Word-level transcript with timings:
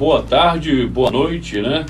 boa 0.00 0.22
tarde, 0.22 0.86
boa 0.86 1.10
noite, 1.10 1.60
né? 1.60 1.84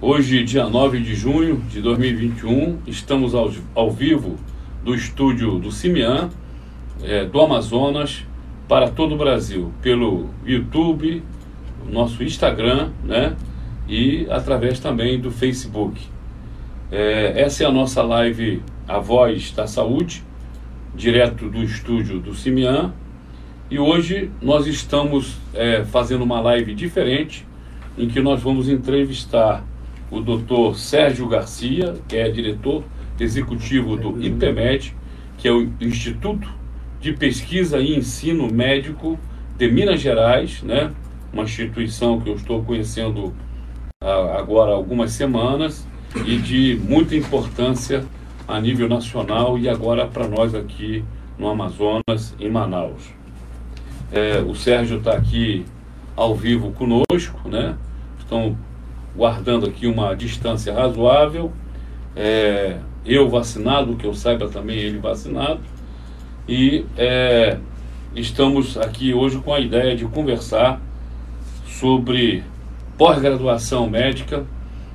Hoje, 0.00 0.44
dia 0.44 0.68
9 0.68 1.00
de 1.00 1.16
junho 1.16 1.56
de 1.68 1.82
2021, 1.82 2.78
estamos 2.86 3.34
ao, 3.34 3.50
ao 3.74 3.90
vivo 3.90 4.36
do 4.84 4.94
estúdio 4.94 5.58
do 5.58 5.72
Cimian, 5.72 6.30
é, 7.02 7.24
do 7.24 7.40
Amazonas, 7.40 8.24
para 8.68 8.88
todo 8.88 9.16
o 9.16 9.18
Brasil, 9.18 9.72
pelo 9.82 10.30
YouTube, 10.46 11.24
nosso 11.90 12.22
Instagram, 12.22 12.90
né? 13.02 13.34
E 13.88 14.28
através 14.30 14.78
também 14.78 15.18
do 15.18 15.32
Facebook. 15.32 16.00
É, 16.92 17.32
essa 17.34 17.64
é 17.64 17.66
a 17.66 17.72
nossa 17.72 18.00
live 18.00 18.62
A 18.86 19.00
Voz 19.00 19.50
da 19.50 19.66
Saúde, 19.66 20.22
direto 20.94 21.48
do 21.48 21.64
estúdio 21.64 22.20
do 22.20 22.32
Cimian. 22.32 22.92
E 23.70 23.78
hoje 23.78 24.30
nós 24.42 24.66
estamos 24.66 25.38
é, 25.54 25.84
fazendo 25.84 26.22
uma 26.22 26.38
live 26.40 26.74
diferente, 26.74 27.46
em 27.96 28.08
que 28.08 28.20
nós 28.20 28.42
vamos 28.42 28.68
entrevistar 28.68 29.64
o 30.10 30.20
Dr. 30.20 30.76
Sérgio 30.76 31.26
Garcia, 31.26 31.94
que 32.06 32.16
é 32.16 32.28
diretor 32.28 32.84
executivo 33.18 33.96
do 33.96 34.22
IPMED, 34.22 34.94
que 35.38 35.48
é 35.48 35.52
o 35.52 35.72
Instituto 35.80 36.46
de 37.00 37.12
Pesquisa 37.14 37.78
e 37.78 37.96
Ensino 37.96 38.52
Médico 38.52 39.18
de 39.56 39.70
Minas 39.70 40.00
Gerais, 40.00 40.62
né? 40.62 40.92
uma 41.32 41.44
instituição 41.44 42.20
que 42.20 42.28
eu 42.28 42.34
estou 42.34 42.62
conhecendo 42.62 43.34
agora 44.00 44.72
há 44.72 44.74
algumas 44.74 45.12
semanas 45.12 45.86
e 46.26 46.36
de 46.36 46.78
muita 46.86 47.16
importância 47.16 48.04
a 48.46 48.60
nível 48.60 48.88
nacional 48.88 49.58
e 49.58 49.68
agora 49.68 50.06
para 50.06 50.28
nós 50.28 50.54
aqui 50.54 51.02
no 51.38 51.48
Amazonas, 51.48 52.36
em 52.38 52.50
Manaus. 52.50 53.23
É, 54.14 54.38
o 54.38 54.54
Sérgio 54.54 54.98
está 54.98 55.12
aqui 55.14 55.66
ao 56.14 56.36
vivo 56.36 56.70
conosco, 56.70 57.48
né? 57.48 57.74
Estão 58.16 58.56
guardando 59.16 59.66
aqui 59.66 59.88
uma 59.88 60.14
distância 60.14 60.72
razoável. 60.72 61.52
É, 62.14 62.76
eu 63.04 63.28
vacinado, 63.28 63.96
que 63.96 64.06
eu 64.06 64.14
saiba 64.14 64.48
também 64.48 64.78
ele 64.78 64.98
vacinado. 64.98 65.58
E 66.48 66.86
é, 66.96 67.58
estamos 68.14 68.78
aqui 68.78 69.12
hoje 69.12 69.38
com 69.38 69.52
a 69.52 69.58
ideia 69.58 69.96
de 69.96 70.04
conversar 70.04 70.80
sobre 71.66 72.44
pós-graduação 72.96 73.90
médica 73.90 74.44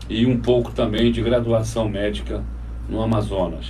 e 0.10 0.26
um 0.26 0.40
pouco 0.40 0.72
também 0.72 1.12
de 1.12 1.22
graduação 1.22 1.90
médica 1.90 2.42
no 2.88 3.02
Amazonas. 3.02 3.66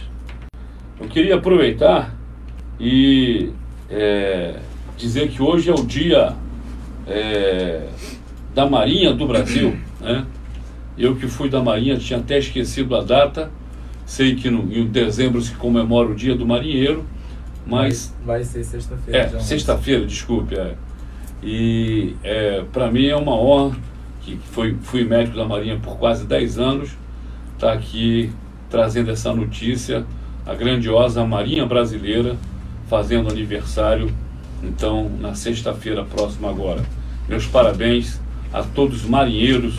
Eu 1.02 1.08
queria 1.08 1.38
aproveitar 1.38 2.16
e 2.80 3.52
é, 3.90 4.60
dizer 5.00 5.30
que 5.30 5.42
hoje 5.42 5.70
é 5.70 5.74
o 5.74 5.84
dia 5.84 6.36
é, 7.08 7.88
da 8.54 8.70
Marinha 8.70 9.14
do 9.14 9.26
Brasil. 9.26 9.76
Né? 10.00 10.26
Eu 10.98 11.18
que 11.18 11.28
fui 11.28 11.50
da 11.50 11.62
Marinha 11.62 11.98
tinha 11.98 12.20
até 12.20 12.40
esquecido 12.40 12.96
a 12.96 13.04
data. 13.04 13.52
Sei 14.06 14.34
que 14.34 14.50
no, 14.50 14.72
em 14.74 14.88
dezembro 14.88 15.42
se 15.42 15.54
comemora 15.56 16.08
o 16.08 16.16
Dia 16.16 16.34
do 16.36 16.46
Marinheiro, 16.46 17.04
mas 17.68 18.16
vai, 18.26 18.38
vai 18.38 18.44
ser 18.46 18.64
sexta-feira. 18.64 19.20
É, 19.20 19.40
sexta-feira, 19.42 20.06
desculpe. 20.06 20.56
É. 20.56 20.76
E 21.44 22.16
é, 22.24 22.64
para 22.72 22.90
mim 22.90 23.08
é 23.08 23.16
uma 23.18 23.36
honra 23.36 23.76
que 24.22 24.38
foi, 24.52 24.78
fui 24.84 25.04
médico 25.04 25.36
da 25.36 25.44
Marinha 25.44 25.78
por 25.78 25.98
quase 25.98 26.26
10 26.26 26.58
anos, 26.58 26.92
estar 27.56 27.68
tá 27.68 27.74
aqui 27.74 28.32
trazendo 28.70 29.12
essa 29.12 29.34
notícia, 29.34 30.06
a 30.46 30.56
grandiosa 30.56 31.26
Marinha 31.26 31.66
Brasileira 31.66 32.38
fazendo 32.88 33.30
aniversário, 33.30 34.10
então, 34.64 35.10
na 35.20 35.34
sexta-feira 35.34 36.04
próxima 36.04 36.50
agora. 36.50 36.84
Meus 37.28 37.46
parabéns 37.46 38.20
a 38.52 38.64
todos 38.64 39.04
os 39.04 39.10
marinheiros 39.10 39.76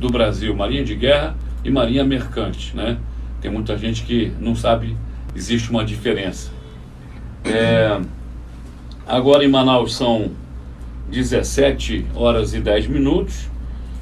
do 0.00 0.08
Brasil, 0.08 0.54
Marinha 0.54 0.84
de 0.84 0.94
Guerra 0.94 1.36
e 1.64 1.70
Marinha 1.70 2.04
Mercante, 2.04 2.76
né? 2.76 2.98
Tem 3.40 3.50
muita 3.50 3.76
gente 3.76 4.02
que 4.02 4.32
não 4.40 4.56
sabe, 4.56 4.96
existe 5.34 5.70
uma 5.70 5.84
diferença. 5.84 6.50
É, 7.44 8.00
agora 9.06 9.44
em 9.44 9.48
Manaus 9.48 9.94
são 9.94 10.30
17 11.10 12.06
horas 12.14 12.54
e 12.54 12.60
10 12.60 12.86
minutos 12.86 13.48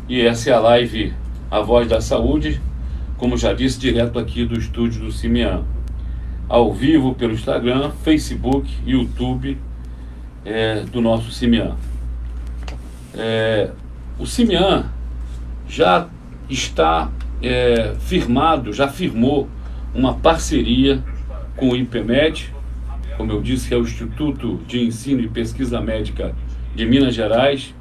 e 0.08 0.20
essa 0.20 0.50
é 0.50 0.52
a 0.52 0.60
live 0.60 1.12
A 1.50 1.60
Voz 1.60 1.88
da 1.88 2.00
Saúde, 2.00 2.60
como 3.16 3.36
já 3.36 3.52
disse, 3.52 3.78
direto 3.78 4.18
aqui 4.18 4.44
do 4.44 4.58
estúdio 4.58 5.02
do 5.02 5.12
Cimian. 5.12 5.64
Ao 6.48 6.72
vivo 6.72 7.14
pelo 7.14 7.32
Instagram, 7.32 7.90
Facebook, 8.02 8.68
YouTube 8.86 9.58
é, 10.44 10.80
do 10.80 11.00
nosso 11.00 11.30
Cimian. 11.30 11.76
É, 13.14 13.70
o 14.18 14.26
Cimian 14.26 14.86
já 15.68 16.08
está 16.48 17.10
é, 17.42 17.94
firmado, 18.00 18.72
já 18.72 18.88
firmou 18.88 19.48
uma 19.94 20.14
parceria 20.14 21.02
com 21.56 21.70
o 21.70 21.76
IPMED, 21.76 22.52
como 23.16 23.32
eu 23.32 23.40
disse, 23.40 23.68
que 23.68 23.74
é 23.74 23.76
o 23.76 23.82
Instituto 23.82 24.60
de 24.66 24.80
Ensino 24.80 25.20
e 25.20 25.28
Pesquisa 25.28 25.80
Médica 25.80 26.34
de 26.74 26.86
Minas 26.86 27.14
Gerais, 27.14 27.74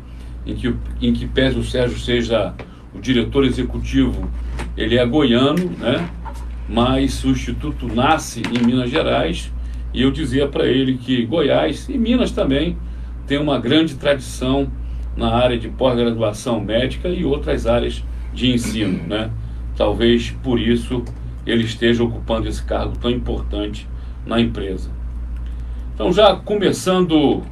em 0.46 0.56
que, 0.56 0.76
em 1.02 1.14
que 1.14 1.28
pese 1.28 1.58
o 1.58 1.64
Sérgio 1.64 1.98
seja 2.00 2.54
o 2.94 3.00
diretor 3.00 3.46
executivo, 3.46 4.30
ele 4.76 4.98
é 4.98 5.06
goiano, 5.06 5.70
né? 5.78 6.10
mas 6.68 7.24
o 7.24 7.30
Instituto 7.30 7.88
nasce 7.88 8.42
em 8.42 8.66
Minas 8.66 8.90
Gerais 8.90 9.52
e 9.94 10.02
eu 10.02 10.12
dizia 10.12 10.48
para 10.48 10.66
ele 10.66 10.98
que 10.98 11.26
Goiás 11.26 11.88
e 11.90 11.98
Minas 11.98 12.32
também 12.32 12.78
tem 13.28 13.38
uma 13.38 13.60
grande 13.60 13.96
tradição 13.96 14.68
na 15.16 15.34
área 15.34 15.58
de 15.58 15.70
pós-graduação 15.70 16.60
médica 16.60 17.10
e 17.10 17.26
outras 17.26 17.68
áreas 17.68 18.04
de 18.34 18.52
ensino, 18.52 19.06
né? 19.08 19.30
Talvez 19.76 20.32
por 20.44 20.60
isso 20.60 21.04
ele 21.46 21.64
esteja 21.64 22.04
ocupando 22.04 22.48
esse 22.48 22.64
cargo 22.64 22.98
tão 22.98 23.10
importante 23.10 23.88
na 24.26 24.40
empresa. 24.40 24.90
Então, 25.94 26.12
já 26.12 26.36
começando 26.36 27.44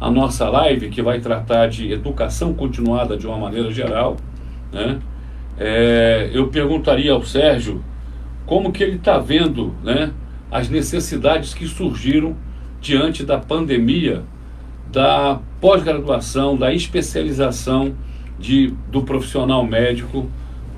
a 0.00 0.10
nossa 0.10 0.48
live, 0.48 0.88
que 0.88 1.02
vai 1.02 1.20
tratar 1.20 1.68
de 1.68 1.92
educação 1.92 2.54
continuada 2.54 3.16
de 3.16 3.26
uma 3.26 3.36
maneira 3.36 3.70
geral, 3.70 4.16
né? 4.72 4.98
É, 5.58 6.30
eu 6.32 6.48
perguntaria 6.48 7.12
ao 7.12 7.22
Sérgio 7.22 7.84
como 8.46 8.72
que 8.72 8.82
ele 8.82 8.96
está 8.96 9.18
vendo 9.18 9.74
né, 9.84 10.10
as 10.50 10.68
necessidades 10.68 11.54
que 11.54 11.66
surgiram 11.66 12.36
diante 12.80 13.24
da 13.24 13.38
pandemia, 13.38 14.22
da 14.90 15.40
pós-graduação, 15.60 16.56
da 16.56 16.72
especialização 16.72 17.94
de, 18.38 18.74
do 18.90 19.02
profissional 19.02 19.64
médico 19.64 20.28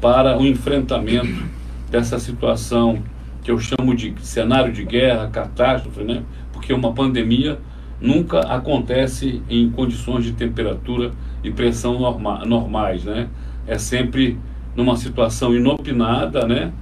para 0.00 0.38
o 0.38 0.46
enfrentamento 0.46 1.44
dessa 1.90 2.18
situação 2.18 3.02
que 3.42 3.50
eu 3.50 3.58
chamo 3.58 3.94
de 3.94 4.14
cenário 4.20 4.72
de 4.72 4.84
guerra, 4.84 5.28
catástrofe, 5.28 6.02
né? 6.02 6.22
porque 6.52 6.72
uma 6.72 6.92
pandemia 6.92 7.58
nunca 8.00 8.40
acontece 8.40 9.42
em 9.48 9.70
condições 9.70 10.24
de 10.24 10.32
temperatura 10.32 11.12
e 11.42 11.50
pressão 11.50 11.98
norma, 11.98 12.44
normais, 12.44 13.04
né? 13.04 13.28
É 13.66 13.78
sempre 13.78 14.38
numa 14.76 14.96
situação 14.96 15.54
inopinada, 15.54 16.46
né? 16.46 16.72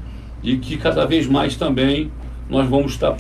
E 0.43 0.57
que 0.57 0.77
cada 0.77 1.07
vez 1.07 1.27
mais 1.27 1.57
também 1.57 2.11
nós 2.51 2.69
vamos 2.69 2.93
estar 2.93 3.17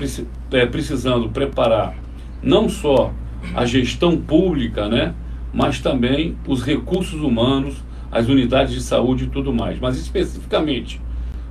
é, 0.52 0.66
precisando 0.66 1.28
preparar 1.30 1.94
não 2.42 2.68
só 2.68 3.12
a 3.54 3.64
gestão 3.64 4.16
pública, 4.16 4.88
né? 4.88 5.14
Mas 5.52 5.80
também 5.80 6.36
os 6.46 6.62
recursos 6.62 7.20
humanos, 7.20 7.76
as 8.10 8.28
unidades 8.28 8.74
de 8.74 8.82
saúde 8.82 9.24
e 9.24 9.26
tudo 9.28 9.52
mais. 9.52 9.78
Mas 9.78 9.96
especificamente 9.96 11.00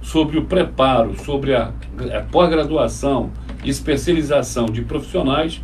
sobre 0.01 0.37
o 0.37 0.45
preparo, 0.45 1.19
sobre 1.23 1.55
a, 1.55 1.71
a 2.15 2.21
pós-graduação 2.31 3.31
e 3.63 3.69
especialização 3.69 4.65
de 4.67 4.81
profissionais, 4.81 5.61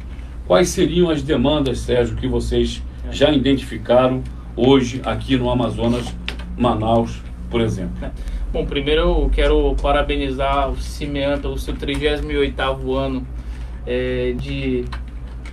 Quais 0.47 0.69
seriam 0.69 1.09
as 1.09 1.23
demandas, 1.23 1.79
Sérgio, 1.79 2.15
que 2.15 2.27
vocês 2.27 2.81
já 3.11 3.31
identificaram 3.31 4.21
hoje 4.55 5.01
aqui 5.03 5.35
no 5.35 5.49
Amazonas, 5.49 6.05
Manaus, 6.55 7.19
por 7.49 7.61
exemplo? 7.61 8.11
É. 8.49 8.51
Bom, 8.53 8.65
primeiro 8.65 9.01
eu 9.01 9.31
quero 9.33 9.75
parabenizar 9.81 10.69
o 10.69 10.77
Cimean 10.77 11.39
pelo 11.39 11.57
seu 11.57 11.73
38º 11.73 12.95
ano 12.95 13.27
é, 13.85 14.33
de 14.37 14.85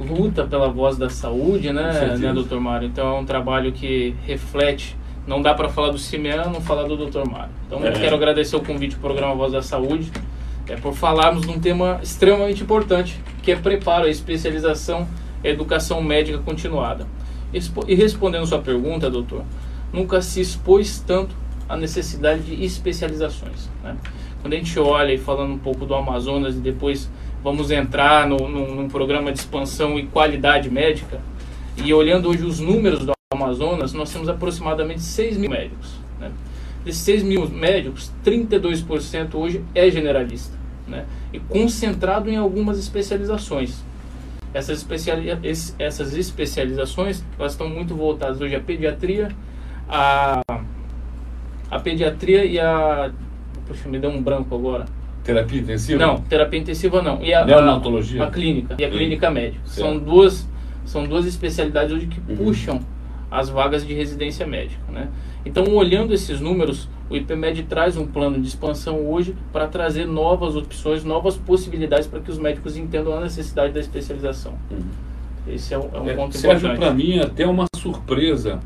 luta 0.01 0.45
pela 0.45 0.69
voz 0.69 0.97
da 0.97 1.09
saúde, 1.09 1.73
né, 1.73 2.17
né, 2.19 2.33
doutor 2.33 2.61
Mário? 2.61 2.89
Então 2.89 3.17
é 3.17 3.21
um 3.21 3.25
trabalho 3.25 3.73
que 3.73 4.15
reflete 4.25 4.97
não 5.27 5.41
dá 5.41 5.55
para 5.55 5.69
falar 5.69 5.91
do 5.91 5.99
Cimean 5.99 6.47
não 6.47 6.61
falar 6.61 6.83
do 6.85 6.97
Dr. 6.97 7.29
Mário. 7.29 7.53
Então 7.67 7.85
é. 7.85 7.93
quero 7.93 8.17
agradecer 8.17 8.57
o 8.57 8.61
convite 8.61 8.97
do 8.97 9.01
programa 9.01 9.35
Voz 9.35 9.53
da 9.53 9.63
Saúde 9.63 10.11
é 10.69 10.77
por 10.77 10.95
falarmos 10.95 11.43
de 11.43 11.51
um 11.51 11.59
tema 11.59 12.01
extremamente 12.03 12.63
importante, 12.63 13.21
que 13.43 13.53
é 13.53 13.57
preparo, 13.57 14.07
a 14.07 14.09
especialização, 14.09 15.07
a 15.45 15.49
educação 15.49 16.01
médica 16.01 16.39
continuada. 16.39 17.07
E 17.87 17.95
respondendo 17.95 18.47
sua 18.47 18.61
pergunta, 18.61 19.11
doutor, 19.11 19.45
nunca 19.93 20.23
se 20.23 20.41
expôs 20.41 20.99
tanto 21.01 21.35
a 21.73 21.77
necessidade 21.77 22.43
de 22.43 22.63
especializações. 22.63 23.71
Né? 23.83 23.97
Quando 24.43 24.53
a 24.53 24.57
gente 24.57 24.79
olha 24.79 25.15
e 25.15 25.17
falando 25.17 25.55
um 25.55 25.59
pouco 25.59 25.87
do 25.87 25.95
Amazonas 25.95 26.55
e 26.55 26.59
depois 26.59 27.11
vamos 27.43 27.71
entrar 27.71 28.29
no, 28.29 28.47
no, 28.47 28.75
num 28.75 28.89
programa 28.91 29.33
de 29.33 29.39
expansão 29.39 29.99
e 29.99 30.05
qualidade 30.05 30.71
médica, 30.71 31.19
e 31.79 31.95
olhando 31.95 32.29
hoje 32.29 32.45
os 32.45 32.61
números 32.61 33.07
do 33.07 33.13
Amazonas, 33.33 33.95
nós 33.95 34.13
temos 34.13 34.29
aproximadamente 34.29 35.01
6 35.01 35.39
mil 35.39 35.49
médicos. 35.49 35.95
Né? 36.21 36.31
Desses 36.85 37.01
6 37.05 37.23
mil 37.23 37.49
médicos, 37.49 38.13
32% 38.23 39.35
hoje 39.35 39.65
é 39.75 39.91
generalista. 39.91 40.55
Né? 40.87 41.07
E 41.33 41.41
concentrado 41.41 42.29
em 42.29 42.37
algumas 42.37 42.79
especializações. 42.79 43.83
Essas, 44.53 44.77
especiali 44.77 45.31
essas 45.79 46.13
especializações 46.13 47.25
elas 47.39 47.53
estão 47.53 47.71
muito 47.71 47.95
voltadas 47.95 48.39
hoje 48.43 48.55
à 48.55 48.61
pediatria, 48.61 49.35
a, 49.89 50.43
a 51.73 51.81
pediatria 51.81 52.45
e 52.45 52.61
a. 52.61 53.11
Puxa, 53.67 53.89
me 53.89 53.99
deu 53.99 54.11
um 54.11 54.23
branco 54.23 54.55
agora. 54.55 54.85
Terapia 55.25 55.61
intensiva? 55.61 56.07
Não, 56.07 56.21
terapia 56.21 56.61
intensiva 56.61 57.01
não. 57.01 57.23
E 57.23 57.33
a, 57.33 57.47
Neonatologia? 57.47 58.23
A, 58.23 58.27
a 58.27 58.31
clínica 58.31 58.77
e 58.79 58.85
a 58.85 58.91
clínica 58.91 59.31
médica. 59.31 59.63
São 59.65 59.99
duas, 59.99 60.47
são 60.85 61.07
duas 61.07 61.25
especialidades 61.25 61.95
hoje 61.95 62.07
que 62.09 62.21
uhum. 62.29 62.37
puxam 62.37 62.81
as 63.31 63.49
vagas 63.49 63.87
de 63.87 63.95
residência 63.95 64.47
médica. 64.47 64.83
Né? 64.93 65.09
Então, 65.47 65.65
olhando 65.75 66.13
esses 66.13 66.41
números, 66.41 66.91
o 67.09 67.17
IPMED 67.17 67.63
traz 67.63 67.97
um 67.97 68.07
plano 68.07 68.39
de 68.39 68.47
expansão 68.47 69.07
hoje 69.07 69.35
para 69.51 69.67
trazer 69.67 70.07
novas 70.07 70.55
opções, 70.57 71.03
novas 71.03 71.39
possibilidades 71.39 72.07
para 72.07 72.21
que 72.21 72.31
os 72.31 72.39
médicos 72.39 72.77
entendam 72.77 73.17
a 73.17 73.21
necessidade 73.21 73.73
da 73.73 73.81
especialização. 73.81 74.53
Uhum. 74.71 74.83
Esse 75.49 75.73
é 75.73 75.79
um, 75.79 75.89
é 75.95 76.01
um 76.01 76.11
é, 76.11 76.15
ponto 76.15 76.37
Sérgio, 76.37 76.69
importante. 76.69 76.81
para 76.81 76.95
mim, 76.95 77.19
é 77.19 77.23
até 77.23 77.47
uma 77.47 77.65
surpresa, 77.75 78.61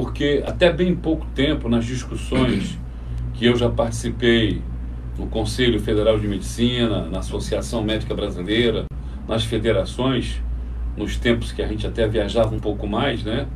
porque 0.00 0.44
até 0.46 0.72
bem 0.72 0.94
pouco 0.94 1.26
tempo, 1.34 1.68
nas 1.68 1.84
discussões 1.84 2.78
que 3.34 3.46
eu 3.46 3.56
já 3.56 3.68
participei 3.68 4.62
no 5.18 5.26
Conselho 5.26 5.80
Federal 5.80 6.20
de 6.20 6.28
Medicina, 6.28 7.06
na 7.06 7.18
Associação 7.18 7.82
Médica 7.82 8.14
Brasileira, 8.14 8.84
nas 9.26 9.42
federações, 9.42 10.40
nos 10.96 11.16
tempos 11.16 11.50
que 11.50 11.60
a 11.60 11.66
gente 11.66 11.84
até 11.84 12.06
viajava 12.06 12.54
um 12.54 12.60
pouco 12.60 12.86
mais, 12.86 13.24
né? 13.24 13.48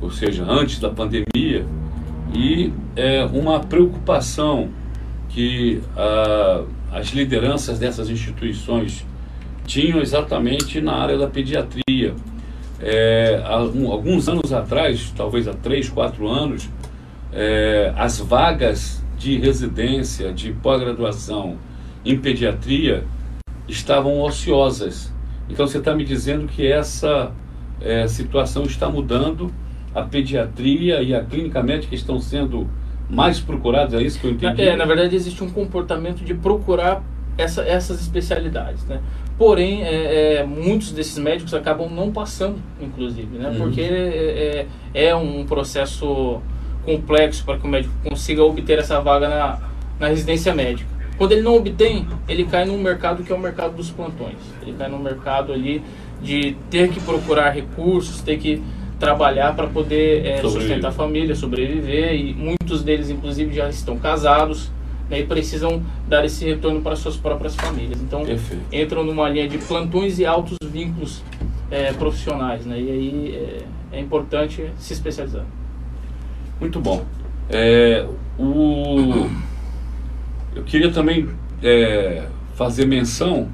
ou 0.00 0.12
seja, 0.12 0.44
antes 0.48 0.78
da 0.78 0.90
pandemia, 0.90 1.66
e 2.32 2.72
é, 2.94 3.24
uma 3.24 3.58
preocupação 3.58 4.68
que 5.28 5.82
ah, 5.96 6.62
as 6.92 7.08
lideranças 7.08 7.80
dessas 7.80 8.08
instituições 8.08 9.04
tinham 9.66 10.00
exatamente 10.00 10.80
na 10.80 10.94
área 10.94 11.18
da 11.18 11.26
pediatria. 11.26 12.14
É, 12.82 13.42
alguns 13.44 14.28
anos 14.28 14.52
atrás, 14.52 15.12
talvez 15.16 15.46
há 15.46 15.52
três, 15.52 15.88
quatro 15.88 16.28
anos, 16.28 16.68
é, 17.32 17.92
as 17.96 18.18
vagas 18.18 19.02
de 19.18 19.38
residência, 19.38 20.32
de 20.32 20.52
pós-graduação 20.52 21.58
em 22.04 22.18
pediatria 22.18 23.04
estavam 23.68 24.20
ociosas. 24.20 25.12
Então 25.48 25.66
você 25.66 25.78
está 25.78 25.94
me 25.94 26.04
dizendo 26.04 26.48
que 26.48 26.66
essa 26.66 27.32
é, 27.80 28.06
situação 28.08 28.64
está 28.64 28.88
mudando 28.88 29.52
a 29.94 30.02
pediatria 30.02 31.02
e 31.02 31.14
a 31.14 31.22
clínica 31.22 31.62
médica 31.62 31.94
estão 31.94 32.20
sendo 32.20 32.68
mais 33.08 33.40
procurados, 33.40 33.94
é 33.94 34.02
isso 34.02 34.20
que 34.20 34.26
eu 34.26 34.30
entendi? 34.30 34.62
É, 34.62 34.76
na 34.76 34.84
verdade 34.84 35.16
existe 35.16 35.42
um 35.42 35.50
comportamento 35.50 36.24
de 36.24 36.32
procurar 36.32 37.02
essa, 37.36 37.62
essas 37.62 38.00
especialidades, 38.00 38.84
né? 38.84 39.00
Porém, 39.40 39.82
é, 39.82 40.40
é, 40.40 40.44
muitos 40.44 40.92
desses 40.92 41.16
médicos 41.16 41.54
acabam 41.54 41.88
não 41.88 42.12
passando, 42.12 42.58
inclusive, 42.78 43.38
né? 43.38 43.48
Uhum. 43.48 43.56
Porque 43.56 43.80
é, 43.80 44.66
é, 44.94 45.06
é 45.06 45.16
um 45.16 45.46
processo 45.46 46.42
complexo 46.84 47.42
para 47.46 47.56
que 47.56 47.66
o 47.66 47.70
médico 47.70 47.94
consiga 48.04 48.44
obter 48.44 48.78
essa 48.78 49.00
vaga 49.00 49.30
na, 49.30 49.58
na 49.98 50.08
residência 50.08 50.54
médica. 50.54 50.90
Quando 51.16 51.32
ele 51.32 51.40
não 51.40 51.56
obtém, 51.56 52.06
ele 52.28 52.44
cai 52.44 52.66
num 52.66 52.76
mercado 52.76 53.22
que 53.22 53.32
é 53.32 53.34
o 53.34 53.38
mercado 53.38 53.74
dos 53.74 53.90
plantões. 53.90 54.36
Ele 54.60 54.74
cai 54.76 54.90
num 54.90 54.98
mercado 54.98 55.54
ali 55.54 55.82
de 56.20 56.54
ter 56.68 56.90
que 56.90 57.00
procurar 57.00 57.48
recursos, 57.48 58.20
ter 58.20 58.36
que 58.36 58.62
trabalhar 58.98 59.56
para 59.56 59.68
poder 59.68 60.26
é, 60.26 60.42
sustentar 60.42 60.88
a 60.88 60.92
família, 60.92 61.34
sobreviver 61.34 62.12
e 62.12 62.34
muitos 62.34 62.82
deles 62.82 63.08
inclusive 63.08 63.54
já 63.54 63.70
estão 63.70 63.96
casados 63.96 64.70
né, 65.10 65.20
e 65.20 65.26
precisam 65.26 65.82
dar 66.08 66.24
esse 66.24 66.44
retorno 66.44 66.80
para 66.80 66.94
suas 66.94 67.16
próprias 67.16 67.56
famílias. 67.56 68.00
Então 68.00 68.24
Perfeito. 68.24 68.62
entram 68.72 69.04
numa 69.04 69.28
linha 69.28 69.48
de 69.48 69.58
plantões 69.58 70.18
e 70.18 70.24
altos 70.24 70.56
vínculos 70.64 71.22
é, 71.70 71.92
profissionais, 71.92 72.64
né? 72.64 72.80
E 72.80 72.90
aí 72.90 73.34
é, 73.34 73.96
é, 73.96 74.00
importante 74.00 74.70
se 74.78 74.92
especializar. 74.92 75.44
Muito 76.60 76.80
bom. 76.80 77.04
É, 77.48 78.06
o... 78.38 79.28
Eu 80.54 80.64
queria 80.64 80.90
também 80.90 81.28
é, 81.62 82.26
fazer 82.54 82.86
menção 82.86 83.48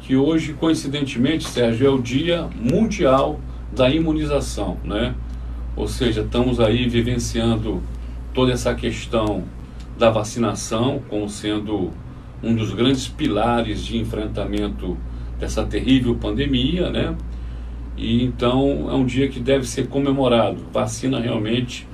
que 0.00 0.16
hoje, 0.16 0.52
coincidentemente, 0.54 1.48
Sérgio, 1.48 1.86
é 1.86 1.90
o 1.90 1.98
Dia 1.98 2.48
Mundial 2.56 3.40
da 3.72 3.88
imunização, 3.88 4.76
né? 4.84 5.14
Ou 5.76 5.88
seja, 5.88 6.20
estamos 6.20 6.60
aí 6.60 6.88
vivenciando 6.88 7.82
toda 8.34 8.52
essa 8.52 8.74
questão 8.74 9.44
da 9.98 10.10
vacinação 10.10 11.02
como 11.08 11.28
sendo 11.28 11.90
um 12.42 12.54
dos 12.54 12.72
grandes 12.72 13.08
pilares 13.08 13.84
de 13.84 13.98
enfrentamento 13.98 14.96
dessa 15.38 15.64
terrível 15.64 16.14
pandemia, 16.16 16.90
né? 16.90 17.16
E 17.96 18.24
então 18.24 18.88
é 18.90 18.94
um 18.94 19.04
dia 19.04 19.28
que 19.28 19.38
deve 19.38 19.66
ser 19.66 19.88
comemorado. 19.88 20.58
Vacina 20.72 21.20
realmente 21.20 21.86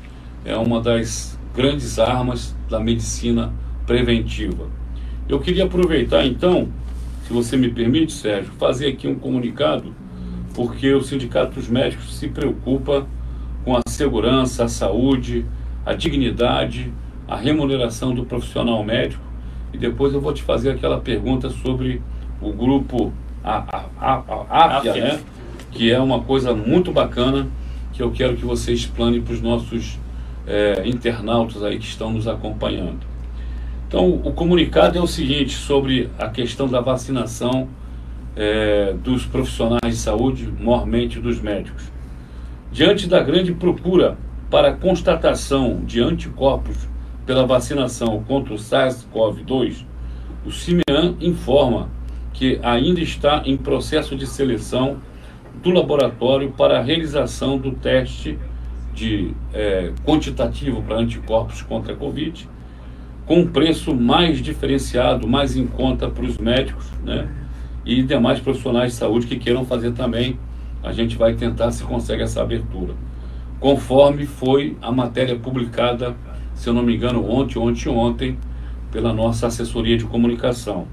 é 0.45 0.57
uma 0.57 0.81
das 0.81 1.39
grandes 1.55 1.99
armas 1.99 2.57
da 2.69 2.79
medicina 2.79 3.53
preventiva. 3.87 4.69
Eu 5.29 5.41
queria 5.41 5.65
aproveitar 5.65 6.25
então, 6.25 6.69
se 7.27 7.33
você 7.33 7.57
me 7.57 7.69
permite, 7.69 8.13
Sérgio, 8.13 8.53
fazer 8.59 8.87
aqui 8.87 9.07
um 9.07 9.17
comunicado 9.17 9.93
porque 10.55 10.93
o 10.93 11.03
Sindicato 11.03 11.55
dos 11.55 11.69
Médicos 11.69 12.17
se 12.17 12.27
preocupa 12.27 13.07
com 13.65 13.77
a 13.77 13.81
segurança, 13.89 14.65
a 14.65 14.69
saúde, 14.69 15.47
a 15.87 15.95
dignidade, 15.95 16.93
a 17.29 17.37
remuneração 17.37 18.15
do 18.15 18.25
profissional 18.25 18.83
médico. 18.83 19.23
E 19.73 19.77
depois 19.77 20.15
eu 20.15 20.21
vou 20.21 20.33
te 20.33 20.43
fazer 20.43 20.71
aquela 20.71 20.99
pergunta 20.99 21.51
sobre 21.51 22.01
o 22.41 22.51
grupo 22.53 23.13
a, 23.45 23.87
a, 24.01 24.23
a, 24.49 24.77
AFIA, 24.79 24.95
né? 24.95 25.21
que 25.71 25.93
é 25.93 26.01
uma 26.01 26.23
coisa 26.23 26.55
muito 26.55 26.91
bacana 26.91 27.47
que 27.93 28.03
eu 28.03 28.11
quero 28.11 28.37
que 28.37 28.45
você 28.45 28.73
explane 28.73 29.21
para 29.21 29.35
os 29.35 29.43
nossos 29.43 29.99
é, 30.47 30.83
internautas 30.87 31.63
aí 31.63 31.79
que 31.79 31.85
estão 31.85 32.11
nos 32.11 32.27
acompanhando. 32.27 33.07
Então, 33.87 34.09
o 34.11 34.33
comunicado 34.33 34.99
é 34.99 35.01
o 35.01 35.07
seguinte 35.07 35.55
sobre 35.55 36.11
a 36.19 36.29
questão 36.29 36.69
da 36.69 36.81
vacinação 36.81 37.69
é, 38.37 38.95
dos 39.03 39.25
profissionais 39.25 39.97
de 39.97 39.97
saúde, 39.97 40.49
mormente 40.61 41.19
dos 41.19 41.41
médicos. 41.41 41.85
Diante 42.71 43.09
da 43.09 43.23
grande 43.23 43.53
procura 43.53 44.17
para 44.51 44.73
constatação 44.75 45.81
de 45.85 46.01
anticorpos 46.01 46.89
pela 47.29 47.45
vacinação 47.45 48.25
contra 48.27 48.55
o 48.55 48.57
SARS-CoV-2, 48.57 49.85
o 50.47 50.51
CIMEAN 50.51 51.15
informa 51.21 51.91
que 52.33 52.59
ainda 52.63 53.03
está 53.03 53.43
em 53.45 53.55
processo 53.55 54.17
de 54.17 54.27
seleção 54.27 54.97
do 55.63 55.71
laboratório 55.71 56.51
para 56.53 56.79
a 56.79 56.83
realização 56.83 57.59
do 57.59 57.73
teste 57.73 58.39
de 58.95 59.35
é, 59.53 59.93
quantitativo 60.07 60.81
para 60.81 60.97
anticorpos 60.97 61.61
contra 61.61 61.93
a 61.93 61.97
Covid, 61.97 62.49
com 63.27 63.41
um 63.41 63.47
preço 63.47 63.95
mais 63.95 64.41
diferenciado, 64.41 65.29
mais 65.29 65.55
em 65.55 65.67
conta 65.67 66.09
para 66.09 66.25
os 66.25 66.39
médicos, 66.39 66.91
né? 67.05 67.29
e 67.85 68.03
demais 68.03 68.41
profissionais 68.41 68.93
de 68.93 68.99
saúde 68.99 69.27
que 69.27 69.37
queiram 69.37 69.67
fazer 69.67 69.93
também. 69.93 70.39
A 70.83 70.93
gente 70.93 71.19
vai 71.19 71.35
tentar 71.35 71.73
se 71.73 71.85
consegue 71.85 72.23
essa 72.23 72.41
abertura. 72.41 72.95
Conforme 73.61 74.25
foi 74.25 74.79
a 74.81 74.91
matéria 74.91 75.37
publicada, 75.37 76.17
se 76.59 76.69
eu 76.69 76.75
não 76.75 76.83
me 76.83 76.97
engano, 76.97 77.25
ontem, 77.31 77.57
ontem, 77.57 77.89
ontem, 77.89 78.39
pela 78.91 79.13
nossa 79.13 79.47
assessoria 79.47 79.97
de 79.97 80.05
comunicação. 80.05 80.87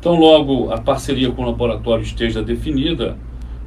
Então, 0.00 0.16
logo 0.16 0.72
a 0.72 0.78
parceria 0.78 1.30
com 1.30 1.42
o 1.42 1.46
laboratório 1.46 2.02
esteja 2.02 2.42
definida, 2.42 3.16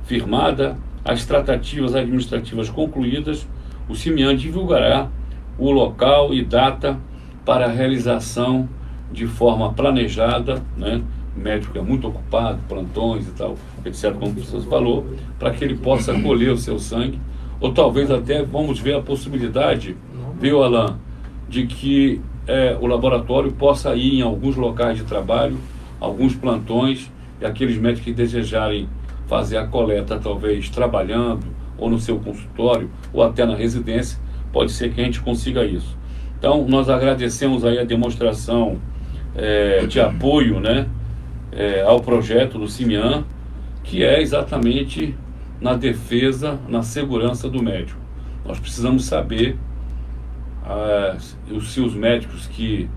firmada, 0.04 0.78
as 1.06 1.26
tratativas 1.26 1.96
administrativas 1.96 2.70
concluídas, 2.70 3.48
o 3.88 3.96
CIMIAN 3.96 4.36
divulgará 4.36 5.08
o 5.58 5.72
local 5.72 6.34
e 6.34 6.44
data 6.44 7.00
para 7.46 7.66
a 7.66 7.70
realização 7.70 8.68
de 9.10 9.26
forma 9.26 9.72
planejada, 9.72 10.62
né, 10.76 11.02
médico 11.36 11.78
é 11.78 11.82
muito 11.82 12.10
ocupado, 12.10 12.60
plantões 12.68 13.26
e 13.26 13.32
tal, 13.32 13.56
etc., 13.86 14.12
como 14.14 14.34
você 14.34 14.60
falou, 14.68 15.06
para 15.40 15.52
que 15.52 15.64
ele 15.64 15.76
possa 15.76 16.14
colher 16.20 16.52
o 16.52 16.58
seu 16.58 16.78
sangue, 16.78 17.20
ou 17.60 17.72
talvez 17.72 18.12
até 18.12 18.44
vamos 18.44 18.80
ver 18.80 18.96
a 18.96 19.02
possibilidade, 19.02 19.96
viu, 20.40 20.62
Alain, 20.62 20.96
de 21.52 21.68
que 21.68 22.22
é, 22.48 22.76
o 22.80 22.88
laboratório 22.88 23.52
possa 23.52 23.94
ir 23.94 24.20
em 24.20 24.22
alguns 24.22 24.56
locais 24.56 24.98
de 24.98 25.04
trabalho, 25.04 25.58
alguns 26.00 26.34
plantões, 26.34 27.12
e 27.40 27.46
aqueles 27.46 27.78
médicos 27.78 28.06
que 28.06 28.14
desejarem 28.14 28.88
fazer 29.28 29.58
a 29.58 29.68
coleta, 29.68 30.18
talvez 30.18 30.70
trabalhando, 30.70 31.46
ou 31.78 31.90
no 31.90 32.00
seu 32.00 32.18
consultório, 32.18 32.90
ou 33.14 33.22
até 33.22 33.46
na 33.46 33.56
residência, 33.56 34.18
pode 34.52 34.72
ser 34.72 34.94
que 34.94 35.02
a 35.02 35.04
gente 35.04 35.22
consiga 35.22 35.64
isso. 35.66 35.98
Então, 36.40 36.66
nós 36.68 36.90
agradecemos 36.90 37.66
aí 37.66 37.78
a 37.78 37.84
demonstração 37.84 38.80
é, 39.36 39.86
de 39.86 40.00
apoio, 40.00 40.60
né? 40.60 40.88
é, 41.52 41.82
ao 41.82 42.00
projeto 42.00 42.58
do 42.58 42.68
CIMIAN, 42.68 43.26
que 43.84 44.04
é 44.04 44.22
exatamente 44.22 45.16
na 45.60 45.74
defesa, 45.74 46.58
na 46.68 46.82
segurança 46.82 47.50
do 47.50 47.62
médico. 47.62 48.00
Nós 48.46 48.60
precisamos 48.60 49.06
saber 49.06 49.58
ah, 50.66 51.18
se 51.20 51.82
os 51.82 51.94
médicos 51.94 52.48
que 52.48 52.90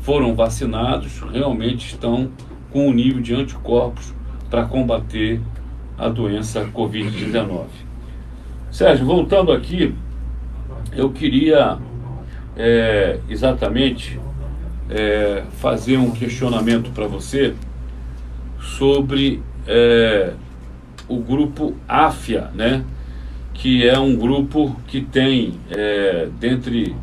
foram 0.00 0.34
vacinados 0.34 1.20
realmente 1.20 1.86
estão 1.86 2.30
com 2.72 2.86
o 2.86 2.90
um 2.90 2.92
nível 2.92 3.20
de 3.20 3.34
anticorpos 3.34 4.14
para 4.48 4.64
combater 4.64 5.40
a 5.98 6.08
doença 6.08 6.64
Covid-19. 6.66 7.66
Sérgio, 8.70 9.04
voltando 9.04 9.52
aqui, 9.52 9.94
eu 10.92 11.10
queria 11.10 11.78
é, 12.56 13.18
exatamente 13.28 14.18
é, 14.88 15.44
fazer 15.58 15.98
um 15.98 16.10
questionamento 16.10 16.90
para 16.90 17.06
você 17.06 17.54
sobre 18.60 19.42
é, 19.66 20.32
o 21.08 21.18
grupo 21.18 21.74
AFIA, 21.88 22.50
né? 22.54 22.84
que 23.52 23.86
é 23.86 23.98
um 23.98 24.16
grupo 24.16 24.74
que 24.86 25.02
tem, 25.02 25.54
é, 25.70 26.28
dentre 26.38 26.96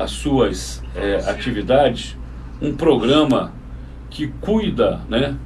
as 0.00 0.12
suas 0.12 0.82
é, 0.96 1.16
atividades, 1.28 2.16
um 2.60 2.74
programa 2.74 3.52
que 4.08 4.28
cuida, 4.40 5.02
né, 5.10 5.36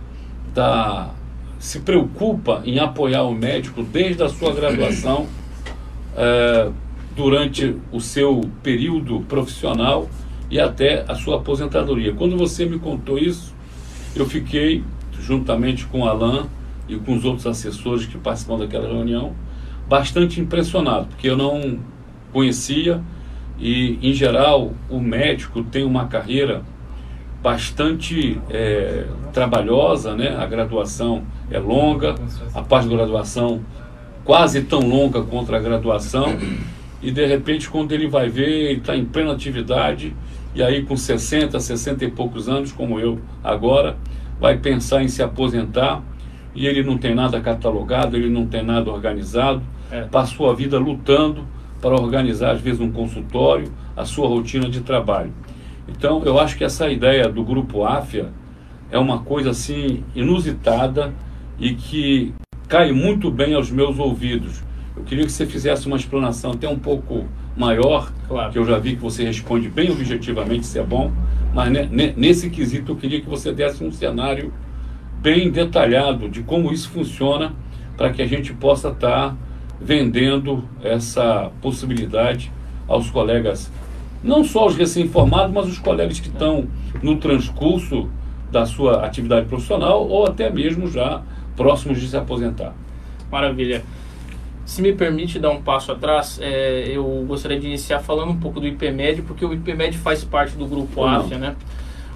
da, 0.55 1.11
se 1.59 1.81
preocupa 1.81 2.63
em 2.65 2.79
apoiar 2.79 3.25
o 3.25 3.35
médico 3.35 3.83
desde 3.83 4.23
a 4.23 4.29
sua 4.29 4.55
graduação, 4.55 5.27
é, 6.17 6.71
durante 7.17 7.77
o 7.91 8.01
seu 8.01 8.49
período 8.63 9.21
profissional 9.29 10.09
e 10.49 10.61
até 10.61 11.05
a 11.09 11.17
sua 11.17 11.37
aposentadoria. 11.37 12.13
Quando 12.15 12.37
você 12.37 12.65
me 12.65 12.79
contou 12.79 13.19
isso, 13.19 13.53
eu 14.15 14.25
fiquei, 14.25 14.85
juntamente 15.21 15.85
com 15.87 16.03
o 16.03 16.09
Alain 16.09 16.45
e 16.89 16.97
com 16.97 17.17
os 17.17 17.25
outros 17.25 17.47
assessores 17.47 18.07
que 18.07 18.17
participam 18.19 18.59
daquela 18.59 18.87
reunião, 18.87 19.33
bastante 19.89 20.41
impressionado, 20.41 21.07
porque 21.07 21.29
eu 21.29 21.37
não 21.37 21.79
conhecia 22.33 23.03
e, 23.59 23.99
em 24.03 24.13
geral, 24.13 24.73
o 24.91 24.99
médico 24.99 25.63
tem 25.63 25.85
uma 25.85 26.07
carreira 26.07 26.63
bastante 27.43 28.41
é, 28.51 29.05
trabalhosa, 29.33 30.15
né? 30.15 30.35
A 30.37 30.47
graduação 30.47 31.23
é 31.51 31.59
longa, 31.59 32.15
a 32.55 32.63
pós-graduação 32.63 33.61
quase 34.25 34.63
tão 34.63 34.81
longa 34.81 35.23
quanto 35.23 35.55
a 35.55 35.59
graduação, 35.59 36.39
e 37.03 37.11
de 37.11 37.27
repente, 37.27 37.69
quando 37.69 37.93
ele 37.93 38.09
vai 38.09 38.31
ver, 38.31 38.49
ele 38.49 38.79
está 38.79 38.97
em 38.97 39.05
plena 39.05 39.33
atividade, 39.33 40.17
e 40.55 40.63
aí 40.63 40.83
com 40.83 40.97
60, 40.97 41.61
60 41.61 42.05
e 42.05 42.11
poucos 42.11 42.49
anos, 42.49 42.73
como 42.73 42.99
eu 42.99 43.21
agora, 43.43 43.97
vai 44.41 44.57
pensar 44.57 45.03
em 45.03 45.09
se 45.09 45.23
aposentar, 45.23 46.03
e 46.55 46.67
ele 46.67 46.83
não 46.83 46.97
tem 46.97 47.15
nada 47.15 47.39
catalogado, 47.41 48.17
ele 48.17 48.31
não 48.31 48.47
tem 48.47 48.63
nada 48.63 48.91
organizado, 48.91 49.63
é. 49.91 50.03
passou 50.03 50.49
a 50.49 50.55
vida 50.55 50.79
lutando 50.79 51.47
para 51.85 52.01
organizar, 52.01 52.53
às 52.53 52.63
vezes, 52.63 52.81
um 52.81 52.91
consultório, 52.91 53.71
a 53.95 54.07
sua 54.07 54.27
rotina 54.27 54.71
de 54.71 54.81
trabalho. 54.81 55.31
Então, 55.87 56.23
eu 56.25 56.39
acho 56.39 56.57
que 56.57 56.65
essa 56.65 56.89
ideia 56.89 57.29
do 57.29 57.45
grupo 57.45 57.85
AFIA 57.85 58.33
é 58.91 58.99
uma 58.99 59.19
coisa 59.19 59.51
assim 59.51 60.03
inusitada 60.15 61.13
e 61.59 61.75
que 61.75 62.33
cai 62.67 62.91
muito 62.91 63.31
bem 63.31 63.53
aos 63.53 63.71
meus 63.71 63.99
ouvidos. 63.99 64.65
Eu 64.97 65.03
queria 65.05 65.27
que 65.27 65.33
você 65.33 65.45
fizesse 65.45 65.87
uma 65.87 65.99
explanação 65.99 66.53
até 66.53 66.67
um 66.67 66.79
pouco 66.79 67.27
maior, 67.55 68.11
claro. 68.27 68.51
que 68.51 68.59
eu 68.59 68.65
já 68.65 68.79
vi 68.79 68.97
que 68.97 69.03
você 69.03 69.23
responde 69.23 69.69
bem 69.69 69.91
objetivamente, 69.91 70.63
isso 70.63 70.79
é 70.79 70.83
bom, 70.83 71.13
mas 71.53 71.71
nesse 72.17 72.49
quesito 72.49 72.93
eu 72.93 72.97
queria 72.97 73.21
que 73.21 73.29
você 73.29 73.53
desse 73.53 73.85
um 73.85 73.93
cenário 73.93 74.55
bem 75.21 75.51
detalhado 75.51 76.31
de 76.31 76.43
como 76.43 76.73
isso 76.73 76.89
funciona 76.89 77.53
para 77.95 78.11
que 78.11 78.23
a 78.23 78.27
gente 78.27 78.55
possa 78.55 78.89
estar 78.89 79.31
tá 79.31 79.37
vendendo 79.81 80.65
essa 80.83 81.51
possibilidade 81.61 82.51
aos 82.87 83.11
colegas, 83.11 83.71
não 84.23 84.45
só 84.45 84.67
os 84.67 84.77
recém-formados, 84.77 85.53
mas 85.53 85.67
os 85.67 85.79
colegas 85.79 86.21
que 86.21 86.29
estão 86.29 86.67
no 87.03 87.17
transcurso 87.17 88.09
da 88.51 88.65
sua 88.65 89.05
atividade 89.05 89.47
profissional 89.47 90.07
ou 90.07 90.27
até 90.27 90.49
mesmo 90.49 90.91
já 90.91 91.23
próximos 91.57 92.01
de 92.01 92.09
se 92.09 92.17
aposentar. 92.17 92.75
Maravilha. 93.31 93.83
Se 94.65 94.81
me 94.81 94.95
permite 94.95 95.39
dar 95.39 95.51
um 95.51 95.61
passo 95.61 95.93
atrás, 95.93 96.39
é, 96.41 96.89
eu 96.89 97.05
gostaria 97.29 97.61
de 97.61 97.67
iniciar 97.67 98.01
falando 98.01 98.31
um 98.31 98.39
pouco 98.39 98.61
do 98.61 98.67
IPMED, 98.67 99.23
porque 99.23 99.45
o 99.45 99.53
IPMED 99.53 99.99
faz 99.99 100.25
parte 100.25 100.57
do 100.57 100.67
grupo 100.67 101.01
Ou 101.01 101.07
AFIA, 101.07 101.37
né? 101.37 101.57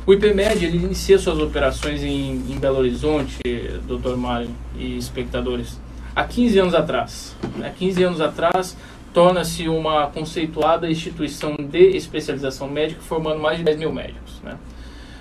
O 0.06 0.14
IPMED, 0.14 0.64
ele 0.64 0.78
inicia 0.78 1.18
suas 1.18 1.38
operações 1.38 2.02
em, 2.02 2.36
em 2.50 2.58
Belo 2.58 2.78
Horizonte, 2.78 3.38
doutor 3.86 4.16
Mário 4.16 4.48
e 4.78 4.96
espectadores, 4.96 5.78
há 6.18 6.24
15 6.24 6.58
anos 6.58 6.74
atrás. 6.74 7.36
Há 7.64 7.70
15 7.70 8.02
anos 8.02 8.20
atrás, 8.20 8.76
torna-se 9.14 9.68
uma 9.68 10.08
conceituada 10.08 10.90
instituição 10.90 11.54
de 11.56 11.96
especialização 11.96 12.66
médica, 12.68 13.00
formando 13.00 13.40
mais 13.40 13.58
de 13.58 13.64
10 13.64 13.78
mil 13.78 13.92
médicos. 13.92 14.40
Né? 14.42 14.56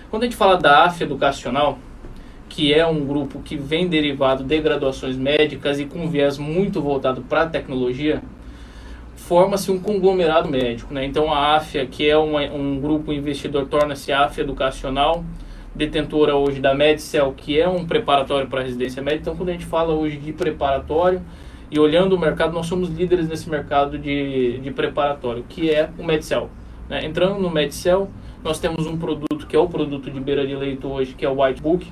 Quando 0.10 0.24
a 0.24 0.26
gente 0.26 0.36
fala 0.36 0.58
da 0.58 0.86
AF 0.86 1.04
Educacional, 1.04 1.78
que 2.50 2.74
é 2.74 2.86
um 2.88 3.06
grupo 3.06 3.40
que 3.42 3.56
vem 3.56 3.88
derivado 3.88 4.44
de 4.44 4.60
graduações 4.60 5.16
médicas 5.16 5.80
e 5.80 5.86
com 5.86 6.10
viés 6.10 6.40
muito 6.40 6.82
voltado 6.82 7.22
para 7.22 7.44
a 7.44 7.48
tecnologia, 7.48 8.24
forma-se 9.16 9.70
um 9.70 9.78
conglomerado 9.78 10.50
médico. 10.50 10.92
Né? 10.92 11.06
Então 11.06 11.32
a 11.32 11.58
AFIA, 11.58 11.86
que 11.86 12.10
é 12.10 12.18
uma, 12.18 12.42
um 12.42 12.80
grupo 12.80 13.14
investidor, 13.14 13.68
torna-se 13.68 14.12
AFIA 14.12 14.44
Educacional, 14.44 15.24
detentora 15.78 16.36
hoje 16.36 16.60
da 16.60 16.74
Medcel, 16.74 17.34
que 17.38 17.60
é 17.60 17.70
um 17.70 17.86
preparatório 17.86 18.48
para 18.48 18.64
residência 18.64 19.02
médica. 19.02 19.22
Então, 19.22 19.36
quando 19.36 19.50
a 19.50 19.52
gente 19.52 19.66
fala 19.66 19.94
hoje 19.94 20.18
de 20.18 20.34
preparatório 20.34 21.22
e 21.70 21.80
olhando 21.80 22.16
o 22.16 22.20
mercado, 22.20 22.52
nós 22.52 22.66
somos 22.66 22.90
líderes 22.90 23.30
nesse 23.30 23.48
mercado 23.48 24.00
de, 24.00 24.58
de 24.58 24.72
preparatório, 24.72 25.46
que 25.48 25.70
é 25.70 25.90
o 26.00 26.04
Medcel. 26.04 26.50
Né? 26.90 27.06
Entrando 27.06 27.40
no 27.40 27.50
Medcel, 27.52 28.10
nós 28.44 28.60
temos 28.60 28.88
um 28.88 28.98
produto 28.98 29.46
que 29.46 29.56
é 29.56 29.60
o 29.60 29.70
produto 29.70 30.10
de 30.10 30.20
beira 30.20 30.48
de 30.48 30.56
leito 30.56 30.88
hoje, 30.88 31.14
que 31.14 31.24
é 31.24 31.30
o 31.30 31.44
White 31.44 31.62
Book, 31.62 31.88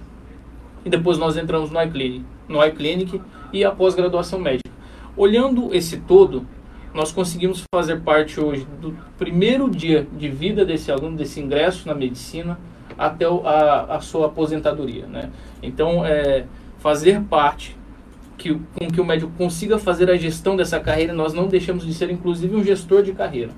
e 0.83 0.89
depois 0.89 1.17
nós 1.19 1.37
entramos 1.37 1.69
no 1.69 1.81
iClinic, 1.81 2.25
no 2.49 2.65
iClinic 2.65 3.21
e 3.53 3.63
a 3.63 3.71
pós-graduação 3.71 4.39
médica. 4.39 4.69
Olhando 5.15 5.73
esse 5.73 5.97
todo, 5.97 6.45
nós 6.93 7.11
conseguimos 7.11 7.63
fazer 7.73 8.01
parte 8.01 8.39
hoje 8.39 8.65
do 8.81 8.97
primeiro 9.17 9.69
dia 9.69 10.07
de 10.17 10.29
vida 10.29 10.65
desse 10.65 10.91
aluno, 10.91 11.15
desse 11.15 11.39
ingresso 11.39 11.87
na 11.87 11.93
medicina, 11.93 12.57
até 12.97 13.25
a, 13.25 13.95
a 13.95 13.99
sua 14.01 14.27
aposentadoria. 14.27 15.05
Né? 15.05 15.29
Então, 15.61 16.05
é, 16.05 16.45
fazer 16.79 17.21
parte 17.21 17.77
que, 18.37 18.53
com 18.53 18.87
que 18.87 19.01
o 19.01 19.05
médico 19.05 19.31
consiga 19.37 19.77
fazer 19.77 20.09
a 20.09 20.15
gestão 20.15 20.55
dessa 20.55 20.79
carreira, 20.79 21.13
nós 21.13 21.33
não 21.33 21.47
deixamos 21.47 21.85
de 21.85 21.93
ser, 21.93 22.09
inclusive, 22.09 22.55
um 22.55 22.63
gestor 22.63 23.01
de 23.03 23.13
carreira. 23.13 23.51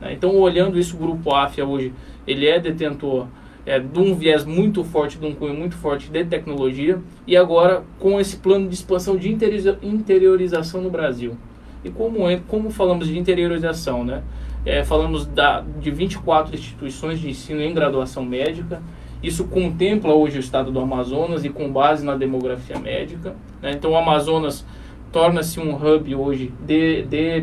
Né? 0.00 0.12
Então, 0.12 0.36
olhando 0.36 0.78
isso, 0.78 0.96
o 0.96 0.98
Grupo 0.98 1.34
AFIA 1.34 1.64
hoje, 1.64 1.92
ele 2.26 2.46
é 2.46 2.58
detentor 2.58 3.26
é, 3.66 3.78
de 3.78 3.98
um 3.98 4.14
viés 4.14 4.44
muito 4.44 4.82
forte, 4.84 5.18
de 5.18 5.26
um 5.26 5.34
cunho 5.34 5.54
muito 5.54 5.76
forte 5.76 6.10
de 6.10 6.24
tecnologia, 6.24 6.98
e 7.26 7.36
agora 7.36 7.82
com 7.98 8.20
esse 8.20 8.36
plano 8.36 8.68
de 8.68 8.74
expansão 8.74 9.16
de 9.16 9.30
interiorização 9.30 10.80
no 10.80 10.90
Brasil. 10.90 11.36
E 11.84 11.90
como, 11.90 12.28
é, 12.28 12.40
como 12.48 12.70
falamos 12.70 13.08
de 13.08 13.18
interiorização, 13.18 14.04
né? 14.04 14.22
É, 14.64 14.84
falamos 14.84 15.26
da, 15.26 15.60
de 15.60 15.90
24 15.90 16.54
instituições 16.54 17.18
de 17.18 17.30
ensino 17.30 17.62
em 17.62 17.72
graduação 17.72 18.24
médica. 18.24 18.82
Isso 19.22 19.44
contempla 19.44 20.14
hoje 20.14 20.38
o 20.38 20.40
estado 20.40 20.70
do 20.70 20.80
Amazonas 20.80 21.44
e 21.44 21.48
com 21.48 21.70
base 21.70 22.04
na 22.04 22.14
demografia 22.14 22.78
médica. 22.78 23.34
Né? 23.62 23.72
Então, 23.72 23.92
o 23.92 23.96
Amazonas 23.96 24.64
torna-se 25.12 25.58
um 25.60 25.74
hub 25.74 26.14
hoje 26.14 26.52
de, 26.64 27.02
de, 27.02 27.40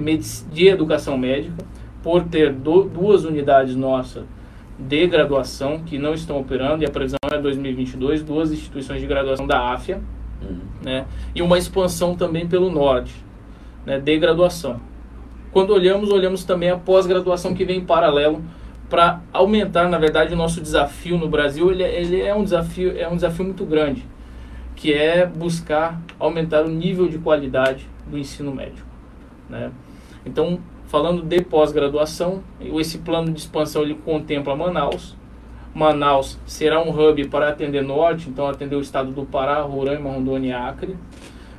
de 0.51 0.67
educação 0.67 1.17
médica, 1.17 1.65
por 2.01 2.23
ter 2.23 2.53
do, 2.53 2.83
duas 2.83 3.25
unidades 3.25 3.75
nossas 3.75 4.23
de 4.79 5.07
graduação 5.07 5.79
que 5.79 5.97
não 5.97 6.13
estão 6.13 6.39
operando, 6.39 6.83
e 6.83 6.85
a 6.85 6.89
previsão 6.89 7.17
é 7.31 7.37
2022, 7.37 8.21
duas 8.21 8.51
instituições 8.51 9.01
de 9.01 9.07
graduação 9.07 9.47
da 9.47 9.73
AFIA, 9.73 9.99
uhum. 10.41 10.59
né? 10.83 11.05
e 11.33 11.41
uma 11.41 11.57
expansão 11.57 12.15
também 12.15 12.47
pelo 12.47 12.69
norte, 12.69 13.13
né, 13.85 13.99
de 13.99 14.17
graduação. 14.19 14.79
Quando 15.51 15.71
olhamos, 15.71 16.11
olhamos 16.11 16.43
também 16.43 16.69
a 16.69 16.77
pós-graduação 16.77 17.53
que 17.53 17.65
vem 17.65 17.79
em 17.79 17.85
paralelo 17.85 18.43
para 18.89 19.21
aumentar, 19.33 19.89
na 19.89 19.97
verdade, 19.97 20.33
o 20.33 20.37
nosso 20.37 20.61
desafio 20.61 21.17
no 21.17 21.27
Brasil. 21.27 21.71
Ele, 21.71 21.83
é, 21.83 22.01
ele 22.01 22.21
é 22.21 22.33
um 22.33 22.43
desafio, 22.43 22.97
é 22.97 23.07
um 23.07 23.15
desafio 23.15 23.45
muito 23.45 23.65
grande, 23.65 24.05
que 24.75 24.93
é 24.93 25.25
buscar 25.25 26.01
aumentar 26.19 26.65
o 26.65 26.69
nível 26.69 27.07
de 27.07 27.17
qualidade 27.17 27.87
do 28.05 28.17
ensino 28.17 28.53
médio, 28.53 28.85
né? 29.49 29.71
Então, 30.25 30.59
falando 30.87 31.21
de 31.21 31.41
pós-graduação, 31.41 32.43
esse 32.59 32.97
plano 32.99 33.31
de 33.31 33.39
expansão 33.39 33.81
ele 33.81 33.95
contempla 33.95 34.55
Manaus. 34.55 35.15
Manaus 35.73 36.39
será 36.45 36.81
um 36.81 36.89
hub 36.89 37.27
para 37.27 37.49
atender 37.49 37.83
norte, 37.83 38.29
então 38.29 38.47
atender 38.47 38.75
o 38.75 38.81
estado 38.81 39.11
do 39.11 39.25
Pará, 39.25 39.61
Roraima, 39.61 40.09
Rondônia 40.09 40.49
e 40.49 40.53
Acre. 40.53 40.97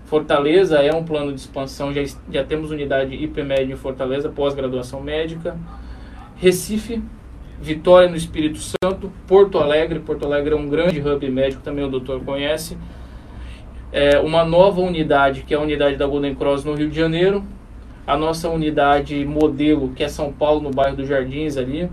Fortaleza 0.09 0.79
é 0.79 0.95
um 0.95 1.05
plano 1.05 1.35
de 1.35 1.41
expansão, 1.41 1.93
já, 1.93 2.03
já 2.33 2.43
temos 2.43 2.71
unidade 2.71 3.15
IPMED 3.15 3.73
em 3.73 3.77
Fortaleza, 3.77 4.31
pós-graduação 4.31 5.03
médica. 5.03 5.55
Recife, 6.37 7.03
Vitória 7.61 8.09
no 8.09 8.17
Espírito 8.17 8.59
Santo, 8.59 9.13
Porto 9.27 9.59
Alegre, 9.59 9.99
Porto 9.99 10.25
Alegre 10.25 10.55
é 10.55 10.57
um 10.57 10.67
grande 10.67 10.99
hub 11.01 11.31
médico, 11.31 11.61
também 11.63 11.85
o 11.85 11.91
doutor 11.91 12.25
conhece. 12.25 12.79
É, 13.93 14.19
uma 14.21 14.45
nova 14.47 14.81
unidade, 14.81 15.43
que 15.43 15.53
é 15.53 15.57
a 15.59 15.61
unidade 15.61 15.97
da 15.97 16.07
Golden 16.07 16.35
Cross 16.35 16.65
no 16.65 16.75
Rio 16.75 16.89
de 16.89 16.97
Janeiro. 16.97 17.45
a 18.07 18.17
nossa 18.17 18.49
unidade 18.49 19.23
modelo, 19.27 19.91
que 19.91 20.03
é 20.03 20.09
São 20.09 20.33
Paulo, 20.33 20.63
no 20.63 20.71
bairro 20.71 20.97
dos 20.97 21.07
Jardins 21.07 21.59
ali, 21.59 21.91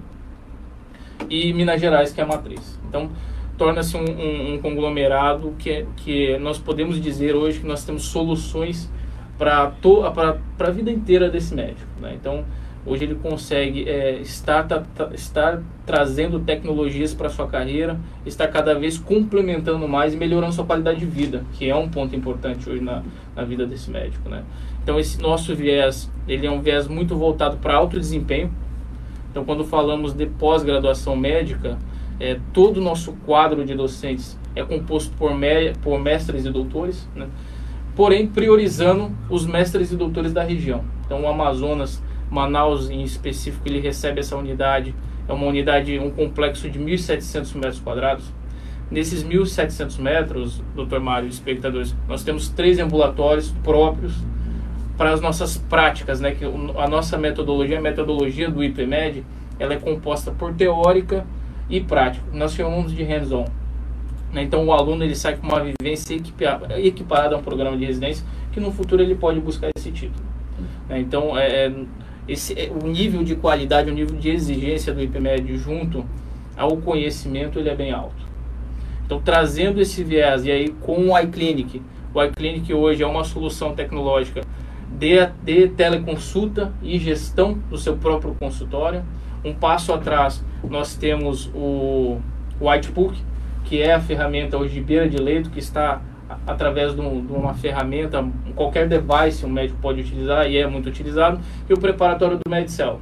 e 1.29 1.51
Minas 1.51 1.81
Gerais, 1.81 2.13
que 2.13 2.21
é 2.21 2.23
a 2.23 2.27
matriz. 2.27 2.79
Então, 2.87 3.09
torna-se 3.57 3.95
um, 3.95 4.03
um, 4.03 4.53
um, 4.53 4.57
conglomerado 4.59 5.53
que, 5.57 5.85
que 5.97 6.37
nós 6.37 6.57
podemos 6.57 6.99
dizer 6.99 7.35
hoje 7.35 7.59
que 7.59 7.67
nós 7.67 7.83
temos 7.85 8.03
soluções 8.03 8.89
para 9.37 9.73
a 10.59 10.69
vida 10.69 10.91
inteira 10.91 11.29
desse 11.29 11.53
médico. 11.53 11.87
Né? 12.01 12.15
Então, 12.19 12.43
hoje 12.85 13.05
ele 13.05 13.15
consegue 13.15 13.89
é, 13.89 14.19
estar, 14.19 14.63
tá, 14.63 15.09
estar 15.13 15.61
trazendo 15.85 16.39
tecnologias 16.39 17.13
para 17.13 17.29
sua 17.29 17.47
carreira, 17.47 17.97
estar 18.25 18.47
cada 18.47 18.75
vez 18.75 18.97
complementando 18.97 19.87
mais 19.87 20.13
e 20.13 20.17
melhorando 20.17 20.53
sua 20.53 20.65
qualidade 20.65 20.99
de 20.99 21.05
vida, 21.05 21.43
que 21.53 21.69
é 21.69 21.75
um 21.75 21.89
ponto 21.89 22.15
importante 22.15 22.69
hoje 22.69 22.83
na, 22.83 23.03
na 23.35 23.43
vida 23.43 23.65
desse 23.65 23.89
médico. 23.89 24.29
Né? 24.29 24.43
Então 24.83 24.99
esse 24.99 25.19
nosso 25.21 25.55
viés, 25.55 26.11
ele 26.27 26.45
é 26.45 26.51
um 26.51 26.61
viés 26.61 26.87
muito 26.87 27.15
voltado 27.15 27.57
para 27.57 27.75
alto 27.75 27.99
desempenho. 27.99 28.51
Então 29.31 29.43
quando 29.43 29.63
falamos 29.63 30.13
de 30.13 30.25
pós-graduação 30.27 31.15
médica, 31.15 31.77
é, 32.19 32.39
todo 32.53 32.77
o 32.77 32.81
nosso 32.81 33.13
quadro 33.25 33.65
de 33.65 33.73
docentes 33.73 34.37
é 34.55 34.63
composto 34.63 35.15
por, 35.17 35.35
me, 35.35 35.73
por 35.81 35.99
mestres 35.99 36.45
e 36.45 36.49
doutores, 36.49 37.07
né? 37.15 37.27
porém 37.95 38.27
priorizando 38.27 39.11
os 39.29 39.45
mestres 39.45 39.91
e 39.91 39.95
doutores 39.95 40.31
da 40.31 40.43
região. 40.43 40.83
Então 41.05 41.21
o 41.21 41.27
Amazonas, 41.27 42.01
Manaus 42.29 42.89
em 42.89 43.03
específico, 43.03 43.67
ele 43.67 43.79
recebe 43.79 44.19
essa 44.19 44.35
unidade, 44.35 44.95
é 45.27 45.33
uma 45.33 45.45
unidade, 45.45 45.97
um 45.99 46.09
complexo 46.09 46.69
de 46.69 46.79
1.700 46.79 47.55
metros 47.55 47.79
quadrados. 47.79 48.31
Nesses 48.89 49.23
1.700 49.23 49.99
metros, 49.99 50.63
doutor 50.75 50.99
Mário, 50.99 51.27
espectadores, 51.27 51.95
nós 52.07 52.23
temos 52.23 52.49
três 52.49 52.77
ambulatórios 52.79 53.51
próprios 53.63 54.13
para 54.95 55.11
as 55.11 55.19
nossas 55.19 55.57
práticas, 55.57 56.21
né? 56.21 56.31
Que 56.31 56.45
a 56.45 56.87
nossa 56.87 57.17
metodologia, 57.17 57.79
a 57.79 57.81
metodologia 57.81 58.49
do 58.49 58.63
IPMED, 58.63 59.25
ela 59.59 59.73
é 59.73 59.77
composta 59.77 60.31
por 60.31 60.53
teórica 60.53 61.25
e 61.69 61.79
prática. 61.79 62.25
Nós 62.33 62.53
chamamos 62.53 62.93
de 62.93 63.03
hands-on. 63.03 63.45
Né? 64.33 64.43
Então 64.43 64.65
o 64.65 64.73
aluno 64.73 65.03
ele 65.03 65.15
sai 65.15 65.37
com 65.37 65.47
uma 65.47 65.63
vivência 65.63 66.15
equiparada 66.77 67.35
a 67.35 67.37
um 67.37 67.43
programa 67.43 67.77
de 67.77 67.85
residência 67.85 68.25
que 68.51 68.59
no 68.59 68.71
futuro 68.71 69.01
ele 69.01 69.15
pode 69.15 69.39
buscar 69.39 69.69
esse 69.75 69.91
título. 69.91 70.25
Né? 70.89 70.99
Então 70.99 71.37
é, 71.37 71.65
é 71.65 71.73
esse, 72.27 72.53
é, 72.59 72.71
o 72.71 72.87
nível 72.87 73.23
de 73.23 73.35
qualidade, 73.35 73.89
o 73.89 73.93
nível 73.93 74.17
de 74.17 74.29
exigência 74.29 74.93
do 74.93 75.01
IPMED 75.01 75.57
junto 75.57 76.05
ao 76.57 76.77
conhecimento 76.77 77.59
ele 77.59 77.69
é 77.69 77.75
bem 77.75 77.91
alto. 77.91 78.25
Então 79.05 79.21
trazendo 79.21 79.81
esse 79.81 80.03
viés 80.03 80.45
e 80.45 80.51
aí 80.51 80.69
com 80.69 81.09
o 81.09 81.19
iClinic, 81.19 81.81
o 82.13 82.23
iClinic 82.23 82.73
hoje 82.73 83.03
é 83.03 83.07
uma 83.07 83.23
solução 83.23 83.73
tecnológica 83.73 84.41
de, 84.97 85.25
de 85.43 85.67
teleconsulta 85.69 86.73
e 86.81 86.97
gestão 86.97 87.59
do 87.69 87.77
seu 87.77 87.97
próprio 87.97 88.33
consultório. 88.35 89.03
Um 89.45 89.53
passo 89.53 89.93
atrás, 89.93 90.43
nós 90.67 90.95
temos 90.95 91.51
o 91.53 92.19
Whitebook, 92.59 93.15
que 93.63 93.79
é 93.79 93.93
a 93.93 93.99
ferramenta 93.99 94.57
hoje 94.57 94.73
de 94.73 94.81
beira 94.81 95.07
de 95.07 95.17
leito, 95.17 95.51
que 95.51 95.59
está 95.59 96.01
através 96.47 96.95
de, 96.95 97.01
um, 97.01 97.23
de, 97.23 97.31
uma 97.31 97.53
ferramenta, 97.53 98.27
qualquer 98.55 98.87
device 98.89 99.45
um 99.45 99.49
médico 99.49 99.77
pode 99.79 100.01
utilizar 100.01 100.49
e 100.49 100.57
é 100.57 100.65
muito 100.65 100.89
utilizado, 100.89 101.39
e 101.69 101.73
o 101.73 101.79
preparatório 101.79 102.39
do 102.43 102.49
Medicel. 102.49 102.99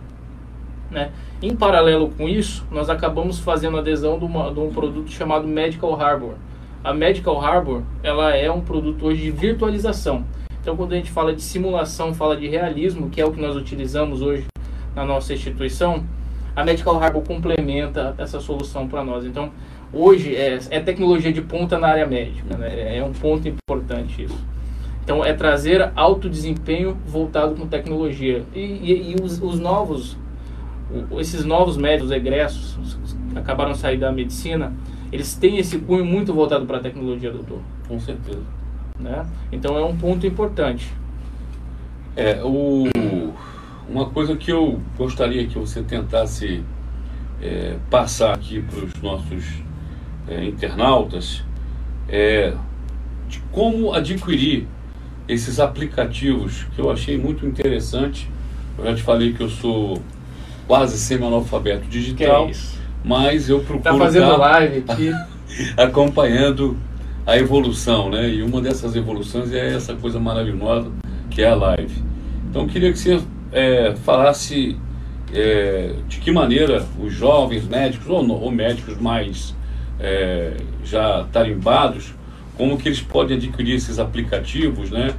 Né? 0.92 1.12
Em 1.42 1.56
paralelo 1.56 2.10
com 2.10 2.28
isso, 2.28 2.68
nós 2.70 2.90
acabamos 2.90 3.40
fazendo 3.40 3.78
adesão 3.78 4.20
de, 4.20 4.26
uma, 4.26 4.54
de 4.54 4.60
um 4.60 4.70
produto 4.70 5.10
chamado 5.12 5.48
Medical 5.48 6.00
Harbor. 6.00 6.34
A 6.84 6.94
Medical 6.94 7.40
Harbor 7.40 7.84
ela 8.04 8.36
é 8.36 8.52
um 8.52 8.60
produto 8.60 9.06
hoje 9.06 9.22
de 9.22 9.32
virtualização. 9.32 10.26
Então, 10.62 10.76
quando 10.76 10.92
a 10.92 10.98
gente 10.98 11.10
fala 11.10 11.34
de 11.34 11.42
simulação, 11.42 12.14
fala 12.14 12.36
de 12.36 12.50
realismo, 12.50 13.10
que 13.10 13.22
é 13.22 13.26
o 13.26 13.32
que 13.32 13.42
nós 13.42 13.56
utilizamos 13.56 14.22
hoje 14.22 14.46
na 14.94 15.06
nossa 15.06 15.34
instituição, 15.34 16.04
a 16.56 16.64
Medical 16.64 17.02
Harbor 17.02 17.22
complementa 17.24 18.14
essa 18.18 18.40
solução 18.40 18.88
para 18.88 19.04
nós. 19.04 19.26
Então, 19.26 19.52
hoje 19.92 20.36
é, 20.36 20.60
é, 20.70 20.80
tecnologia 20.80 21.34
de 21.34 21.42
ponta 21.42 21.78
na 21.80 21.88
área 21.88 22.06
médica, 22.06 22.56
né? 22.58 22.98
é 22.98 23.04
um 23.04 23.12
ponto 23.12 23.48
importante 23.48 24.24
isso. 24.24 24.38
Então, 25.04 25.24
é 25.24 25.34
trazer 25.34 25.92
alto 25.96 26.30
desempenho 26.30 26.98
voltado 27.06 27.56
com 27.56 27.68
tecnologia. 27.68 28.44
E, 28.54 28.60
e, 28.60 29.12
e 29.12 29.16
os, 29.22 29.42
os, 29.42 29.60
novos, 29.60 30.18
esses 31.20 31.44
novos 31.44 31.76
médicos 31.76 32.12
egressos, 32.12 32.78
que 33.32 33.38
acabaram 33.38 33.74
de 33.74 33.80
sair 33.80 33.98
da 33.98 34.12
medicina, 34.12 34.74
eles 35.12 35.36
têm 35.36 35.58
esse 35.58 35.78
cunho 35.80 36.06
muito 36.06 36.34
voltado 36.34 36.66
para 36.66 36.78
a 36.78 36.80
tecnologia, 36.80 37.32
doutor. 37.32 37.60
Com 37.88 38.00
certeza. 38.00 38.42
Né? 38.98 39.26
Então 39.52 39.78
é 39.78 39.84
um 39.84 39.96
ponto 39.96 40.26
importante. 40.26 40.94
É, 42.16 42.42
o, 42.44 42.86
uma 43.88 44.10
coisa 44.10 44.36
que 44.36 44.52
eu 44.52 44.80
gostaria 44.98 45.46
que 45.48 45.58
você 45.58 45.82
tentasse 45.82 46.64
é, 47.42 47.78
passar 47.90 48.34
aqui 48.34 48.62
para 48.62 48.86
os 48.86 49.02
nossos 49.02 49.46
é, 50.28 50.46
internautas 50.46 51.44
é 52.08 52.54
de 53.28 53.40
como 53.52 53.94
adquirir 53.94 54.68
esses 55.28 55.60
aplicativos 55.60 56.66
que 56.76 56.80
eu 56.80 56.92
achei 56.92 57.18
muito 57.18 57.46
interessante. 57.46 58.30
Eu 58.78 58.86
já 58.86 58.96
te 58.96 59.02
falei 59.02 59.34
que 59.34 59.42
eu 59.42 59.50
sou 59.50 60.02
quase 60.68 60.98
semi-analfabeto 60.98 61.88
digital, 61.88 62.50
mas 63.04 63.50
eu 63.50 63.60
procuro 63.60 63.84
tá 63.84 63.98
fazendo 63.98 64.38
live 64.38 64.84
aqui 64.88 65.12
acompanhando 65.78 66.78
a 67.26 67.38
evolução, 67.38 68.10
né? 68.10 68.30
E 68.30 68.42
uma 68.42 68.62
dessas 68.62 68.96
evoluções 68.96 69.52
é 69.54 69.76
essa 69.76 69.96
coisa 69.96 70.20
maravilhosa 70.20 70.92
que 71.30 71.42
é 71.42 71.50
a 71.50 71.56
live. 71.56 72.04
Então, 72.50 72.68
queria 72.68 72.92
que 72.92 73.00
você 73.00 73.20
é, 73.54 73.96
falasse 74.04 74.76
é, 75.34 75.94
de 76.08 76.20
que 76.20 76.32
maneira 76.32 76.86
os 77.00 77.14
jovens 77.14 77.68
médicos 77.68 78.10
ou, 78.10 78.28
ou 78.30 78.52
médicos 78.52 79.00
mais 79.00 79.56
é, 80.00 80.54
já 80.84 81.24
tarimbados, 81.32 82.14
como 82.58 82.78
que 82.78 82.90
eles 82.90 83.02
podem 83.02 83.38
adquirir 83.38 83.76
esses 83.76 84.00
aplicativos, 84.00 84.92
né? 84.92 85.14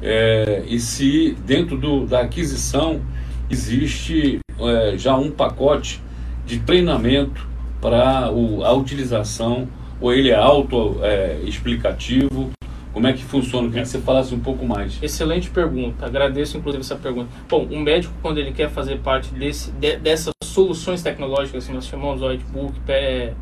É, 0.00 0.62
e 0.66 0.78
se 0.80 1.36
dentro 1.46 1.76
do, 1.76 2.06
da 2.06 2.22
aquisição 2.22 3.02
existe 3.48 4.40
é, 4.58 4.94
já 4.96 5.16
um 5.16 5.30
pacote 5.30 6.02
de 6.44 6.58
treinamento 6.58 7.46
para 7.80 8.26
a 8.26 8.72
utilização 8.72 9.68
ou 10.00 10.12
ele 10.12 10.30
é 10.30 10.34
auto-explicativo? 10.34 12.50
Como 12.92 13.06
é 13.06 13.12
que 13.12 13.24
funciona? 13.24 13.68
Queria 13.68 13.82
que 13.82 13.88
você 13.88 14.00
falasse 14.00 14.34
um 14.34 14.40
pouco 14.40 14.66
mais. 14.66 15.02
Excelente 15.02 15.48
pergunta. 15.48 16.04
Agradeço, 16.04 16.58
inclusive, 16.58 16.82
essa 16.82 16.96
pergunta. 16.96 17.28
Bom, 17.48 17.66
um 17.70 17.80
médico, 17.80 18.12
quando 18.20 18.38
ele 18.38 18.52
quer 18.52 18.68
fazer 18.68 18.98
parte 18.98 19.32
desse, 19.32 19.70
de, 19.72 19.96
dessas 19.96 20.32
soluções 20.44 21.02
tecnológicas, 21.02 21.64
assim, 21.64 21.72
nós 21.72 21.86
chamamos 21.86 22.20
o 22.20 22.28
Whitebook, 22.28 22.74
é, 22.88 23.32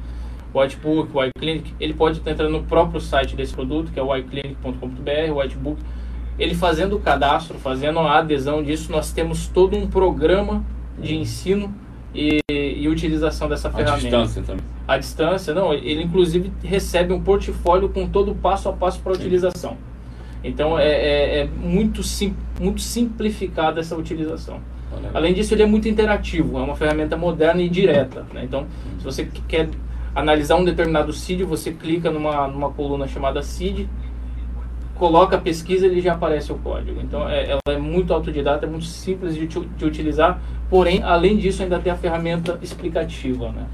o 0.54 0.60
Whitebook, 0.60 1.10
ele 1.80 1.94
pode 1.94 2.20
entrando 2.20 2.50
no 2.50 2.62
próprio 2.62 3.00
site 3.00 3.34
desse 3.34 3.52
produto, 3.52 3.90
que 3.90 3.98
é 3.98 4.02
o 4.02 4.12
Whitebook. 4.12 5.82
Ele 6.38 6.54
fazendo 6.54 6.96
o 6.96 7.00
cadastro, 7.00 7.58
fazendo 7.58 7.98
a 7.98 8.18
adesão 8.18 8.62
disso, 8.62 8.90
nós 8.92 9.12
temos 9.12 9.48
todo 9.48 9.76
um 9.76 9.88
programa 9.88 10.64
de 10.98 11.16
ensino 11.16 11.74
e, 12.14 12.40
e 12.50 12.88
utilização 12.88 13.48
dessa 13.48 13.70
ferramenta. 13.70 13.94
A 13.94 14.00
distância 14.00 14.42
também. 14.42 14.64
A 14.86 14.98
distância, 14.98 15.54
não, 15.54 15.72
ele 15.72 16.02
inclusive 16.02 16.52
recebe 16.62 17.12
um 17.12 17.20
portfólio 17.20 17.88
com 17.88 18.06
todo 18.08 18.32
o 18.32 18.34
passo 18.34 18.68
a 18.68 18.72
passo 18.72 19.00
para 19.00 19.12
a 19.12 19.14
utilização. 19.14 19.76
Então 20.42 20.78
é, 20.78 20.88
é, 20.88 21.40
é, 21.40 21.44
muito, 21.44 22.02
sim, 22.02 22.34
muito 22.58 22.80
simplificada 22.80 23.80
essa 23.80 23.96
utilização. 23.96 24.60
Além 25.14 25.32
disso, 25.32 25.54
ele 25.54 25.62
é 25.62 25.66
muito 25.66 25.88
interativo, 25.88 26.58
é 26.58 26.62
uma 26.62 26.74
ferramenta 26.74 27.16
moderna 27.16 27.62
e 27.62 27.68
direta. 27.68 28.26
Né? 28.34 28.42
Então, 28.44 28.66
se 28.98 29.04
você 29.04 29.28
quer 29.46 29.68
analisar 30.14 30.56
um 30.56 30.64
determinado 30.64 31.12
CID, 31.12 31.44
você 31.44 31.70
clica 31.72 32.10
numa, 32.10 32.48
numa 32.48 32.70
coluna 32.70 33.06
chamada 33.06 33.40
CID, 33.42 33.88
coloca 35.00 35.36
a 35.36 35.40
pesquisa 35.40 35.86
ele 35.86 36.02
já 36.02 36.12
aparece 36.12 36.52
o 36.52 36.56
código. 36.56 37.00
Então 37.00 37.26
é, 37.26 37.52
ela 37.52 37.60
é 37.66 37.78
muito 37.78 38.12
autodidata, 38.12 38.66
é 38.66 38.68
muito 38.68 38.84
simples 38.84 39.34
de, 39.34 39.46
de 39.46 39.84
utilizar, 39.84 40.42
porém, 40.68 41.02
além 41.02 41.38
disso, 41.38 41.62
ainda 41.62 41.78
tem 41.78 41.90
a 41.90 41.96
ferramenta 41.96 42.58
explicativa. 42.62 43.50
Né? 43.50 43.64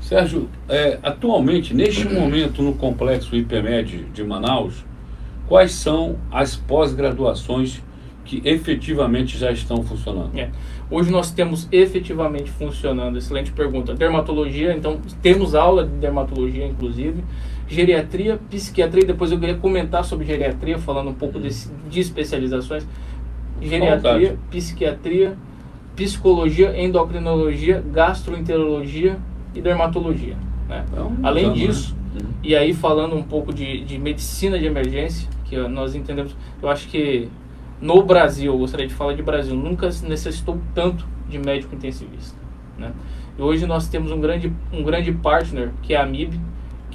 Sérgio, 0.00 0.48
é, 0.70 0.98
atualmente, 1.02 1.74
neste 1.74 2.08
momento, 2.08 2.62
no 2.62 2.72
complexo 2.72 3.36
IPMED 3.36 4.06
de 4.14 4.24
Manaus, 4.24 4.86
quais 5.46 5.72
são 5.72 6.16
as 6.32 6.56
pós-graduações 6.56 7.82
que 8.24 8.40
efetivamente 8.42 9.36
já 9.36 9.52
estão 9.52 9.82
funcionando? 9.82 10.30
É. 10.38 10.48
Hoje 10.90 11.10
nós 11.10 11.30
temos 11.30 11.68
efetivamente 11.70 12.50
funcionando, 12.50 13.18
excelente 13.18 13.52
pergunta. 13.52 13.94
Dermatologia, 13.94 14.72
então 14.72 14.98
temos 15.20 15.54
aula 15.54 15.84
de 15.84 15.92
dermatologia, 15.96 16.66
inclusive 16.66 17.22
geriatria, 17.66 18.38
psiquiatria, 18.50 19.04
depois 19.04 19.32
eu 19.32 19.38
queria 19.38 19.56
comentar 19.56 20.04
sobre 20.04 20.24
geriatria, 20.24 20.78
falando 20.78 21.10
um 21.10 21.14
pouco 21.14 21.38
desse, 21.38 21.70
de 21.88 22.00
especializações. 22.00 22.86
Geriatria, 23.60 24.38
psiquiatria, 24.50 25.36
psicologia, 25.94 26.78
endocrinologia, 26.78 27.82
gastroenterologia 27.92 29.18
e 29.54 29.60
dermatologia. 29.60 30.36
Né? 30.68 30.84
É 30.94 31.26
Além 31.26 31.52
disso, 31.52 31.96
né? 32.14 32.20
e 32.42 32.54
aí 32.54 32.74
falando 32.74 33.16
um 33.16 33.22
pouco 33.22 33.52
de, 33.52 33.80
de 33.80 33.98
medicina 33.98 34.58
de 34.58 34.66
emergência, 34.66 35.28
que 35.44 35.56
nós 35.56 35.94
entendemos, 35.94 36.36
eu 36.62 36.68
acho 36.68 36.88
que 36.88 37.28
no 37.80 38.02
Brasil, 38.02 38.52
eu 38.52 38.58
gostaria 38.58 38.86
de 38.86 38.94
falar 38.94 39.14
de 39.14 39.22
Brasil, 39.22 39.54
nunca 39.54 39.88
necessitou 40.06 40.58
tanto 40.74 41.06
de 41.28 41.38
médico 41.38 41.74
intensivista. 41.74 42.38
Né? 42.78 42.92
E 43.38 43.42
hoje 43.42 43.66
nós 43.66 43.88
temos 43.88 44.10
um 44.12 44.20
grande, 44.20 44.52
um 44.72 44.82
grande 44.82 45.12
partner, 45.12 45.70
que 45.82 45.94
é 45.94 45.98
a 45.98 46.06
MIB, 46.06 46.40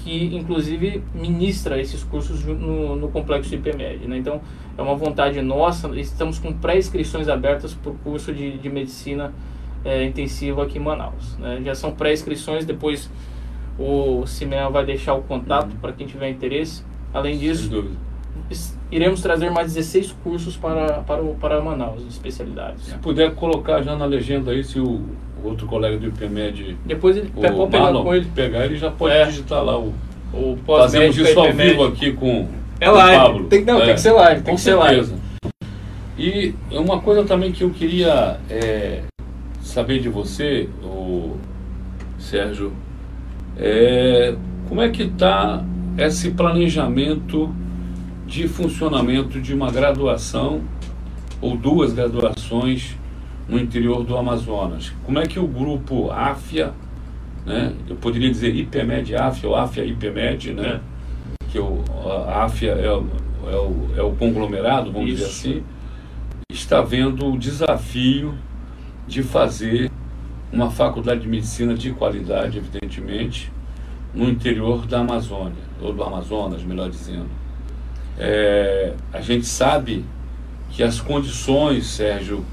que 0.03 0.35
inclusive 0.35 1.03
ministra 1.13 1.79
esses 1.79 2.03
cursos 2.03 2.43
no, 2.43 2.95
no 2.95 3.07
complexo 3.09 3.53
IPMED. 3.53 4.07
Né? 4.07 4.17
Então, 4.17 4.41
é 4.77 4.81
uma 4.81 4.95
vontade 4.95 5.41
nossa, 5.41 5.87
estamos 5.99 6.39
com 6.39 6.53
pré-inscrições 6.53 7.27
abertas 7.27 7.73
para 7.73 7.91
o 7.91 7.95
curso 7.95 8.33
de, 8.33 8.57
de 8.57 8.69
medicina 8.69 9.33
é, 9.85 10.03
intensiva 10.03 10.63
aqui 10.63 10.77
em 10.77 10.81
Manaus. 10.81 11.37
Né? 11.37 11.61
Já 11.63 11.75
são 11.75 11.91
pré-inscrições, 11.91 12.65
depois 12.65 13.09
o 13.77 14.25
Cimea 14.25 14.69
vai 14.69 14.85
deixar 14.85 15.13
o 15.13 15.21
contato 15.21 15.75
para 15.81 15.91
quem 15.91 16.05
tiver 16.05 16.29
interesse. 16.29 16.83
Além 17.13 17.37
disso, 17.37 17.85
iremos 18.91 19.21
trazer 19.21 19.49
mais 19.49 19.73
16 19.73 20.13
cursos 20.23 20.57
para, 20.57 21.01
para, 21.01 21.21
o, 21.21 21.35
para 21.35 21.61
Manaus, 21.61 22.01
de 22.01 22.09
especialidades. 22.09 22.85
Se 22.85 22.97
puder 22.97 23.33
colocar 23.35 23.81
já 23.81 23.95
na 23.95 24.05
legenda 24.05 24.51
aí, 24.51 24.63
se 24.63 24.79
o 24.79 25.01
outro 25.43 25.67
colega 25.67 25.97
do 25.97 26.07
IPMED. 26.07 26.77
Depois 26.85 27.17
ele 27.17 27.29
pode 27.29 27.71
pegar 27.71 27.91
com 27.91 28.15
ele. 28.15 28.27
Pegar, 28.33 28.65
ele 28.65 28.77
já 28.77 28.91
pode 28.91 29.15
é. 29.15 29.25
digitar 29.25 29.63
lá 29.63 29.77
o. 29.77 29.93
o 30.33 30.57
Fazemos 30.65 31.17
isso 31.17 31.39
ao 31.39 31.51
vivo 31.53 31.85
aqui 31.85 32.11
com, 32.13 32.47
é 32.79 32.85
com 32.85 32.91
live. 32.91 33.15
o 33.15 33.21
Pablo. 33.21 33.47
Tem, 33.47 33.65
não, 33.65 33.81
é. 33.81 33.85
tem 33.85 33.93
que 33.95 34.01
ser 34.01 34.11
live, 34.11 34.41
tem 34.41 34.53
com 34.53 34.55
que 34.55 34.61
certeza. 34.61 35.03
ser 35.03 35.11
live. 35.11 35.21
E 36.17 36.53
uma 36.71 36.99
coisa 37.01 37.23
também 37.23 37.51
que 37.51 37.63
eu 37.63 37.71
queria 37.71 38.37
é, 38.49 39.01
saber 39.61 39.99
de 39.99 40.09
você, 40.09 40.69
o 40.83 41.35
Sérgio, 42.19 42.73
é 43.57 44.35
como 44.67 44.81
é 44.81 44.89
que 44.89 45.03
está 45.03 45.65
esse 45.97 46.31
planejamento 46.31 47.53
de 48.25 48.47
funcionamento 48.47 49.41
de 49.41 49.53
uma 49.53 49.69
graduação 49.71 50.61
ou 51.41 51.57
duas 51.57 51.91
graduações 51.91 52.95
no 53.51 53.59
interior 53.59 54.05
do 54.05 54.15
Amazonas. 54.15 54.93
Como 55.03 55.19
é 55.19 55.25
que 55.25 55.37
o 55.37 55.45
grupo 55.45 56.09
AFIA, 56.09 56.71
né, 57.45 57.73
eu 57.89 57.97
poderia 57.97 58.31
dizer 58.31 58.55
IPMED 58.55 59.13
AFIA 59.13 59.49
ou 59.49 59.55
AFIA 59.57 59.83
IPMED, 59.83 60.53
né, 60.53 60.79
é. 60.79 61.45
que 61.51 61.59
o, 61.59 61.83
a 62.29 62.45
AFIA 62.45 62.71
é 62.71 62.89
o, 62.89 63.05
é, 63.45 63.55
o, 63.57 63.89
é 63.97 64.01
o 64.01 64.11
conglomerado, 64.13 64.89
vamos 64.89 65.09
Isso. 65.09 65.17
dizer 65.17 65.29
assim, 65.29 65.63
está 66.49 66.81
vendo 66.81 67.25
o 67.25 67.37
desafio 67.37 68.33
de 69.05 69.21
fazer 69.21 69.91
uma 70.49 70.71
faculdade 70.71 71.19
de 71.19 71.27
medicina 71.27 71.73
de 71.73 71.91
qualidade, 71.91 72.57
evidentemente, 72.57 73.51
no 74.13 74.29
interior 74.29 74.85
da 74.85 74.99
Amazônia, 74.99 75.63
ou 75.81 75.91
do 75.91 76.01
Amazonas, 76.01 76.63
melhor 76.63 76.89
dizendo. 76.89 77.29
É, 78.17 78.93
a 79.11 79.19
gente 79.19 79.45
sabe 79.45 80.05
que 80.69 80.83
as 80.83 81.01
condições, 81.01 81.87
Sérgio, 81.87 82.45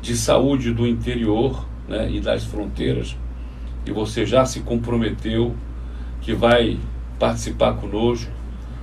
de 0.00 0.16
saúde 0.16 0.72
do 0.72 0.86
interior 0.86 1.66
né, 1.88 2.10
e 2.10 2.20
das 2.20 2.44
fronteiras, 2.44 3.16
e 3.86 3.92
você 3.92 4.24
já 4.24 4.44
se 4.44 4.60
comprometeu 4.60 5.54
que 6.20 6.34
vai 6.34 6.78
participar 7.18 7.74
conosco, 7.74 8.30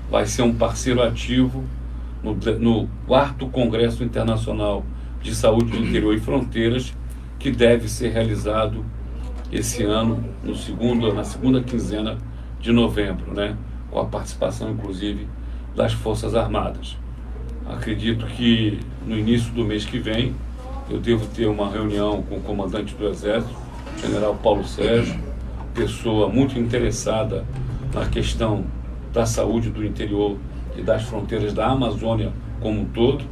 vai 0.10 0.26
ser 0.26 0.42
um 0.42 0.54
parceiro 0.54 1.02
ativo 1.02 1.64
no, 2.24 2.34
no 2.60 2.90
quarto 3.06 3.48
Congresso 3.48 4.04
Internacional 4.04 4.86
de 5.22 5.36
Saúde 5.36 5.72
do 5.72 5.78
Interior 5.78 6.14
e 6.14 6.20
Fronteiras, 6.20 6.94
que 7.40 7.52
deve 7.52 7.88
ser 7.88 8.10
realizado 8.10 8.84
esse 9.52 9.84
ano, 9.84 10.24
no 10.44 10.56
segundo, 10.56 11.14
na 11.14 11.24
segunda 11.24 11.62
quinzena 11.62 12.18
de 12.60 12.72
novembro, 12.72 13.34
né? 13.34 13.56
com 13.90 14.00
a 14.00 14.06
participação, 14.06 14.72
inclusive, 14.72 15.28
das 15.76 15.94
Forças 15.94 16.36
Armadas. 16.36 16.98
Acredito 17.66 18.26
que 18.26 18.80
no 19.06 19.18
início 19.18 19.54
do 19.54 19.64
mês 19.64 19.86
que 19.86 20.00
vem 20.00 20.36
eu 20.90 21.00
devo 21.00 21.26
ter 21.28 21.48
uma 21.48 21.70
reunião 21.70 22.22
com 22.24 22.36
o 22.36 22.42
comandante 22.42 22.96
do 22.96 23.08
Exército, 23.08 23.54
General 24.02 24.36
Paulo 24.36 24.66
Sérgio, 24.66 25.20
pessoa 25.74 26.30
muito 26.30 26.58
interessada 26.58 27.46
na 27.94 28.06
questão 28.06 28.66
da 29.12 29.26
saúde 29.26 29.70
do 29.70 29.86
interior 29.86 30.38
e 30.78 30.82
das 30.82 31.04
fronteiras 31.04 31.54
da 31.54 31.68
Amazônia 31.68 32.32
como 32.62 32.82
um 32.82 32.86
todo. 32.86 33.26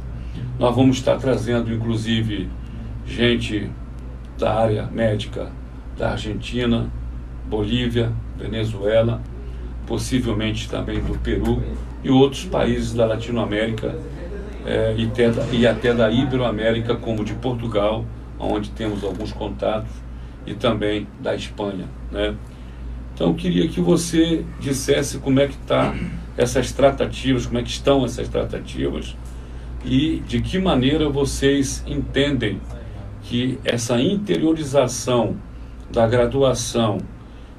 Nós 0.58 0.74
vamos 0.74 0.96
estar 0.98 1.16
trazendo, 1.16 1.72
inclusive, 1.72 2.48
gente 3.06 3.70
da 4.38 4.54
área 4.54 4.86
médica 4.86 5.50
da 5.96 6.10
Argentina, 6.10 6.90
Bolívia, 7.48 8.12
Venezuela, 8.36 9.22
possivelmente 9.86 10.68
também 10.68 11.00
do 11.00 11.18
Peru 11.18 11.62
e 12.04 12.10
outros 12.10 12.44
países 12.44 12.92
da 12.92 13.06
Latinoamérica 13.06 13.96
é, 14.66 14.94
e, 14.96 15.06
até 15.06 15.30
da, 15.30 15.46
e 15.46 15.66
até 15.66 15.94
da 15.94 16.10
Iberoamérica, 16.10 16.94
como 16.96 17.24
de 17.24 17.34
Portugal, 17.34 18.04
onde 18.38 18.70
temos 18.70 19.02
alguns 19.04 19.32
contatos, 19.32 19.92
e 20.46 20.54
também 20.54 21.06
da 21.20 21.34
Espanha. 21.34 21.86
Né? 22.10 22.34
Então, 23.14 23.28
eu 23.28 23.34
queria 23.34 23.66
que 23.68 23.80
você 23.80 24.44
dissesse 24.60 25.18
como 25.18 25.40
é 25.40 25.46
que 25.46 25.54
está 25.54 25.94
essas 26.36 26.72
tratativas, 26.72 27.46
como 27.46 27.58
é 27.58 27.62
que 27.62 27.70
estão 27.70 28.04
essas 28.04 28.28
tratativas 28.28 29.16
e 29.86 30.22
de 30.26 30.40
que 30.40 30.58
maneira 30.58 31.08
vocês 31.08 31.82
entendem 31.86 32.60
que 33.22 33.58
essa 33.64 34.00
interiorização 34.00 35.36
da 35.90 36.06
graduação 36.06 36.98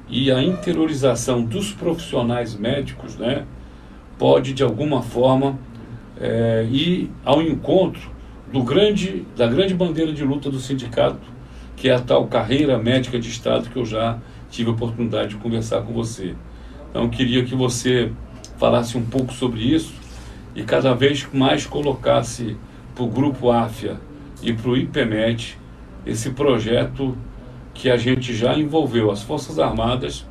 e 0.08 0.30
a 0.30 0.42
interiorização 0.42 1.42
dos 1.42 1.72
profissionais 1.72 2.54
médicos, 2.54 3.16
né, 3.16 3.44
pode 4.18 4.52
de 4.52 4.62
alguma 4.62 5.02
forma 5.02 5.58
é, 6.20 6.66
ir 6.70 7.10
ao 7.24 7.40
encontro 7.42 8.10
do 8.52 8.62
grande, 8.62 9.26
da 9.36 9.46
grande 9.46 9.74
bandeira 9.74 10.12
de 10.12 10.24
luta 10.24 10.50
do 10.50 10.58
sindicato, 10.58 11.18
que 11.76 11.88
é 11.88 11.94
a 11.94 12.00
tal 12.00 12.26
carreira 12.26 12.78
médica 12.78 13.18
de 13.18 13.28
Estado 13.28 13.68
que 13.68 13.76
eu 13.76 13.84
já 13.84 14.18
tive 14.50 14.70
a 14.70 14.72
oportunidade 14.72 15.30
de 15.30 15.36
conversar 15.36 15.82
com 15.82 15.92
você. 15.92 16.34
Então, 16.90 17.08
queria 17.08 17.44
que 17.44 17.54
você 17.54 18.10
falasse 18.56 18.96
um 18.96 19.04
pouco 19.04 19.32
sobre 19.32 19.60
isso 19.60 19.92
e 20.54 20.62
cada 20.62 20.94
vez 20.94 21.28
mais 21.32 21.66
colocasse 21.66 22.56
para 22.94 23.04
o 23.04 23.08
Grupo 23.08 23.50
AFIA 23.50 24.00
e 24.42 24.52
para 24.52 24.70
o 24.70 24.76
IPMED 24.76 25.58
esse 26.04 26.30
projeto 26.30 27.16
que 27.74 27.90
a 27.90 27.96
gente 27.96 28.34
já 28.34 28.58
envolveu 28.58 29.10
as 29.10 29.22
Forças 29.22 29.58
Armadas, 29.58 30.26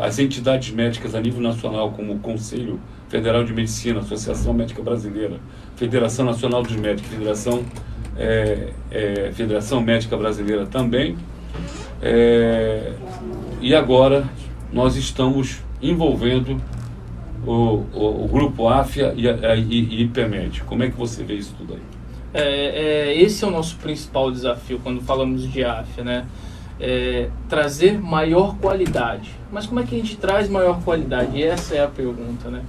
as 0.00 0.18
entidades 0.18 0.72
médicas 0.72 1.14
a 1.14 1.20
nível 1.20 1.40
nacional, 1.40 1.90
como 1.92 2.12
o 2.12 2.18
Conselho 2.18 2.78
Federal 3.12 3.44
de 3.44 3.52
Medicina, 3.52 4.00
Associação 4.00 4.54
Médica 4.54 4.80
Brasileira, 4.80 5.38
Federação 5.76 6.24
Nacional 6.24 6.62
dos 6.62 6.74
Médicos, 6.74 7.10
Federação, 7.10 7.62
é, 8.16 8.70
é, 8.90 9.30
Federação 9.34 9.82
Médica 9.82 10.16
Brasileira 10.16 10.64
também. 10.64 11.18
É, 12.00 12.94
e 13.60 13.74
agora 13.74 14.24
nós 14.72 14.96
estamos 14.96 15.60
envolvendo 15.82 16.58
o, 17.46 17.84
o, 17.92 18.24
o 18.24 18.28
grupo 18.28 18.66
AFIA 18.66 19.12
e, 19.14 19.28
a, 19.28 19.56
e, 19.56 19.60
e 19.60 20.02
IPMED. 20.04 20.62
Como 20.62 20.82
é 20.82 20.88
que 20.88 20.96
você 20.96 21.22
vê 21.22 21.34
isso 21.34 21.54
tudo 21.58 21.74
aí? 21.74 21.82
É, 22.32 23.10
é, 23.10 23.20
esse 23.20 23.44
é 23.44 23.46
o 23.46 23.50
nosso 23.50 23.76
principal 23.76 24.32
desafio 24.32 24.80
quando 24.82 25.02
falamos 25.02 25.46
de 25.52 25.62
AFIA, 25.62 26.02
né? 26.02 26.26
É, 26.80 27.28
trazer 27.46 28.00
maior 28.00 28.56
qualidade. 28.56 29.30
Mas 29.52 29.66
como 29.66 29.80
é 29.80 29.82
que 29.82 29.94
a 29.94 29.98
gente 29.98 30.16
traz 30.16 30.48
maior 30.48 30.82
qualidade? 30.82 31.42
Essa 31.42 31.74
é 31.74 31.84
a 31.84 31.88
pergunta, 31.88 32.48
né? 32.48 32.62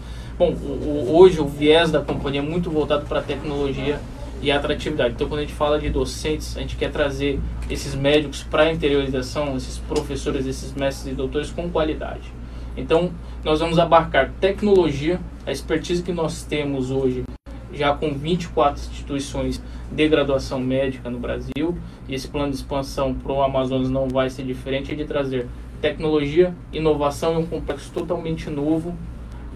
Bom, 0.43 0.51
o, 0.51 1.09
o, 1.09 1.17
hoje 1.17 1.39
o 1.39 1.47
viés 1.47 1.89
da 1.89 2.01
companhia 2.01 2.41
é 2.41 2.43
muito 2.43 2.69
voltado 2.69 3.05
para 3.05 3.19
a 3.19 3.23
tecnologia 3.23 3.97
e 4.41 4.51
a 4.51 4.57
atratividade. 4.57 5.13
Então, 5.13 5.29
quando 5.29 5.39
a 5.39 5.43
gente 5.43 5.53
fala 5.53 5.79
de 5.79 5.89
docentes, 5.89 6.57
a 6.57 6.59
gente 6.59 6.75
quer 6.75 6.91
trazer 6.91 7.39
esses 7.69 7.95
médicos 7.95 8.43
para 8.43 8.63
a 8.63 8.73
interiorização, 8.73 9.55
esses 9.55 9.77
professores, 9.77 10.45
esses 10.45 10.73
mestres 10.73 11.13
e 11.13 11.15
doutores 11.15 11.49
com 11.49 11.69
qualidade. 11.69 12.29
Então, 12.75 13.11
nós 13.41 13.61
vamos 13.61 13.79
abarcar 13.79 14.33
tecnologia, 14.41 15.17
a 15.45 15.51
expertise 15.53 16.03
que 16.03 16.11
nós 16.11 16.43
temos 16.43 16.91
hoje, 16.91 17.23
já 17.73 17.93
com 17.93 18.13
24 18.13 18.81
instituições 18.81 19.63
de 19.89 20.09
graduação 20.09 20.59
médica 20.59 21.09
no 21.09 21.19
Brasil, 21.19 21.77
e 22.05 22.13
esse 22.13 22.27
plano 22.27 22.49
de 22.49 22.57
expansão 22.57 23.13
para 23.13 23.31
o 23.31 23.41
Amazonas 23.41 23.89
não 23.89 24.09
vai 24.09 24.29
ser 24.29 24.43
diferente, 24.43 24.91
é 24.91 24.95
de 24.95 25.05
trazer 25.05 25.47
tecnologia, 25.79 26.53
inovação 26.73 27.35
e 27.35 27.37
um 27.37 27.45
complexo 27.45 27.89
totalmente 27.93 28.49
novo 28.49 28.93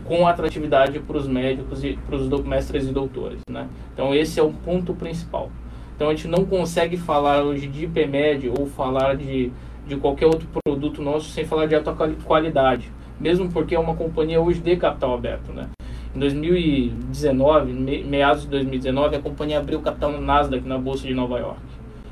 com 0.08 0.26
atratividade 0.26 1.00
para 1.00 1.17
os 1.17 1.28
médicos 1.28 1.84
e 1.84 2.00
para 2.08 2.15
os 2.15 2.43
mestres 2.46 2.88
e 2.88 2.91
doutores. 2.91 3.41
Né? 3.50 3.67
Então 3.93 4.15
esse 4.15 4.39
é 4.39 4.43
o 4.43 4.52
ponto 4.52 4.93
principal. 4.93 5.52
Então 5.96 6.10
a 6.10 6.15
gente 6.15 6.28
não 6.28 6.46
consegue 6.46 6.96
falar 6.96 7.43
hoje 7.43 7.67
de 7.67 7.86
IPMED 7.86 8.50
ou 8.50 8.67
falar 8.67 9.15
de, 9.15 9.52
de 9.86 9.96
qualquer 9.98 10.28
outro 10.28 10.48
produto 10.63 11.02
nosso 11.02 11.30
sem 11.30 11.43
falar 11.43 11.65
de 11.65 11.76
alta 11.76 11.93
qualidade, 12.24 12.91
mesmo 13.20 13.52
porque 13.52 13.76
é 13.76 13.80
uma 13.80 13.96
companhia 13.96 14.39
hoje 14.39 14.60
de 14.60 14.76
capital 14.78 15.13
aberto. 15.13 15.52
Né? 15.52 15.67
Em 16.15 16.20
2019, 16.20 17.74
meados 18.04 18.43
de 18.43 18.50
2019, 18.50 19.15
a 19.15 19.20
companhia 19.20 19.60
abriu 19.60 19.82
capital 19.82 20.12
no 20.12 20.22
Nasdaq, 20.22 20.67
na 20.67 20.78
Bolsa 20.78 21.06
de 21.06 21.13
Nova 21.13 21.38
York. 21.39 21.60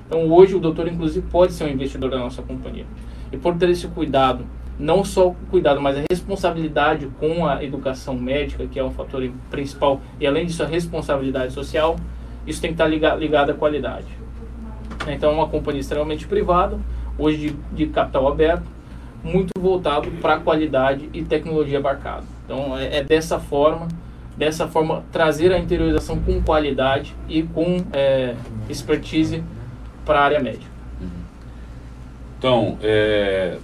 Então 0.05 0.31
hoje 0.31 0.55
o 0.55 0.59
doutor 0.59 0.87
inclusive 0.87 1.25
pode 1.31 1.53
ser 1.53 1.63
um 1.63 1.69
investidor 1.69 2.09
da 2.09 2.17
nossa 2.17 2.41
companhia. 2.41 2.85
E 3.31 3.37
por 3.37 3.55
ter 3.55 3.69
esse 3.69 3.87
cuidado 3.87 4.45
não 4.77 5.03
só 5.03 5.29
o 5.29 5.35
cuidado, 5.49 5.81
mas 5.81 5.97
a 5.97 6.01
responsabilidade 6.09 7.07
com 7.19 7.47
a 7.47 7.63
educação 7.63 8.15
médica, 8.15 8.67
que 8.67 8.79
é 8.79 8.83
um 8.83 8.91
fator 8.91 9.29
principal, 9.49 10.01
e 10.19 10.27
além 10.27 10.45
disso 10.45 10.63
a 10.63 10.67
responsabilidade 10.67 11.53
social, 11.53 11.95
isso 12.45 12.61
tem 12.61 12.71
que 12.71 12.75
estar 12.75 12.87
ligado, 12.87 13.19
ligado 13.19 13.51
à 13.51 13.53
qualidade. 13.53 14.07
Então, 15.07 15.31
é 15.31 15.33
uma 15.33 15.47
companhia 15.47 15.81
extremamente 15.81 16.27
privada, 16.27 16.79
hoje 17.17 17.37
de, 17.71 17.85
de 17.85 17.87
capital 17.87 18.27
aberto, 18.27 18.65
muito 19.23 19.49
voltado 19.59 20.11
para 20.21 20.39
qualidade 20.39 21.09
e 21.13 21.23
tecnologia 21.23 21.79
abarcada. 21.79 22.23
Então, 22.43 22.77
é, 22.77 22.97
é, 22.97 23.03
dessa 23.03 23.39
forma, 23.39 23.87
dessa 24.37 24.67
forma, 24.67 25.03
trazer 25.11 25.51
a 25.51 25.57
interiorização 25.57 26.19
com 26.19 26.41
qualidade 26.41 27.15
e 27.27 27.41
com 27.43 27.83
é, 27.91 28.35
expertise 28.69 29.43
para 30.05 30.19
a 30.19 30.23
área 30.23 30.39
médica. 30.39 30.75
Então, 32.37 32.77
é, 32.83 33.57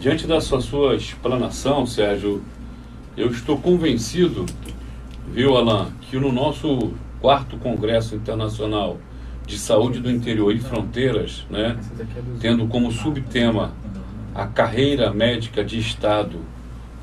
diante 0.00 0.26
da 0.26 0.40
sua, 0.40 0.62
sua 0.62 0.94
explanação, 0.96 1.84
Sérgio, 1.84 2.42
eu 3.14 3.30
estou 3.30 3.58
convencido, 3.58 4.46
viu, 5.30 5.58
Alain, 5.58 5.92
que 6.00 6.18
no 6.18 6.32
nosso 6.32 6.94
quarto 7.20 7.58
Congresso 7.58 8.16
Internacional 8.16 8.96
de 9.46 9.58
Saúde 9.58 10.00
do 10.00 10.10
Interior 10.10 10.54
e 10.54 10.58
Fronteiras, 10.58 11.44
né, 11.50 11.78
tendo 12.40 12.66
como 12.66 12.90
subtema 12.90 13.74
a 14.34 14.46
carreira 14.46 15.12
médica 15.12 15.62
de 15.62 15.78
Estado 15.78 16.38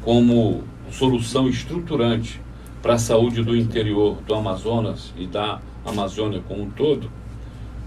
como 0.02 0.64
solução 0.90 1.48
estruturante 1.48 2.42
para 2.82 2.96
a 2.96 2.98
saúde 2.98 3.44
do 3.44 3.56
interior 3.56 4.18
do 4.26 4.34
Amazonas 4.34 5.14
e 5.16 5.28
da 5.28 5.60
Amazônia 5.86 6.42
como 6.48 6.64
um 6.64 6.70
todo, 6.72 7.12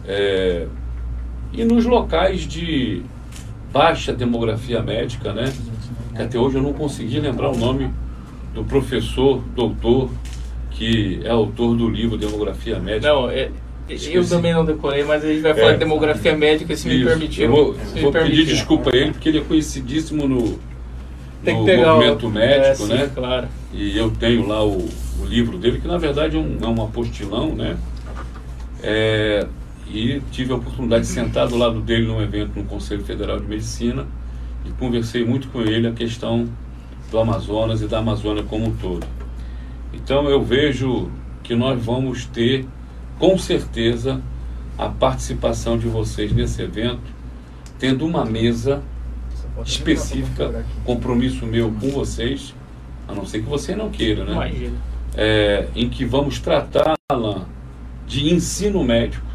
é, 0.07 0.69
e 1.53 1.65
nos 1.65 1.85
locais 1.85 2.43
de 2.43 3.03
baixa 3.73 4.13
demografia 4.13 4.83
médica, 4.83 5.33
né? 5.33 5.53
Que 6.15 6.23
até 6.23 6.39
hoje 6.39 6.57
eu 6.57 6.63
não 6.63 6.73
consegui 6.73 7.21
lembrar 7.21 7.51
o 7.51 7.57
nome 7.57 7.91
do 8.55 8.65
professor, 8.65 9.43
doutor, 9.55 10.11
que 10.71 11.21
é 11.25 11.31
autor 11.31 11.77
do 11.77 11.89
livro 11.89 12.17
Demografia 12.17 12.79
Médica. 12.81 13.13
Não, 13.13 13.31
é, 13.31 13.51
eu 13.89 14.27
também 14.27 14.53
não 14.53 14.65
decorei, 14.65 15.03
mas 15.05 15.25
a 15.25 15.29
gente 15.29 15.41
vai 15.41 15.55
falar 15.55 15.71
é, 15.71 15.73
de 15.75 15.79
demografia 15.81 16.37
médica, 16.37 16.77
se 16.77 16.89
Isso. 16.89 16.99
me 16.99 17.05
permitir. 17.05 17.43
Eu 17.43 17.51
vou, 17.51 17.75
vou 17.75 18.13
pedir 18.13 18.47
desculpa 18.47 18.91
a 18.91 18.97
ele, 18.97 19.13
porque 19.13 19.29
ele 19.29 19.39
é 19.39 19.43
conhecidíssimo 19.43 20.29
no, 20.29 20.59
Tem 21.45 21.55
no 21.55 21.67
movimento 21.67 22.27
o... 22.27 22.31
médico, 22.31 22.69
é, 22.69 22.75
sim, 22.75 22.89
né? 22.89 23.11
Claro. 23.15 23.49
E 23.73 23.97
eu 23.97 24.11
tenho 24.11 24.47
lá 24.47 24.65
o, 24.65 24.89
o 25.21 25.25
livro 25.25 25.59
dele, 25.59 25.81
que 25.81 25.89
na 25.89 25.99
verdade 25.99 26.37
é 26.37 26.39
um, 26.39 26.59
é 26.63 26.67
um 26.67 26.83
apostilão, 26.85 27.55
né? 27.55 27.77
É, 28.83 29.47
e 29.93 30.23
tive 30.31 30.53
a 30.53 30.57
oportunidade 30.57 31.03
de 31.03 31.11
sentar 31.11 31.49
do 31.49 31.57
lado 31.57 31.81
dele 31.81 32.07
num 32.07 32.23
evento 32.23 32.59
no 32.59 32.65
Conselho 32.65 33.05
Federal 33.05 33.41
de 33.41 33.47
Medicina 33.47 34.07
e 34.65 34.71
conversei 34.73 35.25
muito 35.25 35.49
com 35.49 35.63
ele 35.63 35.89
a 35.89 35.93
questão 35.93 36.49
do 37.11 37.19
Amazonas 37.19 37.83
e 37.83 37.89
da 37.89 37.99
Amazônia 37.99 38.45
como 38.45 38.69
um 38.69 38.77
todo. 38.77 39.05
Então 39.93 40.29
eu 40.29 40.43
vejo 40.43 41.11
que 41.43 41.55
nós 41.57 41.83
vamos 41.83 42.25
ter, 42.27 42.65
com 43.19 43.37
certeza, 43.37 44.21
a 44.79 44.89
participação 44.89 45.77
de 45.77 45.89
vocês 45.89 46.33
nesse 46.33 46.63
evento, 46.63 47.13
tendo 47.79 48.07
uma 48.07 48.25
mesa 48.25 48.83
específica, 49.67 50.65
compromisso 50.85 51.45
meu 51.45 51.73
com 51.73 51.91
vocês, 51.91 52.55
a 53.09 53.13
não 53.13 53.27
ser 53.27 53.41
que 53.41 53.49
você 53.49 53.75
não 53.75 53.91
queira, 53.91 54.25
né? 54.25 54.73
É, 55.17 55.67
em 55.75 55.89
que 55.89 56.05
vamos 56.05 56.39
tratar, 56.39 56.95
Alain, 57.11 57.43
de 58.07 58.33
ensino 58.33 58.85
médico 58.85 59.30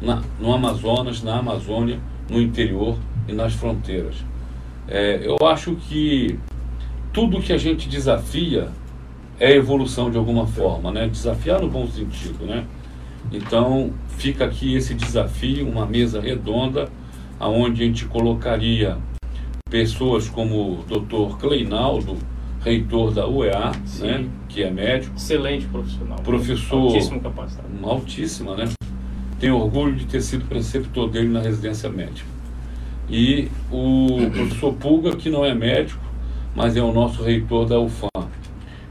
na, 0.00 0.22
no 0.38 0.52
Amazonas, 0.52 1.22
na 1.22 1.38
Amazônia, 1.38 1.98
no 2.28 2.40
interior 2.40 2.96
e 3.28 3.32
nas 3.32 3.54
fronteiras. 3.54 4.16
É, 4.88 5.20
eu 5.24 5.46
acho 5.46 5.76
que 5.76 6.38
tudo 7.12 7.40
que 7.40 7.52
a 7.52 7.58
gente 7.58 7.88
desafia 7.88 8.68
é 9.38 9.54
evolução 9.54 10.10
de 10.10 10.18
alguma 10.18 10.46
forma, 10.46 10.90
né? 10.92 11.08
Desafiar 11.08 11.60
no 11.60 11.68
bom 11.68 11.86
sentido, 11.86 12.44
né? 12.44 12.64
Então 13.32 13.92
fica 14.08 14.44
aqui 14.44 14.74
esse 14.74 14.94
desafio, 14.94 15.68
uma 15.68 15.86
mesa 15.86 16.20
redonda, 16.20 16.88
aonde 17.38 17.82
a 17.82 17.86
gente 17.86 18.04
colocaria 18.06 18.98
pessoas 19.70 20.28
como 20.28 20.80
o 20.80 20.84
Dr. 20.84 21.38
Cleinaldo, 21.38 22.16
reitor 22.60 23.12
da 23.12 23.26
UEA, 23.26 23.72
né? 24.00 24.28
Que 24.48 24.62
é 24.64 24.70
médico. 24.70 25.16
Excelente 25.16 25.66
profissional. 25.66 26.18
Professor. 26.18 26.82
Altíssimo 26.82 27.20
capacitado. 27.20 27.68
Altíssima, 27.82 28.56
né? 28.56 28.64
Tenho 29.40 29.56
orgulho 29.56 29.96
de 29.96 30.04
ter 30.04 30.20
sido 30.20 30.44
preceptor 30.44 31.08
dele 31.08 31.28
na 31.28 31.40
residência 31.40 31.88
médica. 31.88 32.28
E 33.08 33.48
o 33.72 34.30
professor 34.30 34.74
Pulga, 34.74 35.16
que 35.16 35.30
não 35.30 35.44
é 35.44 35.54
médico, 35.54 36.04
mas 36.54 36.76
é 36.76 36.82
o 36.82 36.92
nosso 36.92 37.22
reitor 37.22 37.66
da 37.66 37.80
UFAM. 37.80 38.28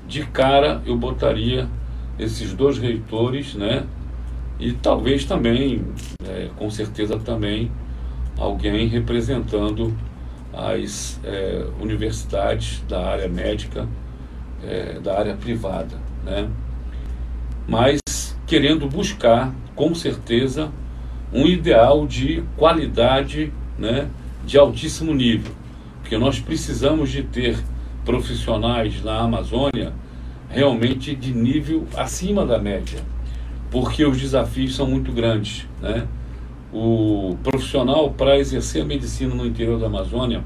De 0.07 0.25
cara, 0.25 0.81
eu 0.88 0.97
botaria 0.97 1.67
esses 2.17 2.51
dois 2.53 2.79
reitores, 2.79 3.53
né? 3.53 3.85
E 4.59 4.73
talvez 4.73 5.23
também, 5.23 5.83
é, 6.27 6.49
com 6.57 6.69
certeza 6.69 7.17
também, 7.19 7.71
alguém 8.38 8.88
representando 8.88 9.93
as 10.51 11.19
é, 11.23 11.65
universidades 11.79 12.83
da 12.89 13.07
área 13.07 13.29
médica, 13.29 13.88
é, 14.63 14.99
da 14.99 15.17
área 15.17 15.35
privada, 15.35 15.95
né? 16.25 16.49
Mas 17.67 17.99
querendo 18.47 18.88
buscar 18.88 19.53
com 19.79 19.95
certeza, 19.95 20.69
um 21.31 21.45
ideal 21.47 22.05
de 22.05 22.43
qualidade 22.57 23.53
né, 23.77 24.09
de 24.45 24.57
altíssimo 24.57 25.13
nível. 25.13 25.53
Porque 26.01 26.17
nós 26.17 26.37
precisamos 26.37 27.09
de 27.09 27.23
ter 27.23 27.57
profissionais 28.03 29.01
na 29.01 29.21
Amazônia 29.21 29.93
realmente 30.49 31.15
de 31.15 31.33
nível 31.33 31.87
acima 31.95 32.45
da 32.45 32.59
média, 32.59 32.99
porque 33.71 34.03
os 34.03 34.19
desafios 34.19 34.75
são 34.75 34.85
muito 34.85 35.13
grandes. 35.13 35.65
Né? 35.81 36.05
O 36.73 37.37
profissional, 37.41 38.11
para 38.11 38.37
exercer 38.37 38.81
a 38.81 38.85
medicina 38.85 39.33
no 39.33 39.45
interior 39.45 39.79
da 39.79 39.85
Amazônia, 39.85 40.43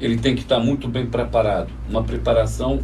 ele 0.00 0.16
tem 0.16 0.34
que 0.34 0.40
estar 0.40 0.58
muito 0.58 0.88
bem 0.88 1.04
preparado, 1.04 1.68
uma 1.86 2.02
preparação 2.02 2.80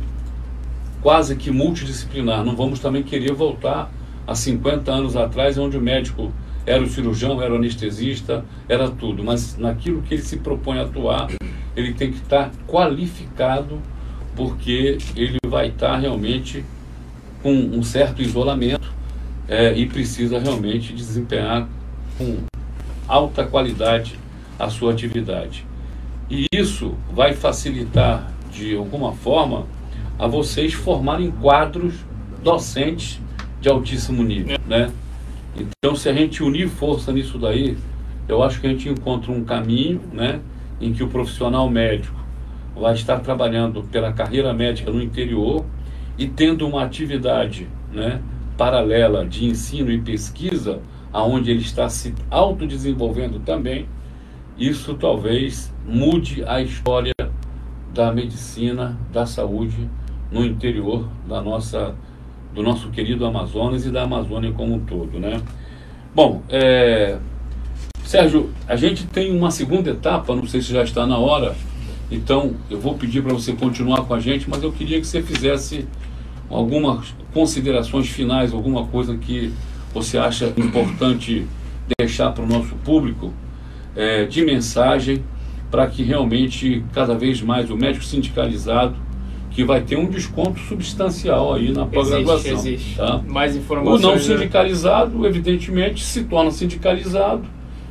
quase 1.00 1.36
que 1.36 1.50
multidisciplinar. 1.50 2.44
Não 2.44 2.54
vamos 2.54 2.80
também 2.80 3.02
querer 3.02 3.32
voltar 3.32 3.90
há 4.26 4.34
50 4.34 4.90
anos 4.90 5.16
atrás, 5.16 5.56
onde 5.56 5.76
o 5.76 5.80
médico 5.80 6.32
era 6.66 6.82
o 6.82 6.88
cirurgião, 6.88 7.40
era 7.40 7.52
o 7.52 7.56
anestesista, 7.56 8.44
era 8.68 8.90
tudo. 8.90 9.22
Mas 9.22 9.56
naquilo 9.56 10.02
que 10.02 10.14
ele 10.14 10.22
se 10.22 10.38
propõe 10.38 10.78
a 10.78 10.82
atuar, 10.82 11.28
ele 11.76 11.94
tem 11.94 12.10
que 12.10 12.18
estar 12.18 12.50
qualificado, 12.66 13.80
porque 14.34 14.98
ele 15.14 15.38
vai 15.46 15.68
estar 15.68 15.96
realmente 15.96 16.64
com 17.42 17.52
um 17.52 17.82
certo 17.82 18.20
isolamento 18.20 18.92
é, 19.48 19.72
e 19.76 19.86
precisa 19.86 20.38
realmente 20.38 20.92
desempenhar 20.92 21.68
com 22.18 22.38
alta 23.06 23.44
qualidade 23.44 24.18
a 24.58 24.68
sua 24.68 24.92
atividade. 24.92 25.64
E 26.28 26.46
isso 26.52 26.94
vai 27.12 27.34
facilitar, 27.34 28.32
de 28.50 28.74
alguma 28.74 29.12
forma, 29.12 29.66
a 30.18 30.26
vocês 30.26 30.72
formarem 30.72 31.30
quadros 31.30 31.94
docentes 32.42 33.20
de 33.66 33.70
altíssimo 33.70 34.22
nível, 34.22 34.60
né? 34.64 34.92
Então, 35.56 35.96
se 35.96 36.08
a 36.08 36.12
gente 36.12 36.40
unir 36.40 36.68
força 36.68 37.12
nisso 37.12 37.36
daí, 37.36 37.76
eu 38.28 38.40
acho 38.40 38.60
que 38.60 38.66
a 38.68 38.70
gente 38.70 38.88
encontra 38.88 39.32
um 39.32 39.42
caminho, 39.42 40.00
né, 40.12 40.38
em 40.80 40.92
que 40.92 41.02
o 41.02 41.08
profissional 41.08 41.68
médico 41.68 42.16
vai 42.76 42.94
estar 42.94 43.18
trabalhando 43.18 43.82
pela 43.82 44.12
carreira 44.12 44.54
médica 44.54 44.92
no 44.92 45.02
interior 45.02 45.64
e 46.16 46.28
tendo 46.28 46.64
uma 46.64 46.84
atividade, 46.84 47.66
né, 47.92 48.22
paralela 48.56 49.26
de 49.26 49.46
ensino 49.46 49.90
e 49.90 50.00
pesquisa, 50.00 50.80
aonde 51.12 51.50
ele 51.50 51.62
está 51.62 51.88
se 51.88 52.14
autodesenvolvendo 52.30 53.40
também, 53.40 53.88
isso 54.56 54.94
talvez 54.94 55.74
mude 55.84 56.44
a 56.46 56.62
história 56.62 57.14
da 57.92 58.12
medicina, 58.12 58.96
da 59.12 59.26
saúde 59.26 59.90
no 60.30 60.44
interior 60.44 61.08
da 61.26 61.42
nossa 61.42 61.96
do 62.56 62.62
nosso 62.62 62.88
querido 62.88 63.26
Amazonas 63.26 63.84
e 63.84 63.90
da 63.90 64.04
Amazônia 64.04 64.50
como 64.50 64.74
um 64.74 64.80
todo, 64.80 65.20
né? 65.20 65.42
Bom, 66.14 66.42
é... 66.48 67.18
Sérgio, 68.02 68.50
a 68.66 68.76
gente 68.76 69.06
tem 69.06 69.36
uma 69.36 69.50
segunda 69.50 69.90
etapa, 69.90 70.34
não 70.34 70.46
sei 70.46 70.62
se 70.62 70.72
já 70.72 70.82
está 70.82 71.06
na 71.06 71.18
hora, 71.18 71.54
então 72.10 72.54
eu 72.70 72.80
vou 72.80 72.94
pedir 72.94 73.22
para 73.22 73.34
você 73.34 73.52
continuar 73.52 74.02
com 74.04 74.14
a 74.14 74.20
gente, 74.20 74.48
mas 74.48 74.62
eu 74.62 74.72
queria 74.72 74.98
que 75.00 75.06
você 75.06 75.20
fizesse 75.20 75.86
algumas 76.48 77.14
considerações 77.34 78.08
finais, 78.08 78.54
alguma 78.54 78.86
coisa 78.86 79.16
que 79.18 79.52
você 79.92 80.16
acha 80.16 80.52
importante 80.56 81.44
deixar 81.98 82.30
para 82.32 82.44
o 82.44 82.46
nosso 82.46 82.74
público 82.76 83.34
é, 83.94 84.24
de 84.24 84.44
mensagem 84.44 85.22
para 85.70 85.86
que 85.88 86.02
realmente 86.02 86.82
cada 86.92 87.14
vez 87.14 87.42
mais 87.42 87.70
o 87.70 87.76
médico 87.76 88.04
sindicalizado 88.04 88.96
que 89.56 89.64
vai 89.64 89.80
ter 89.80 89.96
um 89.96 90.04
desconto 90.04 90.60
substancial 90.60 91.54
aí 91.54 91.72
na 91.72 91.86
pós-graduação. 91.86 92.52
Existe, 92.52 92.74
existe. 92.74 92.96
Tá? 92.98 93.22
Mais 93.26 93.56
informações. 93.56 94.04
O 94.04 94.06
não 94.06 94.14
né? 94.14 94.20
sindicalizado, 94.20 95.26
evidentemente, 95.26 96.04
se 96.04 96.24
torna 96.24 96.50
sindicalizado 96.50 97.44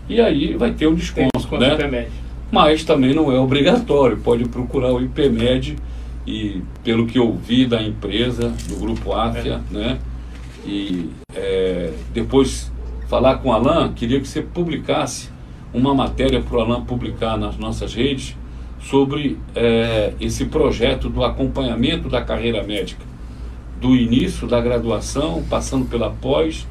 e 0.07 0.21
aí 0.21 0.55
vai 0.55 0.73
ter 0.73 0.85
um 0.85 0.93
desconto. 0.93 1.29
desconto 1.35 1.63
né? 1.63 2.07
Mas 2.51 2.83
também 2.83 3.15
não 3.15 3.31
é 3.31 3.39
obrigatório, 3.39 4.15
pode 4.17 4.47
procurar 4.47 4.93
o 4.93 5.01
IPMED 5.01 5.77
e 6.27 6.61
pelo 6.83 7.07
que 7.07 7.17
eu 7.17 7.33
vi 7.33 7.65
da 7.65 7.81
empresa, 7.81 8.53
do 8.69 8.75
grupo 8.75 9.13
AFIA, 9.13 9.59
é. 9.71 9.73
né? 9.73 9.97
e 10.67 11.09
é, 11.33 11.91
depois 12.13 12.71
falar 13.07 13.37
com 13.37 13.49
o 13.49 13.51
Alain, 13.51 13.91
queria 13.93 14.19
que 14.21 14.27
você 14.27 14.43
publicasse 14.43 15.31
uma 15.73 15.95
matéria 15.95 16.39
para 16.41 16.57
o 16.57 16.61
Alain 16.61 16.85
publicar 16.85 17.37
nas 17.37 17.57
nossas 17.57 17.95
redes 17.95 18.37
sobre 18.79 19.37
é, 19.55 20.13
esse 20.19 20.45
projeto 20.45 21.09
do 21.09 21.23
acompanhamento 21.23 22.09
da 22.09 22.21
carreira 22.21 22.63
médica, 22.63 23.03
do 23.81 23.95
início 23.95 24.47
da 24.47 24.61
graduação, 24.61 25.43
passando 25.49 25.85
pela 25.85 26.09
pós, 26.09 26.67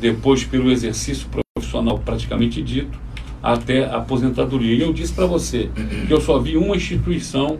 depois 0.00 0.44
pelo 0.44 0.70
exercício 0.70 1.28
profissional 1.54 1.98
praticamente 1.98 2.62
dito, 2.62 2.98
até 3.42 3.84
a 3.84 3.96
aposentadoria. 3.96 4.74
E 4.74 4.82
eu 4.82 4.92
disse 4.92 5.12
para 5.12 5.26
você 5.26 5.70
que 6.06 6.12
eu 6.12 6.20
só 6.20 6.38
vi 6.38 6.56
uma 6.56 6.76
instituição 6.76 7.58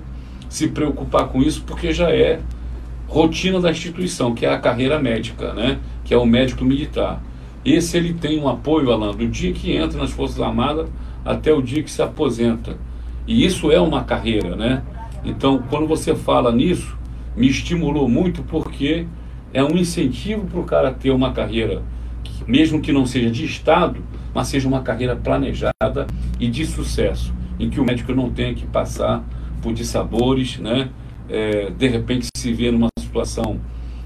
se 0.49 0.69
preocupar 0.69 1.29
com 1.29 1.43
isso, 1.43 1.63
porque 1.67 1.93
já 1.93 2.11
é 2.11 2.41
rotina 3.07 3.61
da 3.61 3.71
instituição, 3.71 4.35
que 4.35 4.45
é 4.45 4.53
a 4.53 4.59
carreira 4.59 4.99
médica, 4.99 5.53
né? 5.55 5.79
que 6.05 6.13
é 6.13 6.17
o 6.17 6.27
médico 6.27 6.65
militar. 6.65 7.23
Esse 7.65 7.97
ele 7.97 8.15
tem 8.15 8.39
um 8.41 8.49
apoio, 8.49 8.93
Alan, 8.93 9.13
do 9.13 9.27
dia 9.27 9.53
que 9.53 9.73
entra 9.73 9.99
nas 9.99 10.11
Forças 10.11 10.41
Armadas 10.41 10.89
até 11.25 11.53
o 11.53 11.61
dia 11.61 11.83
que 11.83 11.91
se 11.91 12.01
aposenta. 12.01 12.77
E 13.27 13.45
isso 13.45 13.71
é 13.73 13.81
uma 13.81 14.05
carreira, 14.05 14.55
né? 14.55 14.83
Então, 15.25 15.63
quando 15.69 15.87
você 15.87 16.15
fala 16.15 16.53
nisso, 16.53 16.97
me 17.37 17.49
estimulou 17.49 18.09
muito 18.09 18.43
porque 18.43 19.07
é 19.53 19.63
um 19.63 19.77
incentivo 19.77 20.47
para 20.47 20.61
o 20.61 20.65
cara 20.65 20.93
ter 20.93 21.11
uma 21.11 21.33
carreira, 21.33 21.83
mesmo 22.47 22.81
que 22.81 22.93
não 22.93 23.05
seja 23.05 23.31
de 23.31 23.45
Estado, 23.45 24.03
mas 24.33 24.49
seja 24.49 24.69
uma 24.69 24.83
carreira 24.83 25.17
planejada 25.17 26.07
e 26.39 26.47
de 26.49 26.65
sucesso, 26.65 27.35
em 27.59 27.69
que 27.69 27.81
o 27.81 27.85
médico 27.85 28.15
não 28.15 28.31
tenha 28.31 28.55
que 28.55 28.67
passar 28.67 29.25
por 29.63 29.73
dissabores, 29.73 30.59
né? 30.59 30.91
É, 31.29 31.71
de 31.71 31.89
repente 31.89 32.29
se 32.37 32.53
vê 32.53 32.71
numa 32.71 32.89
situação 33.01 33.59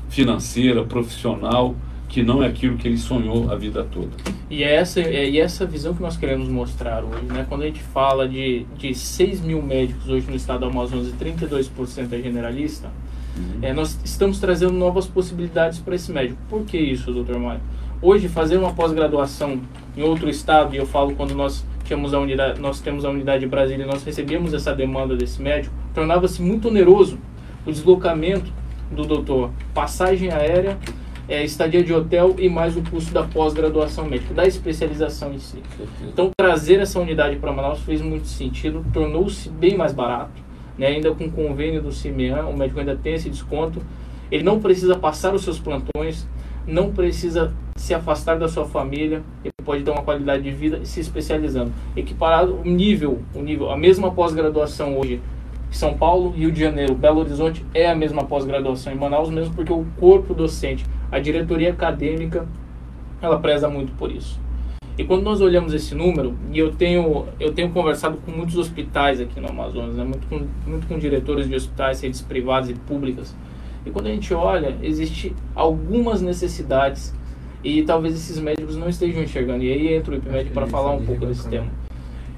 financeira, 0.09 0.85
profissional, 0.85 1.75
que 2.11 2.25
não 2.25 2.43
é 2.43 2.49
aquilo 2.49 2.77
que 2.77 2.89
ele 2.89 2.99
sonhou 2.99 3.51
a 3.51 3.57
vida 3.57 3.85
toda. 3.85 4.11
E 4.51 4.65
é 4.65 4.75
essa, 4.75 5.01
é, 5.01 5.31
e 5.31 5.39
essa 5.39 5.65
visão 5.65 5.95
que 5.95 6.03
nós 6.03 6.17
queremos 6.17 6.49
mostrar 6.49 7.05
hoje. 7.05 7.25
Né? 7.27 7.47
Quando 7.49 7.63
a 7.63 7.67
gente 7.67 7.81
fala 7.81 8.29
de, 8.29 8.67
de 8.77 8.93
6 8.93 9.41
mil 9.43 9.63
médicos 9.63 10.09
hoje 10.09 10.29
no 10.29 10.35
estado 10.35 10.61
do 10.61 10.67
Amazonas 10.67 11.07
e 11.07 11.13
32% 11.13 12.13
é 12.13 12.19
generalista, 12.21 12.91
uhum. 13.37 13.59
é, 13.63 13.73
nós 13.73 13.97
estamos 14.05 14.41
trazendo 14.41 14.73
novas 14.73 15.07
possibilidades 15.07 15.79
para 15.79 15.95
esse 15.95 16.11
médico. 16.11 16.37
Por 16.49 16.65
que 16.65 16.77
isso, 16.77 17.13
doutor 17.13 17.39
Mário? 17.39 17.63
Hoje, 18.03 18.29
fazer 18.29 18.57
uma 18.57 18.73
pós-graduação 18.73 19.61
em 19.97 20.03
outro 20.03 20.29
estado, 20.29 20.75
e 20.75 20.79
eu 20.79 20.87
falo 20.87 21.15
quando 21.15 21.33
nós 21.33 21.65
tínhamos 21.85 22.13
a 22.13 22.19
unidade, 22.19 22.61
nós 22.61 22.81
temos 22.81 23.05
a 23.05 23.11
unidade 23.11 23.41
de 23.41 23.47
Brasília, 23.47 23.87
nós 23.87 24.03
recebíamos 24.03 24.53
essa 24.53 24.75
demanda 24.75 25.15
desse 25.15 25.41
médico, 25.41 25.73
tornava-se 25.95 26.43
muito 26.43 26.69
oneroso 26.69 27.19
o 27.65 27.71
deslocamento 27.71 28.51
do 28.91 29.05
doutor, 29.05 29.51
passagem 29.73 30.31
aérea 30.31 30.77
é, 31.31 31.45
estadia 31.45 31.83
de 31.83 31.95
hotel 31.95 32.35
e 32.39 32.49
mais 32.49 32.77
o 32.77 32.83
custo 32.83 33.15
da 33.15 33.23
pós-graduação 33.23 34.05
médica, 34.05 34.35
da 34.35 34.45
especialização 34.45 35.33
em 35.33 35.39
si. 35.39 35.63
Então, 36.03 36.33
trazer 36.37 36.81
essa 36.81 36.99
unidade 36.99 37.37
para 37.37 37.53
Manaus 37.53 37.79
fez 37.81 38.03
muito 38.03 38.27
sentido, 38.27 38.85
tornou-se 38.93 39.49
bem 39.49 39.77
mais 39.77 39.93
barato, 39.93 40.43
né? 40.77 40.89
ainda 40.89 41.15
com 41.15 41.27
o 41.27 41.31
convênio 41.31 41.81
do 41.81 41.93
CIMEAN, 41.93 42.47
o 42.47 42.57
médico 42.57 42.81
ainda 42.81 42.97
tem 42.97 43.15
esse 43.15 43.31
desconto. 43.31 43.81
Ele 44.29 44.43
não 44.43 44.59
precisa 44.59 44.97
passar 44.97 45.33
os 45.33 45.43
seus 45.43 45.61
plantões, 45.61 46.27
não 46.67 46.91
precisa 46.93 47.53
se 47.77 47.95
afastar 47.95 48.37
da 48.37 48.49
sua 48.49 48.65
família, 48.65 49.23
ele 49.45 49.55
pode 49.65 49.85
ter 49.85 49.91
uma 49.91 50.03
qualidade 50.03 50.43
de 50.43 50.51
vida 50.51 50.85
se 50.85 50.99
especializando. 50.99 51.73
Equiparado 51.97 52.57
o 52.57 52.65
nível, 52.65 53.23
o 53.35 53.41
nível, 53.41 53.71
a 53.71 53.77
mesma 53.77 54.11
pós-graduação 54.11 54.99
hoje 54.99 55.23
são 55.71 55.95
Paulo, 55.95 56.31
Rio 56.31 56.51
de 56.51 56.61
Janeiro, 56.61 56.97
Belo 56.97 57.21
Horizonte 57.21 57.65
é 57.73 57.89
a 57.89 57.95
mesma 57.95 58.25
pós-graduação 58.25 58.93
em 58.93 58.97
Manaus, 58.97 59.31
mesmo 59.31 59.55
porque 59.55 59.73
o 59.73 59.87
corpo 59.99 60.35
docente 60.35 60.85
a 61.11 61.19
diretoria 61.19 61.71
acadêmica 61.71 62.47
ela 63.21 63.39
preza 63.39 63.69
muito 63.69 63.93
por 63.93 64.11
isso. 64.11 64.41
E 64.97 65.05
quando 65.05 65.23
nós 65.23 65.41
olhamos 65.41 65.73
esse 65.73 65.95
número, 65.95 66.35
e 66.53 66.59
eu 66.59 66.73
tenho, 66.73 67.27
eu 67.39 67.53
tenho 67.53 67.71
conversado 67.71 68.19
com 68.19 68.31
muitos 68.31 68.57
hospitais 68.57 69.21
aqui 69.21 69.41
no 69.41 69.49
Amazonas, 69.49 69.95
né, 69.95 70.05
muito, 70.05 70.27
com, 70.27 70.47
muito 70.67 70.87
com 70.87 70.99
diretores 70.99 71.49
de 71.49 71.55
hospitais, 71.55 72.01
redes 72.03 72.21
privadas 72.21 72.69
e 72.69 72.75
públicas, 72.75 73.35
e 73.85 73.91
quando 73.91 74.07
a 74.07 74.11
gente 74.11 74.33
olha, 74.35 74.77
existe 74.83 75.35
algumas 75.55 76.21
necessidades 76.21 77.15
e 77.65 77.83
talvez 77.83 78.15
esses 78.15 78.39
médicos 78.39 78.77
não 78.77 78.89
estejam 78.89 79.23
enxergando. 79.23 79.65
E 79.65 79.73
aí 79.73 79.95
entra 79.95 80.15
o 80.15 80.17
IPMED 80.17 80.51
para 80.51 80.67
falar 80.67 80.93
um 80.93 81.05
pouco 81.05 81.25
desse 81.25 81.49
tema. 81.49 81.67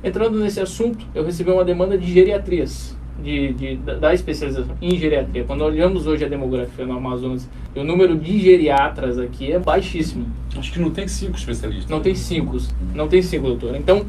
Entrando 0.04 0.38
nesse 0.38 0.60
assunto, 0.60 1.04
eu 1.14 1.24
recebi 1.24 1.50
uma 1.50 1.64
demanda 1.64 1.96
de 1.98 2.12
geriatrias 2.12 2.96
de, 3.22 3.52
de, 3.52 3.76
da 3.76 4.12
especialização 4.12 4.76
em 4.80 4.96
geriatria. 4.98 5.44
Quando 5.44 5.62
olhamos 5.62 6.06
hoje 6.06 6.24
a 6.24 6.28
demografia 6.28 6.84
no 6.84 6.96
Amazonas, 6.96 7.48
o 7.74 7.84
número 7.84 8.16
de 8.16 8.38
geriatras 8.38 9.18
aqui 9.18 9.52
é 9.52 9.58
baixíssimo. 9.58 10.26
Acho 10.56 10.72
que 10.72 10.80
não 10.80 10.90
tem 10.90 11.06
cinco 11.08 11.36
especialistas. 11.36 11.88
Não 11.88 12.00
tem 12.00 12.14
cinco, 12.14 12.56
não 12.94 13.08
tem 13.08 13.22
cinco, 13.22 13.46
doutor. 13.46 13.76
Então, 13.76 14.04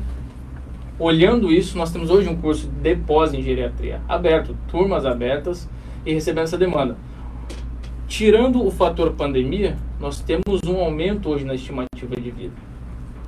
olhando 0.99 1.52
isso, 1.52 1.78
nós 1.78 1.91
temos 1.91 2.10
hoje 2.10 2.28
um 2.28 2.36
curso 2.36 2.67
de 2.67 2.95
pós 2.95 3.34
em 3.34 3.41
geriatria 3.41 4.02
aberto, 4.08 4.56
turmas 4.67 5.06
abertas 5.06 5.69
e 6.06 6.13
recebendo 6.13 6.45
essa 6.45 6.58
demanda. 6.58 6.97
Tirando 8.08 8.65
o 8.65 8.69
fator 8.69 9.13
pandemia, 9.13 9.78
nós 9.99 10.19
temos 10.19 10.62
um 10.67 10.78
aumento 10.78 11.30
hoje 11.30 11.45
na 11.45 11.56
estimativa 11.56 12.15
de 12.15 12.32
vida. 12.32 12.54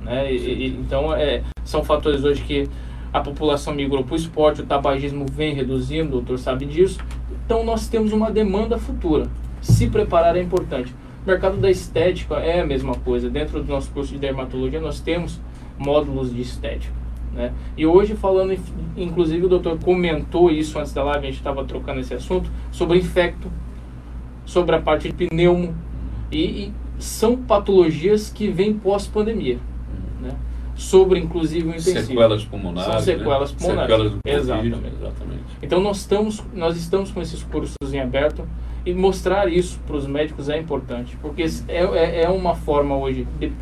Né? 0.02 0.32
E, 0.32 0.68
então, 0.68 1.14
é, 1.14 1.42
são 1.64 1.82
fatores 1.82 2.22
hoje 2.22 2.42
que 2.42 2.68
a 3.12 3.20
população 3.20 3.74
migrou 3.74 4.04
para 4.04 4.14
o 4.14 4.16
esporte, 4.16 4.62
o 4.62 4.66
tabagismo 4.66 5.26
vem 5.30 5.54
reduzindo, 5.54 6.08
o 6.08 6.12
doutor 6.12 6.38
sabe 6.38 6.66
disso. 6.66 6.98
Então 7.44 7.64
nós 7.64 7.88
temos 7.88 8.12
uma 8.12 8.30
demanda 8.30 8.78
futura. 8.78 9.28
Se 9.60 9.88
preparar 9.88 10.36
é 10.36 10.42
importante. 10.42 10.94
O 11.24 11.26
mercado 11.26 11.56
da 11.56 11.70
estética 11.70 12.36
é 12.36 12.60
a 12.60 12.66
mesma 12.66 12.94
coisa. 12.94 13.28
Dentro 13.28 13.62
do 13.62 13.72
nosso 13.72 13.90
curso 13.90 14.12
de 14.12 14.18
dermatologia 14.18 14.80
nós 14.80 15.00
temos 15.00 15.40
módulos 15.78 16.34
de 16.34 16.40
estética. 16.40 16.94
Né? 17.32 17.52
E 17.76 17.86
hoje 17.86 18.14
falando, 18.14 18.56
inclusive 18.96 19.44
o 19.44 19.48
doutor 19.48 19.78
comentou 19.78 20.50
isso 20.50 20.78
antes 20.78 20.92
da 20.92 21.02
live, 21.04 21.26
a 21.26 21.30
gente 21.30 21.38
estava 21.38 21.64
trocando 21.64 22.00
esse 22.00 22.14
assunto, 22.14 22.50
sobre 22.70 22.98
infecto, 22.98 23.50
sobre 24.44 24.74
a 24.76 24.80
parte 24.80 25.10
de 25.10 25.26
pneumo. 25.26 25.74
E, 26.30 26.38
e 26.38 26.72
são 26.98 27.36
patologias 27.36 28.30
que 28.30 28.48
vêm 28.48 28.72
pós-pandemia 28.74 29.58
sobre 30.76 31.18
inclusive 31.18 31.66
o 31.66 31.70
intensivo. 31.70 32.06
Sequelas 32.06 32.44
pulmonares. 32.44 32.92
São 32.92 33.00
sequelas 33.00 33.52
né? 33.52 33.58
pulmonares. 33.58 33.94
Sequelas 33.94 34.12
do 34.12 34.20
exatamente. 34.24 34.96
exatamente. 35.00 35.42
Então 35.62 35.80
nós 35.80 35.96
estamos, 35.98 36.44
nós 36.54 36.76
estamos 36.76 37.10
com 37.10 37.20
esses 37.20 37.42
cursos 37.42 37.74
em 37.92 37.98
aberto 37.98 38.46
e 38.84 38.94
mostrar 38.94 39.50
isso 39.50 39.80
para 39.86 39.96
os 39.96 40.06
médicos 40.06 40.48
é 40.48 40.58
importante, 40.58 41.16
porque 41.20 41.42
é, 41.42 41.84
é, 41.84 42.22
é, 42.22 42.28
uma 42.28 42.54
forma 42.54 42.96
hoje 42.96 43.26
de 43.40 43.52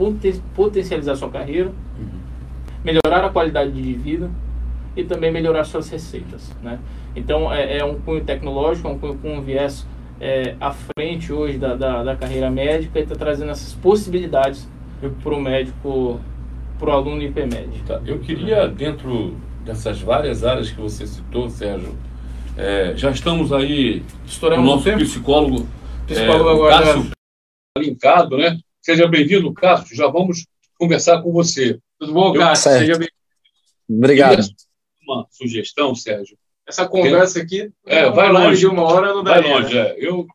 potencializar 0.54 1.16
sua 1.16 1.30
carreira, 1.30 1.70
uhum. 1.98 2.18
melhorar 2.84 3.24
a 3.24 3.30
qualidade 3.30 3.70
de 3.72 3.94
vida 3.94 4.30
e 4.94 5.02
também 5.02 5.32
melhorar 5.32 5.64
suas 5.64 5.88
receitas. 5.88 6.52
Né? 6.62 6.78
Então 7.16 7.50
é, 7.50 7.78
é 7.78 7.84
um 7.84 7.94
cunho 8.00 8.22
tecnológico, 8.22 8.86
é 8.86 8.90
um 8.90 8.98
cunho 8.98 9.16
com 9.16 9.38
um 9.38 9.40
viés 9.40 9.86
é, 10.20 10.56
à 10.60 10.72
frente 10.72 11.32
hoje 11.32 11.58
da, 11.58 11.74
da, 11.74 12.02
da 12.02 12.16
carreira 12.16 12.50
médica 12.50 12.98
e 12.98 13.02
está 13.02 13.14
trazendo 13.14 13.50
essas 13.50 13.72
possibilidades 13.72 14.68
para 15.22 15.34
o 15.34 15.40
médico 15.40 16.20
para 16.78 16.90
o 16.90 16.92
aluno 16.92 17.22
IPMED. 17.22 17.82
Tá. 17.86 18.02
Eu 18.06 18.18
queria, 18.20 18.68
dentro 18.68 19.36
dessas 19.64 20.00
várias 20.00 20.44
áreas 20.44 20.70
que 20.70 20.80
você 20.80 21.06
citou, 21.06 21.48
Sérgio, 21.48 21.96
é, 22.56 22.94
já 22.96 23.10
estamos 23.10 23.52
aí, 23.52 24.02
Estouramos 24.26 24.64
o 24.64 24.70
nosso 24.72 24.84
tempo? 24.84 24.98
psicólogo, 24.98 25.68
psicólogo 26.06 26.48
é, 26.48 26.52
agora, 26.52 26.84
Cássio, 26.84 27.10
linkado, 27.78 28.36
né? 28.36 28.58
Seja 28.80 29.08
bem-vindo, 29.08 29.52
Cássio, 29.52 29.96
já 29.96 30.06
vamos 30.06 30.46
conversar 30.78 31.22
com 31.22 31.32
você. 31.32 31.78
Tudo 31.98 32.12
bom, 32.12 32.32
Cássio? 32.32 32.72
Seja 32.72 32.92
bem-vindo. 32.92 33.10
Obrigado. 33.88 34.46
Uma 35.02 35.26
sugestão, 35.30 35.94
Sérgio. 35.94 36.36
Essa 36.66 36.86
conversa 36.88 37.42
aqui 37.42 37.70
é, 37.86 38.10
vai 38.10 38.30
longe 38.30 38.60
de 38.60 38.66
uma 38.66 38.82
hora 38.82 39.12
não 39.12 39.22
dá. 39.22 39.40
Vai 39.40 39.42
longe, 39.42 39.76
é. 39.76 39.96
Eu, 39.98 40.26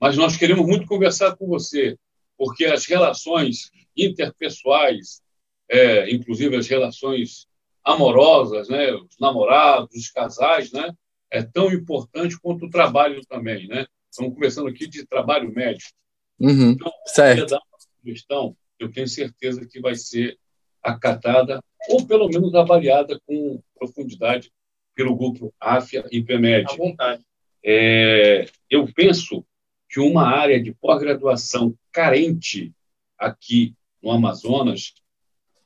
mas 0.00 0.16
nós 0.16 0.36
queremos 0.36 0.66
muito 0.66 0.86
conversar 0.86 1.36
com 1.36 1.46
você, 1.46 1.96
porque 2.38 2.64
as 2.64 2.86
relações 2.86 3.70
interpessoais, 3.96 5.20
é, 5.68 6.10
inclusive 6.10 6.56
as 6.56 6.66
relações 6.66 7.46
amorosas, 7.84 8.68
né, 8.68 8.92
os 8.92 9.16
namorados, 9.20 9.94
os 9.94 10.10
casais, 10.10 10.72
né, 10.72 10.92
é 11.30 11.42
tão 11.42 11.72
importante 11.72 12.38
quanto 12.40 12.66
o 12.66 12.70
trabalho 12.70 13.20
também, 13.26 13.66
né? 13.68 13.86
Estamos 14.10 14.34
conversando 14.34 14.68
aqui 14.68 14.86
de 14.86 15.06
trabalho 15.06 15.52
médico. 15.52 15.90
Uhum, 16.38 16.70
então, 16.70 16.92
certo. 17.06 17.46
Dar 17.46 17.56
uma 17.56 17.78
sugestão, 18.00 18.56
eu 18.78 18.90
tenho 18.90 19.08
certeza 19.08 19.66
que 19.66 19.80
vai 19.80 19.94
ser 19.94 20.38
acatada 20.82 21.60
ou 21.88 22.06
pelo 22.06 22.28
menos 22.28 22.54
avaliada 22.54 23.20
com 23.26 23.60
profundidade 23.78 24.50
pelo 24.94 25.14
grupo 25.14 25.52
AFIA 25.60 26.04
e 26.10 26.22
PEMED. 26.22 26.72
À 26.72 26.76
vontade. 26.76 27.22
É, 27.62 28.46
eu 28.70 28.88
penso 28.94 29.44
que 29.88 30.00
uma 30.00 30.26
área 30.26 30.60
de 30.60 30.72
pós-graduação 30.74 31.74
carente 31.92 32.72
aqui 33.18 33.74
no 34.02 34.10
Amazonas 34.10 34.94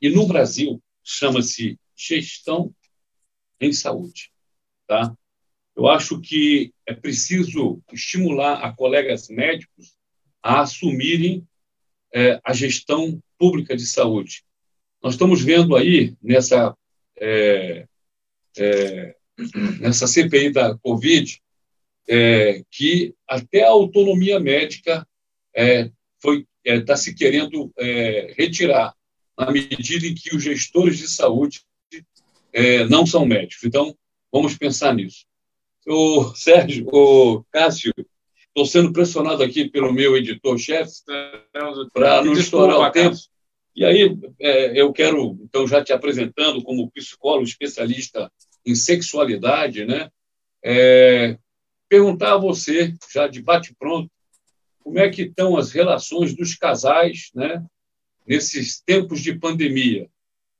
e 0.01 0.09
no 0.09 0.27
Brasil, 0.27 0.81
chama-se 1.03 1.79
gestão 1.95 2.73
em 3.59 3.71
saúde. 3.71 4.31
Tá? 4.87 5.15
Eu 5.75 5.87
acho 5.87 6.19
que 6.19 6.73
é 6.85 6.93
preciso 6.93 7.81
estimular 7.93 8.63
a 8.63 8.73
colegas 8.73 9.29
médicos 9.29 9.95
a 10.41 10.61
assumirem 10.61 11.47
é, 12.13 12.39
a 12.43 12.53
gestão 12.53 13.21
pública 13.37 13.75
de 13.75 13.85
saúde. 13.85 14.43
Nós 15.01 15.13
estamos 15.13 15.41
vendo 15.41 15.75
aí, 15.75 16.15
nessa, 16.21 16.75
é, 17.17 17.87
é, 18.57 19.15
nessa 19.79 20.07
CPI 20.07 20.51
da 20.51 20.77
Covid, 20.77 21.41
é, 22.07 22.63
que 22.69 23.15
até 23.27 23.63
a 23.63 23.69
autonomia 23.69 24.39
médica 24.39 25.07
foi 26.19 26.45
está 26.63 26.95
se 26.95 27.15
querendo 27.15 27.73
retirar, 28.37 28.95
na 29.37 29.51
medida 29.51 30.05
em 30.05 30.13
que 30.15 30.35
os 30.35 30.43
gestores 30.43 30.97
de 30.97 31.07
saúde 31.07 31.61
não 32.89 33.05
são 33.05 33.25
médicos. 33.25 33.63
Então, 33.63 33.95
vamos 34.31 34.57
pensar 34.57 34.93
nisso. 34.93 35.25
O 35.87 36.33
Sérgio, 36.35 36.87
o 36.91 37.43
Cássio, 37.51 37.93
estou 38.47 38.65
sendo 38.65 38.91
pressionado 38.93 39.41
aqui 39.41 39.69
pelo 39.69 39.91
meu 39.93 40.15
editor-chefe 40.15 40.91
para 41.93 42.23
não 42.23 42.33
estourar 42.33 42.79
o 42.79 42.91
tempo. 42.91 43.15
E 43.73 43.85
aí, 43.85 44.17
é, 44.39 44.79
eu 44.79 44.91
quero, 44.91 45.39
então, 45.41 45.65
já 45.65 45.81
te 45.81 45.93
apresentando 45.93 46.61
como 46.61 46.91
psicólogo 46.91 47.45
especialista 47.45 48.29
em 48.65 48.75
sexualidade, 48.75 49.85
né? 49.85 50.09
É, 50.63 51.37
perguntar 51.87 52.33
a 52.33 52.37
você, 52.37 52.93
já 53.11 53.27
de 53.27 53.41
bate-pronto, 53.41 54.11
como 54.83 54.99
é 54.99 55.09
que 55.09 55.23
estão 55.23 55.55
as 55.57 55.71
relações 55.71 56.35
dos 56.35 56.53
casais, 56.55 57.31
né? 57.33 57.65
Nesses 58.25 58.79
tempos 58.81 59.21
de 59.21 59.33
pandemia. 59.33 60.09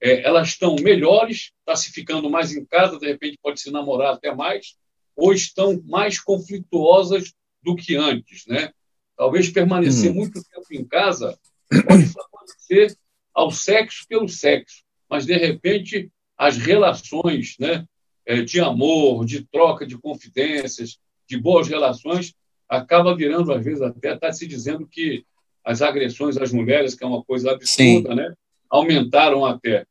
É, 0.04 0.24
elas 0.24 0.50
estão 0.50 0.76
melhores, 0.76 1.52
está 1.60 1.76
se 1.76 1.92
ficando 1.92 2.30
mais 2.30 2.56
em 2.56 2.66
casa, 2.66 2.98
de 2.98 3.06
repente 3.06 3.38
pode 3.42 3.62
se 3.62 3.70
namorar 3.70 4.16
até 4.16 4.34
mais, 4.34 4.76
ou 5.16 5.32
estão 5.32 5.80
mais 5.86 6.20
conflituosas 6.20 7.34
do 7.62 7.76
que 7.76 7.96
antes, 7.96 8.46
né? 8.48 8.72
Talvez 9.16 9.50
permanecer 9.50 10.12
hum. 10.12 10.16
muito 10.16 10.44
tempo 10.44 10.66
em 10.72 10.84
casa 10.84 11.38
pode 11.70 12.06
favorecer 12.08 12.98
ao 13.34 13.52
sexo 13.52 14.06
pelo 14.08 14.28
sexo, 14.28 14.84
mas 15.10 15.26
de 15.26 15.38
repente 15.38 16.12
as 16.38 16.58
relações, 16.58 17.56
né, 17.60 17.86
é, 18.26 18.42
de 18.42 18.60
amor, 18.60 19.26
de 19.26 19.46
troca 19.46 19.86
de 19.86 19.98
confidências, 19.98 20.98
de 21.28 21.38
boas 21.38 21.68
relações, 21.68 22.34
acaba 22.68 23.16
virando 23.16 23.54
às 23.54 23.64
vezes 23.64 23.82
até 23.82 24.16
está 24.16 24.34
se 24.34 24.48
dizendo 24.48 24.88
que 24.88 25.24
as 25.64 25.82
agressões 25.82 26.38
às 26.38 26.52
mulheres, 26.52 26.96
que 26.96 27.04
é 27.04 27.08
uma 27.08 27.24
coisa 27.24 27.52
absurda, 27.52 28.10
Sim. 28.10 28.16
né, 28.16 28.34
aumentaram 28.70 29.46
até. 29.46 29.86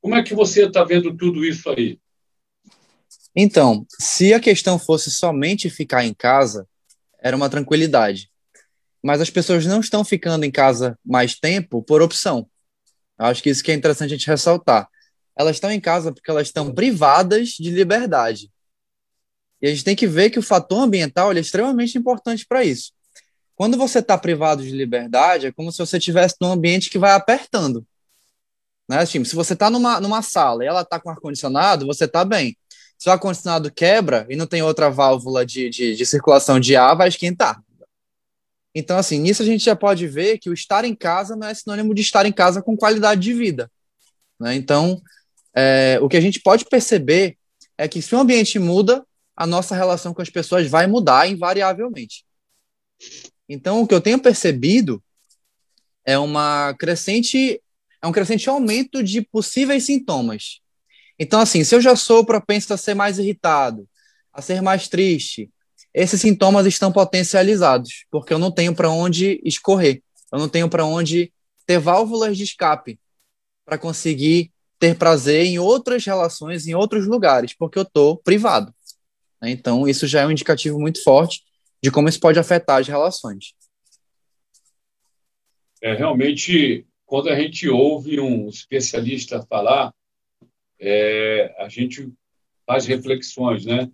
Como 0.00 0.14
é 0.14 0.22
que 0.22 0.34
você 0.34 0.66
está 0.66 0.82
vendo 0.84 1.14
tudo 1.16 1.44
isso 1.44 1.68
aí? 1.70 1.98
Então, 3.34 3.86
se 3.88 4.32
a 4.34 4.40
questão 4.40 4.78
fosse 4.78 5.10
somente 5.10 5.70
ficar 5.70 6.04
em 6.04 6.14
casa, 6.14 6.66
era 7.20 7.36
uma 7.36 7.50
tranquilidade. 7.50 8.30
Mas 9.02 9.20
as 9.20 9.30
pessoas 9.30 9.64
não 9.66 9.80
estão 9.80 10.04
ficando 10.04 10.44
em 10.44 10.50
casa 10.50 10.98
mais 11.04 11.34
tempo 11.38 11.82
por 11.82 12.02
opção. 12.02 12.48
Acho 13.18 13.42
que 13.42 13.50
isso 13.50 13.62
que 13.62 13.70
é 13.70 13.74
interessante 13.74 14.14
a 14.14 14.16
gente 14.16 14.26
ressaltar. 14.26 14.88
Elas 15.36 15.56
estão 15.56 15.70
em 15.70 15.80
casa 15.80 16.12
porque 16.12 16.30
elas 16.30 16.48
estão 16.48 16.72
privadas 16.72 17.50
de 17.50 17.70
liberdade. 17.70 18.50
E 19.60 19.66
a 19.66 19.70
gente 19.70 19.84
tem 19.84 19.96
que 19.96 20.06
ver 20.06 20.30
que 20.30 20.38
o 20.38 20.42
fator 20.42 20.80
ambiental 20.82 21.32
é 21.32 21.38
extremamente 21.38 21.96
importante 21.96 22.46
para 22.46 22.64
isso. 22.64 22.92
Quando 23.60 23.76
você 23.76 23.98
está 23.98 24.16
privado 24.16 24.62
de 24.62 24.70
liberdade, 24.70 25.48
é 25.48 25.52
como 25.52 25.70
se 25.70 25.76
você 25.76 25.98
estivesse 25.98 26.34
num 26.40 26.50
ambiente 26.50 26.88
que 26.88 26.98
vai 26.98 27.12
apertando. 27.12 27.86
Né, 28.88 29.04
tipo, 29.04 29.26
se 29.26 29.36
você 29.36 29.52
está 29.52 29.68
numa, 29.68 30.00
numa 30.00 30.22
sala 30.22 30.64
e 30.64 30.66
ela 30.66 30.80
está 30.80 30.98
com 30.98 31.10
ar-condicionado, 31.10 31.86
você 31.86 32.06
está 32.06 32.24
bem. 32.24 32.56
Se 32.96 33.10
o 33.10 33.12
ar-condicionado 33.12 33.70
quebra 33.70 34.26
e 34.30 34.34
não 34.34 34.46
tem 34.46 34.62
outra 34.62 34.88
válvula 34.88 35.44
de, 35.44 35.68
de, 35.68 35.94
de 35.94 36.06
circulação 36.06 36.58
de 36.58 36.74
ar, 36.74 36.96
vai 36.96 37.08
esquentar. 37.08 37.62
Então, 38.74 38.96
assim, 38.96 39.18
nisso 39.18 39.42
a 39.42 39.44
gente 39.44 39.62
já 39.62 39.76
pode 39.76 40.06
ver 40.06 40.38
que 40.38 40.48
o 40.48 40.54
estar 40.54 40.86
em 40.86 40.94
casa 40.94 41.36
não 41.36 41.46
é 41.46 41.52
sinônimo 41.52 41.94
de 41.94 42.00
estar 42.00 42.24
em 42.24 42.32
casa 42.32 42.62
com 42.62 42.74
qualidade 42.78 43.20
de 43.20 43.34
vida. 43.34 43.70
Né? 44.40 44.54
Então, 44.54 45.02
é, 45.54 45.98
o 46.00 46.08
que 46.08 46.16
a 46.16 46.22
gente 46.22 46.40
pode 46.40 46.64
perceber 46.64 47.36
é 47.76 47.86
que 47.86 48.00
se 48.00 48.14
o 48.14 48.20
ambiente 48.20 48.58
muda, 48.58 49.04
a 49.36 49.46
nossa 49.46 49.76
relação 49.76 50.14
com 50.14 50.22
as 50.22 50.30
pessoas 50.30 50.66
vai 50.66 50.86
mudar 50.86 51.28
invariavelmente. 51.28 52.24
Então, 53.52 53.82
o 53.82 53.86
que 53.86 53.92
eu 53.92 54.00
tenho 54.00 54.20
percebido 54.20 55.02
é 56.04 56.16
uma 56.16 56.72
crescente 56.78 57.60
é 58.00 58.06
um 58.06 58.12
crescente 58.12 58.48
aumento 58.48 59.02
de 59.02 59.20
possíveis 59.20 59.84
sintomas. 59.84 60.60
Então, 61.18 61.40
assim, 61.40 61.64
se 61.64 61.74
eu 61.74 61.80
já 61.80 61.94
sou 61.96 62.24
propenso 62.24 62.72
a 62.72 62.76
ser 62.76 62.94
mais 62.94 63.18
irritado, 63.18 63.86
a 64.32 64.40
ser 64.40 64.62
mais 64.62 64.86
triste, 64.88 65.50
esses 65.92 66.20
sintomas 66.20 66.64
estão 66.64 66.92
potencializados, 66.92 68.06
porque 68.08 68.32
eu 68.32 68.38
não 68.38 68.52
tenho 68.52 68.72
para 68.72 68.88
onde 68.88 69.40
escorrer, 69.44 70.00
eu 70.32 70.38
não 70.38 70.48
tenho 70.48 70.68
para 70.68 70.86
onde 70.86 71.32
ter 71.66 71.78
válvulas 71.80 72.38
de 72.38 72.44
escape 72.44 72.98
para 73.66 73.76
conseguir 73.76 74.52
ter 74.78 74.96
prazer 74.96 75.44
em 75.44 75.58
outras 75.58 76.06
relações, 76.06 76.68
em 76.68 76.74
outros 76.74 77.06
lugares, 77.06 77.52
porque 77.52 77.78
eu 77.78 77.82
estou 77.82 78.16
privado. 78.16 78.72
Né? 79.42 79.50
Então, 79.50 79.88
isso 79.88 80.06
já 80.06 80.20
é 80.20 80.26
um 80.26 80.30
indicativo 80.30 80.78
muito 80.78 81.02
forte 81.02 81.42
de 81.82 81.90
como 81.90 82.08
isso 82.08 82.20
pode 82.20 82.38
afetar 82.38 82.80
as 82.80 82.88
relações. 82.88 83.54
É, 85.82 85.94
realmente, 85.94 86.86
quando 87.06 87.28
a 87.30 87.34
gente 87.38 87.68
ouve 87.68 88.20
um 88.20 88.48
especialista 88.48 89.44
falar, 89.48 89.92
é, 90.78 91.54
a 91.58 91.68
gente 91.68 92.12
faz 92.66 92.86
reflexões, 92.86 93.64
né? 93.64 93.90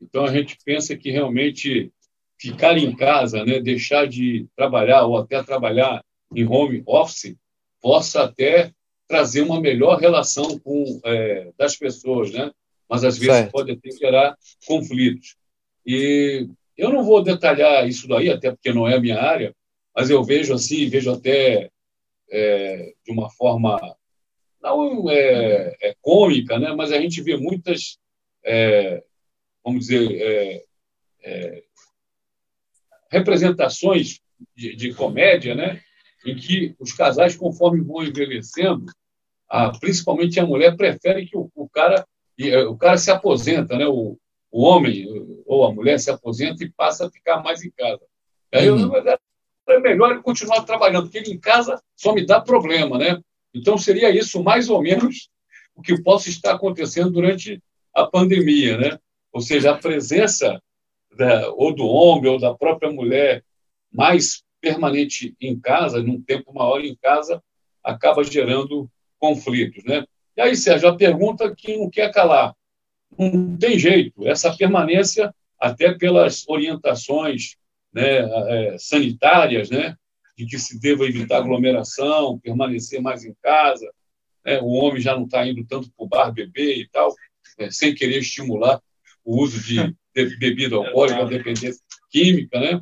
Então 0.00 0.24
a 0.24 0.32
gente 0.32 0.56
pensa 0.64 0.96
que 0.96 1.10
realmente 1.10 1.92
ficar 2.38 2.78
em 2.78 2.94
casa, 2.94 3.44
né, 3.44 3.60
deixar 3.60 4.06
de 4.06 4.46
trabalhar 4.56 5.04
ou 5.04 5.18
até 5.18 5.42
trabalhar 5.42 6.04
em 6.34 6.46
home 6.46 6.82
office, 6.86 7.36
possa 7.80 8.22
até 8.22 8.72
trazer 9.08 9.40
uma 9.42 9.60
melhor 9.60 9.98
relação 9.98 10.58
com 10.58 11.00
é, 11.04 11.50
das 11.58 11.76
pessoas, 11.76 12.30
né? 12.30 12.50
Mas 12.88 13.04
às 13.04 13.18
vezes 13.18 13.34
certo. 13.34 13.52
pode 13.52 13.72
até 13.72 13.90
gerar 13.90 14.36
conflitos. 14.66 15.36
E 15.84 16.48
eu 16.78 16.90
não 16.90 17.02
vou 17.02 17.22
detalhar 17.22 17.86
isso 17.88 18.06
daí, 18.06 18.30
até 18.30 18.50
porque 18.52 18.72
não 18.72 18.86
é 18.86 18.94
a 18.94 19.00
minha 19.00 19.20
área, 19.20 19.54
mas 19.94 20.08
eu 20.08 20.22
vejo 20.22 20.54
assim, 20.54 20.88
vejo 20.88 21.10
até 21.10 21.70
é, 22.30 22.94
de 23.04 23.12
uma 23.12 23.28
forma 23.30 23.78
não 24.62 25.10
é, 25.10 25.76
é, 25.82 25.94
cômica, 26.00 26.58
né? 26.58 26.72
mas 26.74 26.92
a 26.92 27.00
gente 27.00 27.20
vê 27.20 27.36
muitas, 27.36 27.98
é, 28.44 29.02
vamos 29.64 29.86
dizer, 29.86 30.20
é, 30.20 30.64
é, 31.24 31.62
representações 33.10 34.20
de, 34.54 34.76
de, 34.76 34.94
comédia, 34.94 35.54
né? 35.54 35.82
em 36.24 36.36
que 36.36 36.76
os 36.78 36.92
casais, 36.92 37.36
conforme 37.36 37.82
vão 37.82 38.04
envelhecendo, 38.04 38.86
a, 39.48 39.70
principalmente 39.78 40.38
a 40.38 40.46
mulher 40.46 40.76
prefere 40.76 41.26
que 41.26 41.36
o, 41.36 41.50
o 41.54 41.68
cara 41.68 42.06
é, 42.38 42.58
o 42.64 42.76
cara 42.76 42.96
se 42.96 43.10
aposenta, 43.10 43.76
né? 43.76 43.86
O, 43.86 44.16
o 44.50 44.62
homem 44.62 45.06
ou 45.46 45.64
a 45.64 45.72
mulher 45.72 45.98
se 45.98 46.10
aposenta 46.10 46.64
e 46.64 46.70
passa 46.70 47.06
a 47.06 47.10
ficar 47.10 47.42
mais 47.42 47.62
em 47.62 47.70
casa. 47.70 48.00
Aí 48.52 48.70
uhum. 48.70 48.94
eu, 48.94 49.18
é 49.68 49.80
melhor 49.80 50.12
ele 50.12 50.22
continuar 50.22 50.62
trabalhando, 50.62 51.04
porque 51.04 51.18
ele 51.18 51.32
em 51.32 51.38
casa 51.38 51.80
só 51.94 52.14
me 52.14 52.24
dá 52.24 52.40
problema, 52.40 52.98
né? 52.98 53.20
Então, 53.54 53.76
seria 53.76 54.10
isso 54.10 54.42
mais 54.42 54.68
ou 54.68 54.82
menos 54.82 55.28
o 55.74 55.82
que 55.82 56.00
possa 56.02 56.28
estar 56.28 56.54
acontecendo 56.54 57.10
durante 57.10 57.62
a 57.94 58.06
pandemia, 58.06 58.76
né? 58.76 58.98
Ou 59.32 59.40
seja, 59.40 59.72
a 59.72 59.78
presença 59.78 60.60
da, 61.16 61.50
ou 61.52 61.74
do 61.74 61.86
homem 61.86 62.30
ou 62.30 62.38
da 62.38 62.54
própria 62.54 62.90
mulher 62.90 63.44
mais 63.92 64.42
permanente 64.60 65.34
em 65.40 65.58
casa, 65.58 66.02
num 66.02 66.20
tempo 66.20 66.52
maior 66.52 66.80
em 66.80 66.96
casa, 66.96 67.42
acaba 67.82 68.24
gerando 68.24 68.90
conflitos, 69.18 69.84
né? 69.84 70.04
E 70.36 70.40
aí, 70.40 70.56
Sérgio, 70.56 70.88
a 70.88 70.96
pergunta 70.96 71.54
que 71.54 71.76
não 71.76 71.90
quer 71.90 72.12
calar. 72.12 72.54
Não 73.16 73.56
tem 73.56 73.78
jeito, 73.78 74.26
essa 74.26 74.54
permanência, 74.56 75.34
até 75.58 75.92
pelas 75.94 76.44
orientações 76.48 77.56
né, 77.92 78.18
é, 78.18 78.76
sanitárias, 78.78 79.70
né, 79.70 79.96
de 80.36 80.46
que 80.46 80.58
se 80.58 80.78
deva 80.78 81.04
evitar 81.04 81.38
aglomeração, 81.38 82.38
permanecer 82.38 83.00
mais 83.00 83.24
em 83.24 83.34
casa. 83.42 83.90
Né? 84.44 84.60
O 84.60 84.68
homem 84.74 85.00
já 85.00 85.16
não 85.16 85.24
está 85.24 85.46
indo 85.46 85.64
tanto 85.64 85.90
para 85.90 86.04
o 86.04 86.08
bar 86.08 86.32
beber 86.32 86.78
e 86.78 86.88
tal, 86.88 87.12
né? 87.58 87.70
sem 87.70 87.94
querer 87.94 88.18
estimular 88.18 88.80
o 89.24 89.42
uso 89.42 89.60
de, 89.60 89.94
de 90.14 90.36
bebida 90.36 90.76
alcoólica, 90.76 91.24
dependência 91.24 91.82
química. 92.10 92.60
Né? 92.60 92.80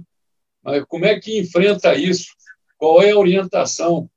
Mas 0.63 0.85
como 0.87 1.07
é 1.07 1.19
que 1.19 1.39
enfrenta 1.39 1.95
isso? 1.95 2.35
Qual 2.77 3.03
é 3.03 3.13
a 3.13 3.19
orientação 3.19 4.11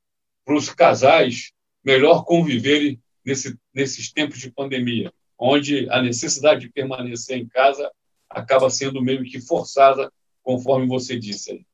para 0.44 0.56
os 0.56 0.70
casais 0.70 1.54
melhor 1.84 2.26
conviverem 2.26 3.02
nesse, 3.26 3.58
nesses 3.74 4.12
tempos 4.12 4.40
de 4.40 4.52
pandemia, 4.52 5.14
onde 5.40 5.88
a 5.90 6.02
necessidade 6.02 6.62
de 6.62 6.70
permanecer 6.70 7.38
em 7.38 7.48
casa 7.48 7.90
acaba 8.30 8.70
sendo 8.70 9.02
meio 9.02 9.24
que 9.24 9.40
forçada, 9.40 10.12
conforme 10.44 10.86
você 10.86 11.18
disse 11.18 11.52
aí? 11.52 11.66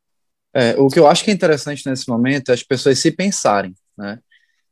É, 0.53 0.79
o 0.79 0.87
que 0.87 0.99
eu 0.99 1.07
acho 1.07 1.23
que 1.23 1.31
é 1.31 1.33
interessante 1.33 1.87
nesse 1.89 2.07
momento 2.07 2.49
é 2.49 2.53
as 2.53 2.63
pessoas 2.63 2.99
se 2.99 3.11
pensarem, 3.11 3.73
né? 3.97 4.19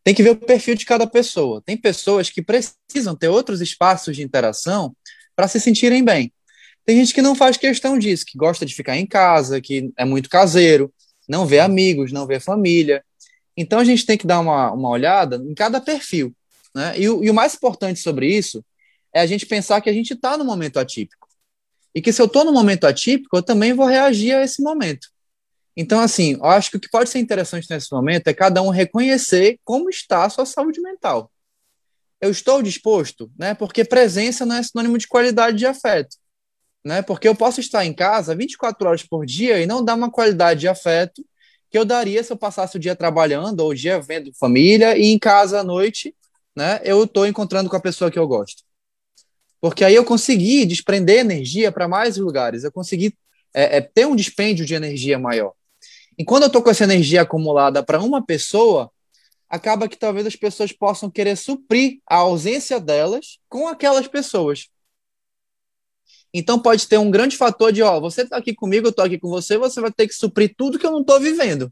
Tem 0.03 0.13
que 0.13 0.23
ver 0.23 0.31
o 0.31 0.35
perfil 0.35 0.75
de 0.75 0.85
cada 0.85 1.07
pessoa. 1.07 1.61
Tem 1.65 1.77
pessoas 1.77 2.29
que 2.29 2.41
precisam 2.41 3.15
ter 3.15 3.29
outros 3.29 3.61
espaços 3.61 4.15
de 4.15 4.21
interação 4.21 4.93
para 5.33 5.47
se 5.47 5.59
sentirem 5.61 6.03
bem. 6.03 6.31
Tem 6.85 6.97
gente 6.97 7.13
que 7.13 7.21
não 7.21 7.33
faz 7.33 7.55
questão 7.55 7.97
disso, 7.97 8.25
que 8.25 8.37
gosta 8.37 8.65
de 8.65 8.75
ficar 8.75 8.97
em 8.97 9.05
casa, 9.05 9.61
que 9.61 9.91
é 9.97 10.03
muito 10.03 10.29
caseiro. 10.29 10.93
não 11.27 11.45
vê 11.45 11.59
amigos, 11.59 12.11
não 12.11 12.27
vê 12.27 12.37
família. 12.37 13.03
Então 13.55 13.79
a 13.79 13.85
gente 13.85 14.05
tem 14.05 14.17
que 14.17 14.27
dar 14.27 14.41
uma, 14.41 14.73
uma 14.73 14.89
olhada 14.89 15.37
em 15.37 15.53
cada 15.53 15.79
perfil. 15.79 16.35
Né? 16.75 16.99
E, 16.99 17.03
e 17.03 17.29
o 17.29 17.33
mais 17.33 17.55
importante 17.55 18.01
sobre 18.01 18.27
isso 18.27 18.63
é 19.13 19.21
a 19.21 19.25
gente 19.25 19.45
pensar 19.45 19.79
que 19.79 19.89
a 19.89 19.93
gente 19.93 20.13
está 20.13 20.37
no 20.37 20.43
momento 20.43 20.77
atípico. 20.77 21.27
E 21.93 22.01
que 22.01 22.11
se 22.11 22.21
eu 22.21 22.25
estou 22.25 22.43
no 22.43 22.51
momento 22.51 22.85
atípico, 22.85 23.37
eu 23.37 23.43
também 23.43 23.73
vou 23.73 23.85
reagir 23.85 24.35
a 24.35 24.43
esse 24.43 24.61
momento. 24.61 25.07
Então, 25.75 25.99
assim, 25.99 26.33
eu 26.33 26.45
acho 26.45 26.71
que 26.71 26.77
o 26.77 26.79
que 26.79 26.89
pode 26.89 27.09
ser 27.09 27.19
interessante 27.19 27.67
nesse 27.69 27.91
momento 27.91 28.27
é 28.27 28.33
cada 28.33 28.61
um 28.61 28.69
reconhecer 28.69 29.59
como 29.63 29.89
está 29.89 30.25
a 30.25 30.29
sua 30.29 30.45
saúde 30.45 30.81
mental. 30.81 31.31
Eu 32.21 32.31
estou 32.31 32.61
disposto, 32.61 33.31
né? 33.37 33.53
Porque 33.53 33.83
presença 33.83 34.45
não 34.45 34.55
é 34.55 34.63
sinônimo 34.63 34.97
de 34.97 35.07
qualidade 35.07 35.57
de 35.57 35.65
afeto, 35.65 36.15
né? 36.83 37.01
Porque 37.01 37.27
eu 37.27 37.35
posso 37.35 37.59
estar 37.59 37.85
em 37.85 37.93
casa 37.93 38.35
24 38.35 38.87
horas 38.87 39.03
por 39.03 39.25
dia 39.25 39.59
e 39.59 39.65
não 39.65 39.83
dar 39.83 39.95
uma 39.95 40.11
qualidade 40.11 40.61
de 40.61 40.67
afeto 40.67 41.25
que 41.69 41.77
eu 41.77 41.83
daria 41.83 42.23
se 42.23 42.31
eu 42.31 42.37
passasse 42.37 42.77
o 42.77 42.79
dia 42.79 42.95
trabalhando 42.95 43.59
ou 43.61 43.71
o 43.71 43.75
dia 43.75 43.99
vendo 43.99 44.31
família 44.35 44.97
e 44.97 45.07
em 45.07 45.19
casa 45.19 45.59
à 45.59 45.63
noite, 45.63 46.15
né? 46.55 46.79
Eu 46.83 47.03
estou 47.03 47.25
encontrando 47.25 47.69
com 47.69 47.75
a 47.75 47.81
pessoa 47.81 48.11
que 48.11 48.19
eu 48.19 48.27
gosto. 48.27 48.63
Porque 49.63 49.85
aí 49.85 49.95
eu 49.95 50.03
consegui 50.03 50.65
desprender 50.65 51.19
energia 51.19 51.71
para 51.71 51.87
mais 51.87 52.17
lugares, 52.17 52.65
eu 52.65 52.71
consegui 52.71 53.17
é, 53.53 53.77
é, 53.77 53.81
ter 53.81 54.05
um 54.05 54.13
dispêndio 54.13 54.65
de 54.65 54.73
energia 54.73 55.17
maior. 55.17 55.53
E 56.17 56.25
quando 56.25 56.43
eu 56.43 56.47
estou 56.47 56.61
com 56.61 56.69
essa 56.69 56.83
energia 56.83 57.21
acumulada 57.21 57.81
para 57.81 58.01
uma 58.01 58.21
pessoa, 58.21 58.91
acaba 59.49 59.87
que 59.87 59.95
talvez 59.95 60.27
as 60.27 60.35
pessoas 60.35 60.73
possam 60.73 61.09
querer 61.09 61.37
suprir 61.37 62.01
a 62.05 62.17
ausência 62.17 62.77
delas 62.77 63.39
com 63.47 63.65
aquelas 63.65 64.05
pessoas. 64.05 64.67
Então 66.33 66.59
pode 66.59 66.85
ter 66.85 66.97
um 66.97 67.09
grande 67.09 67.37
fator 67.37 67.71
de, 67.71 67.81
ó, 67.81 68.01
você 68.01 68.23
está 68.23 68.35
aqui 68.35 68.53
comigo, 68.53 68.87
eu 68.87 68.89
estou 68.89 69.05
aqui 69.05 69.17
com 69.17 69.29
você, 69.29 69.57
você 69.57 69.79
vai 69.79 69.93
ter 69.93 70.09
que 70.09 70.13
suprir 70.13 70.53
tudo 70.57 70.77
que 70.77 70.85
eu 70.85 70.91
não 70.91 70.99
estou 70.99 71.21
vivendo. 71.21 71.71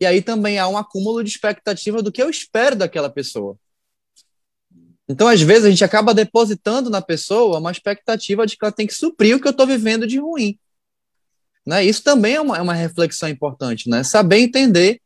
E 0.00 0.04
aí 0.04 0.20
também 0.20 0.58
há 0.58 0.66
um 0.66 0.76
acúmulo 0.76 1.22
de 1.22 1.30
expectativa 1.30 2.02
do 2.02 2.10
que 2.10 2.20
eu 2.20 2.28
espero 2.28 2.74
daquela 2.74 3.08
pessoa. 3.08 3.56
Então, 5.10 5.26
às 5.26 5.40
vezes, 5.40 5.64
a 5.64 5.70
gente 5.70 5.82
acaba 5.82 6.14
depositando 6.14 6.88
na 6.88 7.02
pessoa 7.02 7.58
uma 7.58 7.72
expectativa 7.72 8.46
de 8.46 8.56
que 8.56 8.64
ela 8.64 8.70
tem 8.70 8.86
que 8.86 8.94
suprir 8.94 9.34
o 9.34 9.40
que 9.40 9.48
eu 9.48 9.50
estou 9.50 9.66
vivendo 9.66 10.06
de 10.06 10.20
ruim. 10.20 10.56
Né? 11.66 11.84
Isso 11.84 12.04
também 12.04 12.36
é 12.36 12.40
uma, 12.40 12.56
é 12.56 12.62
uma 12.62 12.74
reflexão 12.74 13.28
importante, 13.28 13.90
né? 13.90 14.04
Saber 14.04 14.38
entender 14.38 15.00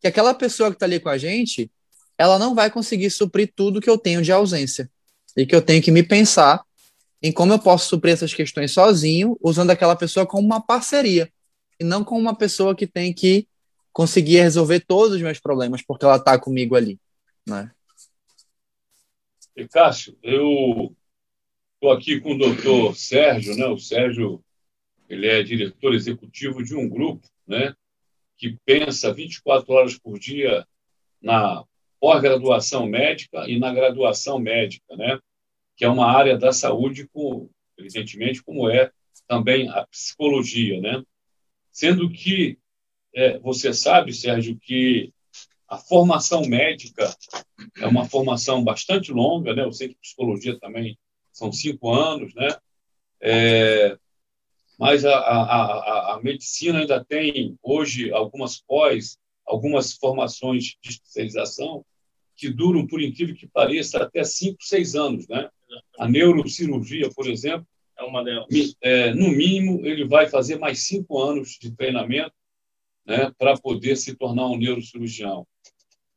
que 0.00 0.06
aquela 0.06 0.32
pessoa 0.34 0.70
que 0.70 0.76
está 0.76 0.86
ali 0.86 1.00
com 1.00 1.08
a 1.08 1.18
gente, 1.18 1.68
ela 2.16 2.38
não 2.38 2.54
vai 2.54 2.70
conseguir 2.70 3.10
suprir 3.10 3.52
tudo 3.52 3.80
que 3.80 3.90
eu 3.90 3.98
tenho 3.98 4.22
de 4.22 4.30
ausência. 4.30 4.88
E 5.36 5.44
que 5.44 5.54
eu 5.54 5.60
tenho 5.60 5.82
que 5.82 5.90
me 5.90 6.04
pensar 6.04 6.62
em 7.20 7.32
como 7.32 7.52
eu 7.52 7.58
posso 7.58 7.88
suprir 7.88 8.14
essas 8.14 8.32
questões 8.32 8.70
sozinho, 8.70 9.36
usando 9.42 9.70
aquela 9.70 9.96
pessoa 9.96 10.24
como 10.24 10.46
uma 10.46 10.60
parceria, 10.60 11.28
e 11.80 11.82
não 11.82 12.04
como 12.04 12.20
uma 12.20 12.36
pessoa 12.36 12.72
que 12.72 12.86
tem 12.86 13.12
que 13.12 13.48
conseguir 13.92 14.42
resolver 14.42 14.78
todos 14.78 15.16
os 15.16 15.22
meus 15.22 15.40
problemas 15.40 15.82
porque 15.82 16.04
ela 16.04 16.16
está 16.16 16.38
comigo 16.38 16.76
ali. 16.76 17.00
Né? 17.44 17.68
E 19.60 19.68
Cássio, 19.68 20.16
eu 20.22 20.96
estou 21.74 21.92
aqui 21.92 22.18
com 22.18 22.32
o 22.32 22.38
doutor 22.38 22.96
Sérgio, 22.96 23.54
né? 23.56 23.66
o 23.66 23.78
Sérgio 23.78 24.42
ele 25.06 25.26
é 25.26 25.42
diretor 25.42 25.92
executivo 25.94 26.64
de 26.64 26.74
um 26.74 26.88
grupo 26.88 27.28
né, 27.46 27.74
que 28.38 28.56
pensa 28.64 29.12
24 29.12 29.70
horas 29.70 29.98
por 29.98 30.18
dia 30.18 30.66
na 31.20 31.62
pós-graduação 32.00 32.86
médica 32.86 33.46
e 33.50 33.58
na 33.58 33.70
graduação 33.70 34.38
médica, 34.38 34.96
né, 34.96 35.20
que 35.76 35.84
é 35.84 35.90
uma 35.90 36.10
área 36.10 36.38
da 36.38 36.52
saúde, 36.52 37.06
evidentemente, 37.76 38.42
como 38.42 38.66
é 38.70 38.90
também 39.28 39.68
a 39.68 39.86
psicologia. 39.88 40.80
Né? 40.80 41.02
Sendo 41.70 42.08
que 42.08 42.58
é, 43.14 43.38
você 43.40 43.74
sabe, 43.74 44.14
Sérgio, 44.14 44.58
que 44.58 45.12
a 45.70 45.78
formação 45.78 46.42
médica 46.46 47.16
é 47.78 47.86
uma 47.86 48.04
formação 48.04 48.64
bastante 48.64 49.12
longa, 49.12 49.54
né? 49.54 49.62
Eu 49.62 49.72
sei 49.72 49.88
que 49.88 50.00
psicologia 50.00 50.58
também 50.58 50.98
são 51.32 51.52
cinco 51.52 51.94
anos, 51.94 52.34
né? 52.34 52.48
É, 53.22 53.96
mas 54.76 55.04
a, 55.04 55.14
a, 55.14 55.42
a, 55.42 56.14
a 56.14 56.22
medicina 56.22 56.80
ainda 56.80 57.04
tem, 57.04 57.56
hoje, 57.62 58.10
algumas 58.12 58.60
pós, 58.60 59.16
algumas 59.46 59.92
formações 59.92 60.76
de 60.82 60.90
especialização 60.90 61.84
que 62.34 62.48
duram, 62.48 62.86
por 62.86 63.00
incrível 63.00 63.36
que 63.36 63.46
pareça, 63.46 64.02
até 64.02 64.24
cinco, 64.24 64.58
seis 64.62 64.96
anos. 64.96 65.28
Né? 65.28 65.48
A 65.98 66.08
neurocirurgia, 66.08 67.10
por 67.10 67.28
exemplo, 67.28 67.66
é 67.96 68.02
uma 68.02 68.24
delas. 68.24 68.48
É, 68.80 69.14
no 69.14 69.28
mínimo, 69.28 69.86
ele 69.86 70.04
vai 70.04 70.28
fazer 70.28 70.58
mais 70.58 70.80
cinco 70.80 71.20
anos 71.20 71.58
de 71.60 71.70
treinamento 71.70 72.32
né, 73.06 73.30
para 73.38 73.56
poder 73.56 73.96
se 73.96 74.16
tornar 74.16 74.46
um 74.46 74.56
neurocirurgião. 74.56 75.46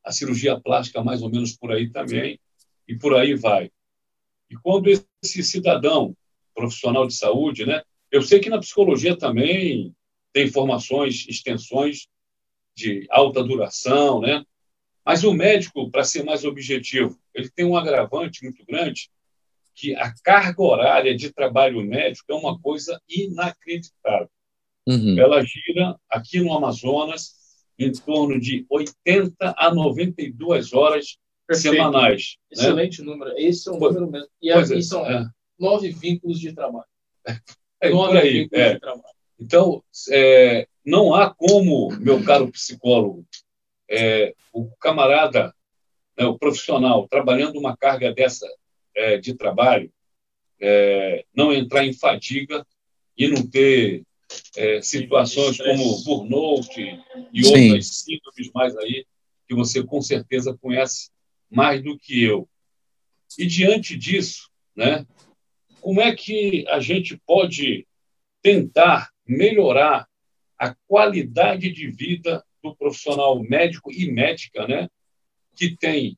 A 0.03 0.11
cirurgia 0.11 0.59
plástica, 0.59 1.03
mais 1.03 1.21
ou 1.21 1.29
menos 1.29 1.55
por 1.55 1.71
aí 1.71 1.89
também, 1.89 2.39
e 2.87 2.95
por 2.95 3.15
aí 3.15 3.35
vai. 3.35 3.71
E 4.49 4.55
quando 4.55 4.89
esse 4.89 5.43
cidadão 5.43 6.15
profissional 6.53 7.07
de 7.07 7.15
saúde, 7.15 7.65
né, 7.65 7.81
eu 8.11 8.21
sei 8.21 8.39
que 8.39 8.49
na 8.49 8.59
psicologia 8.59 9.17
também 9.17 9.95
tem 10.31 10.47
formações, 10.47 11.25
extensões 11.27 12.07
de 12.75 13.07
alta 13.09 13.43
duração, 13.43 14.19
né? 14.19 14.43
Mas 15.05 15.23
o 15.23 15.33
médico, 15.33 15.89
para 15.89 16.03
ser 16.03 16.23
mais 16.23 16.43
objetivo, 16.43 17.19
ele 17.33 17.49
tem 17.49 17.65
um 17.65 17.75
agravante 17.75 18.43
muito 18.43 18.65
grande, 18.65 19.09
que 19.75 19.95
a 19.95 20.13
carga 20.23 20.61
horária 20.61 21.15
de 21.15 21.31
trabalho 21.31 21.81
médico 21.81 22.31
é 22.31 22.35
uma 22.35 22.59
coisa 22.59 23.01
inacreditável. 23.09 24.29
Uhum. 24.87 25.17
Ela 25.17 25.43
gira 25.43 25.97
aqui 26.09 26.39
no 26.39 26.53
Amazonas 26.53 27.35
em 27.77 27.91
torno 27.91 28.39
de 28.39 28.65
80 28.69 29.55
a 29.57 29.73
92 29.73 30.73
horas 30.73 31.17
Perfeito. 31.47 31.75
semanais. 31.75 32.37
Né? 32.51 32.57
Excelente 32.57 33.01
né? 33.01 33.07
número. 33.07 33.33
Esse 33.37 33.69
é 33.69 33.71
um 33.71 33.79
número 33.79 34.09
mesmo. 34.09 34.29
E 34.41 34.51
aqui 34.51 34.73
é, 34.77 34.81
são 34.81 35.05
é. 35.05 35.27
nove 35.59 35.91
vínculos 35.91 36.39
de 36.39 36.53
trabalho. 36.53 36.85
É, 37.81 37.89
por 37.89 38.15
aí. 38.15 38.47
É. 38.53 38.79
Então, 39.39 39.83
é, 40.09 40.67
não 40.85 41.13
há 41.13 41.33
como, 41.33 41.89
meu 41.99 42.23
caro 42.23 42.51
psicólogo, 42.51 43.25
é, 43.89 44.33
o 44.53 44.69
camarada, 44.77 45.53
né, 46.17 46.25
o 46.25 46.37
profissional, 46.37 47.07
trabalhando 47.07 47.59
uma 47.59 47.75
carga 47.75 48.13
dessa 48.13 48.47
é, 48.95 49.17
de 49.17 49.33
trabalho, 49.33 49.91
é, 50.61 51.25
não 51.35 51.51
entrar 51.51 51.85
em 51.85 51.93
fadiga 51.93 52.65
e 53.17 53.27
não 53.27 53.45
ter 53.45 54.03
é, 54.55 54.81
situações 54.81 55.57
como 55.57 56.03
burnout 56.03 56.69
e 57.33 57.43
Sim. 57.43 57.67
outras 57.67 57.87
síndromes 57.87 58.51
mais 58.53 58.75
aí, 58.77 59.05
que 59.47 59.55
você 59.55 59.83
com 59.83 60.01
certeza 60.01 60.57
conhece 60.59 61.09
mais 61.49 61.83
do 61.83 61.97
que 61.97 62.23
eu. 62.23 62.47
E 63.37 63.45
diante 63.45 63.97
disso, 63.97 64.49
né, 64.75 65.05
como 65.81 66.01
é 66.01 66.15
que 66.15 66.65
a 66.69 66.79
gente 66.79 67.17
pode 67.25 67.87
tentar 68.41 69.09
melhorar 69.27 70.07
a 70.57 70.75
qualidade 70.87 71.71
de 71.71 71.91
vida 71.91 72.43
do 72.63 72.75
profissional 72.75 73.41
médico 73.41 73.91
e 73.91 74.09
médica, 74.11 74.65
né? 74.67 74.89
Que 75.55 75.75
tem 75.75 76.17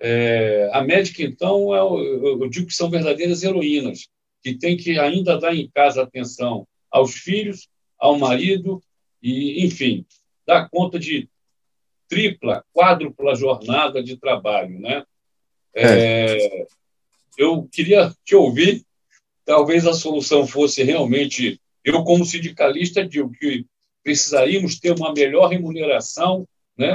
é, 0.00 0.68
a 0.72 0.82
médica, 0.82 1.22
então, 1.22 1.74
é, 1.74 1.78
eu 1.78 2.48
digo 2.48 2.66
que 2.66 2.74
são 2.74 2.90
verdadeiras 2.90 3.42
heroínas, 3.42 4.08
que 4.42 4.54
tem 4.54 4.76
que 4.76 4.98
ainda 4.98 5.38
dar 5.38 5.54
em 5.54 5.68
casa 5.70 6.02
atenção 6.02 6.66
aos 6.90 7.14
filhos, 7.14 7.68
ao 7.98 8.18
marido 8.18 8.82
e, 9.22 9.64
enfim, 9.64 10.06
dar 10.46 10.68
conta 10.68 10.98
de 10.98 11.28
tripla, 12.08 12.64
quádrupla 12.72 13.34
jornada 13.34 14.02
de 14.02 14.16
trabalho, 14.16 14.78
né? 14.78 15.04
É. 15.74 16.36
É, 16.36 16.66
eu 17.36 17.68
queria 17.70 18.12
te 18.24 18.34
ouvir 18.34 18.86
talvez 19.46 19.86
a 19.86 19.92
solução 19.94 20.46
fosse 20.46 20.82
realmente, 20.82 21.60
eu 21.84 22.02
como 22.02 22.24
sindicalista 22.24 23.06
digo 23.06 23.30
que 23.30 23.64
precisaríamos 24.02 24.78
ter 24.78 24.92
uma 24.92 25.12
melhor 25.12 25.48
remuneração, 25.48 26.46
né, 26.76 26.94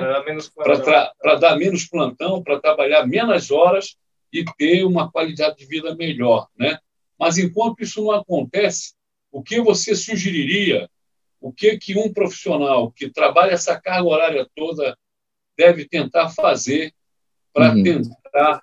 para 0.56 1.36
dar 1.36 1.58
menos 1.58 1.88
plantão, 1.88 2.44
para 2.44 2.60
trabalhar 2.60 3.08
menos 3.08 3.50
horas 3.50 3.96
e 4.32 4.44
ter 4.58 4.84
uma 4.84 5.12
qualidade 5.12 5.58
de 5.58 5.66
vida 5.66 5.96
melhor, 5.96 6.48
né? 6.58 6.78
Mas 7.20 7.38
enquanto 7.38 7.82
isso 7.82 8.04
não 8.04 8.12
acontece, 8.12 8.94
o 9.32 9.42
que 9.42 9.62
você 9.62 9.96
sugeriria? 9.96 10.90
O 11.40 11.52
que 11.52 11.78
que 11.78 11.98
um 11.98 12.12
profissional 12.12 12.92
que 12.92 13.10
trabalha 13.10 13.52
essa 13.52 13.80
carga 13.80 14.08
horária 14.08 14.48
toda 14.56 14.98
deve 15.58 15.88
tentar 15.88 16.30
fazer 16.30 16.94
para 17.54 17.74
uhum. 17.74 17.84
tentar 17.84 18.62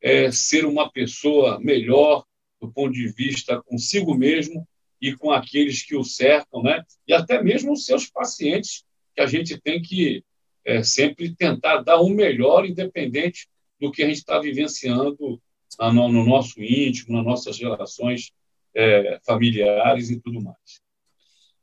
é, 0.00 0.30
ser 0.30 0.64
uma 0.64 0.90
pessoa 0.90 1.58
melhor, 1.60 2.24
do 2.60 2.70
ponto 2.70 2.92
de 2.92 3.08
vista 3.08 3.62
consigo 3.62 4.14
mesmo 4.14 4.66
e 5.00 5.14
com 5.14 5.30
aqueles 5.30 5.82
que 5.82 5.96
o 5.96 6.04
cercam, 6.04 6.62
né? 6.62 6.82
E 7.06 7.12
até 7.12 7.42
mesmo 7.42 7.72
os 7.72 7.86
seus 7.86 8.10
pacientes, 8.10 8.84
que 9.14 9.20
a 9.20 9.26
gente 9.26 9.60
tem 9.60 9.80
que 9.80 10.24
é, 10.64 10.82
sempre 10.82 11.34
tentar 11.34 11.82
dar 11.82 12.00
o 12.00 12.08
melhor, 12.08 12.66
independente 12.66 13.48
do 13.80 13.92
que 13.92 14.02
a 14.02 14.06
gente 14.06 14.18
está 14.18 14.38
vivenciando 14.40 15.40
no, 15.78 16.08
no, 16.08 16.24
nosso 16.24 16.60
íntimo, 16.62 17.16
nas 17.16 17.24
nossas 17.24 17.58
relações 17.58 18.32
é, 18.78 19.18
familiares 19.26 20.08
e 20.08 20.20
tudo 20.20 20.40
mais. 20.40 20.56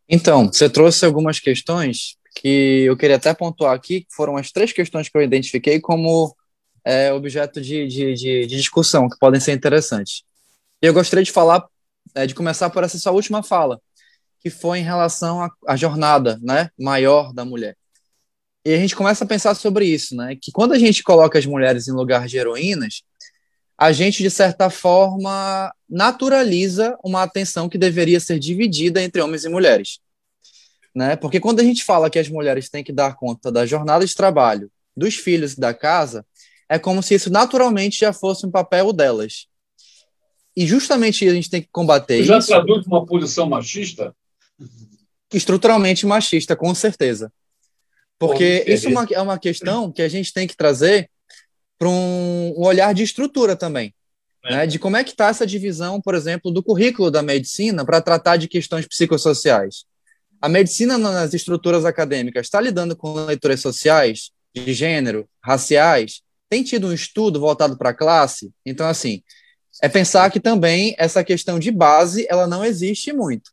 Então, 0.07 0.47
você 0.47 0.69
trouxe 0.69 1.05
algumas 1.05 1.39
questões 1.39 2.17
que 2.35 2.83
eu 2.85 2.97
queria 2.97 3.15
até 3.15 3.33
pontuar 3.33 3.73
aqui, 3.73 4.01
que 4.01 4.13
foram 4.13 4.35
as 4.35 4.51
três 4.51 4.73
questões 4.73 5.07
que 5.07 5.17
eu 5.17 5.21
identifiquei 5.21 5.79
como 5.79 6.35
é, 6.83 7.13
objeto 7.13 7.61
de, 7.61 7.87
de, 7.87 8.13
de, 8.13 8.45
de, 8.45 8.57
discussão, 8.57 9.09
que 9.09 9.17
podem 9.17 9.39
ser 9.39 9.53
interessantes. 9.53 10.23
E 10.81 10.85
eu 10.85 10.93
gostaria 10.93 11.23
de 11.23 11.31
falar, 11.31 11.65
é, 12.13 12.27
de 12.27 12.35
começar 12.35 12.69
por 12.69 12.83
essa 12.83 12.99
sua 12.99 13.13
última 13.13 13.41
fala, 13.41 13.79
que 14.41 14.49
foi 14.49 14.79
em 14.79 14.83
relação 14.83 15.49
à 15.65 15.75
jornada 15.75 16.37
né, 16.43 16.69
maior 16.77 17.33
da 17.33 17.45
mulher. 17.45 17.75
E 18.65 18.73
a 18.73 18.77
gente 18.77 18.95
começa 18.95 19.23
a 19.23 19.27
pensar 19.27 19.55
sobre 19.55 19.85
isso, 19.85 20.15
né? 20.15 20.35
Que 20.39 20.51
quando 20.51 20.73
a 20.73 20.79
gente 20.79 21.03
coloca 21.03 21.37
as 21.37 21.45
mulheres 21.45 21.87
em 21.87 21.91
lugar 21.91 22.27
de 22.27 22.37
heroínas, 22.37 23.03
a 23.77 23.91
gente, 23.91 24.23
de 24.23 24.29
certa 24.29 24.69
forma, 24.69 25.73
naturaliza 25.89 26.97
uma 27.03 27.23
atenção 27.23 27.67
que 27.67 27.77
deveria 27.77 28.19
ser 28.19 28.39
dividida 28.39 29.01
entre 29.01 29.21
homens 29.21 29.43
e 29.43 29.49
mulheres. 29.49 29.99
Né? 30.93 31.15
Porque 31.17 31.41
quando 31.41 31.59
a 31.59 31.63
gente 31.63 31.83
fala 31.83 32.09
que 32.09 32.17
as 32.17 32.29
mulheres 32.29 32.69
têm 32.69 32.83
que 32.83 32.93
dar 32.93 33.15
conta 33.15 33.51
da 33.51 33.65
jornada 33.65 34.05
de 34.05 34.15
trabalho, 34.15 34.71
dos 34.95 35.15
filhos 35.15 35.53
e 35.53 35.59
da 35.59 35.73
casa, 35.73 36.25
é 36.69 36.79
como 36.79 37.03
se 37.03 37.15
isso 37.15 37.29
naturalmente 37.29 37.99
já 37.99 38.13
fosse 38.13 38.45
um 38.45 38.51
papel 38.51 38.93
delas. 38.93 39.47
E 40.55 40.65
justamente 40.65 41.27
a 41.27 41.33
gente 41.33 41.49
tem 41.49 41.61
que 41.61 41.67
combater 41.69 42.23
já 42.23 42.37
isso. 42.37 42.47
Já 42.47 42.55
traduz 42.55 42.87
uma 42.87 43.05
posição 43.05 43.49
machista? 43.49 44.15
Estruturalmente 45.33 46.05
machista, 46.05 46.55
com 46.55 46.73
certeza. 46.73 47.31
Porque 48.17 48.63
isso 48.65 48.87
é 48.87 48.89
uma, 48.89 49.07
é 49.11 49.21
uma 49.21 49.37
questão 49.37 49.91
que 49.91 50.01
a 50.01 50.07
gente 50.07 50.31
tem 50.31 50.47
que 50.47 50.55
trazer 50.55 51.09
para 51.77 51.89
um, 51.89 52.53
um, 52.57 52.63
olhar 52.63 52.93
de 52.93 53.03
estrutura 53.03 53.55
também. 53.55 53.93
É. 54.45 54.51
Né? 54.51 54.67
De 54.67 54.79
como 54.79 54.97
é 54.97 55.03
que 55.03 55.11
está 55.11 55.27
essa 55.27 55.45
divisão, 55.45 56.01
por 56.01 56.15
exemplo, 56.15 56.51
do 56.51 56.63
currículo 56.63 57.09
da 57.09 57.21
medicina 57.21 57.85
para 57.85 58.01
tratar 58.01 58.37
de 58.37 58.47
questões 58.47 58.87
psicossociais. 58.87 59.85
A 60.41 60.49
medicina 60.49 60.97
nas 60.97 61.33
estruturas 61.33 61.85
acadêmicas 61.85 62.45
está 62.45 62.61
lidando 62.61 62.95
com 62.95 63.13
leituras 63.13 63.61
sociais, 63.61 64.31
de 64.53 64.73
gênero, 64.73 65.27
raciais, 65.43 66.21
tem 66.49 66.63
tido 66.63 66.87
um 66.87 66.93
estudo 66.93 67.39
voltado 67.39 67.77
para 67.77 67.89
a 67.89 67.93
classe, 67.93 68.51
então 68.65 68.87
assim, 68.87 69.21
é 69.81 69.89
pensar 69.89 70.29
que 70.31 70.39
também 70.39 70.95
essa 70.97 71.23
questão 71.23 71.59
de 71.59 71.71
base, 71.71 72.25
ela 72.29 72.47
não 72.47 72.63
existe 72.63 73.11
muito. 73.11 73.51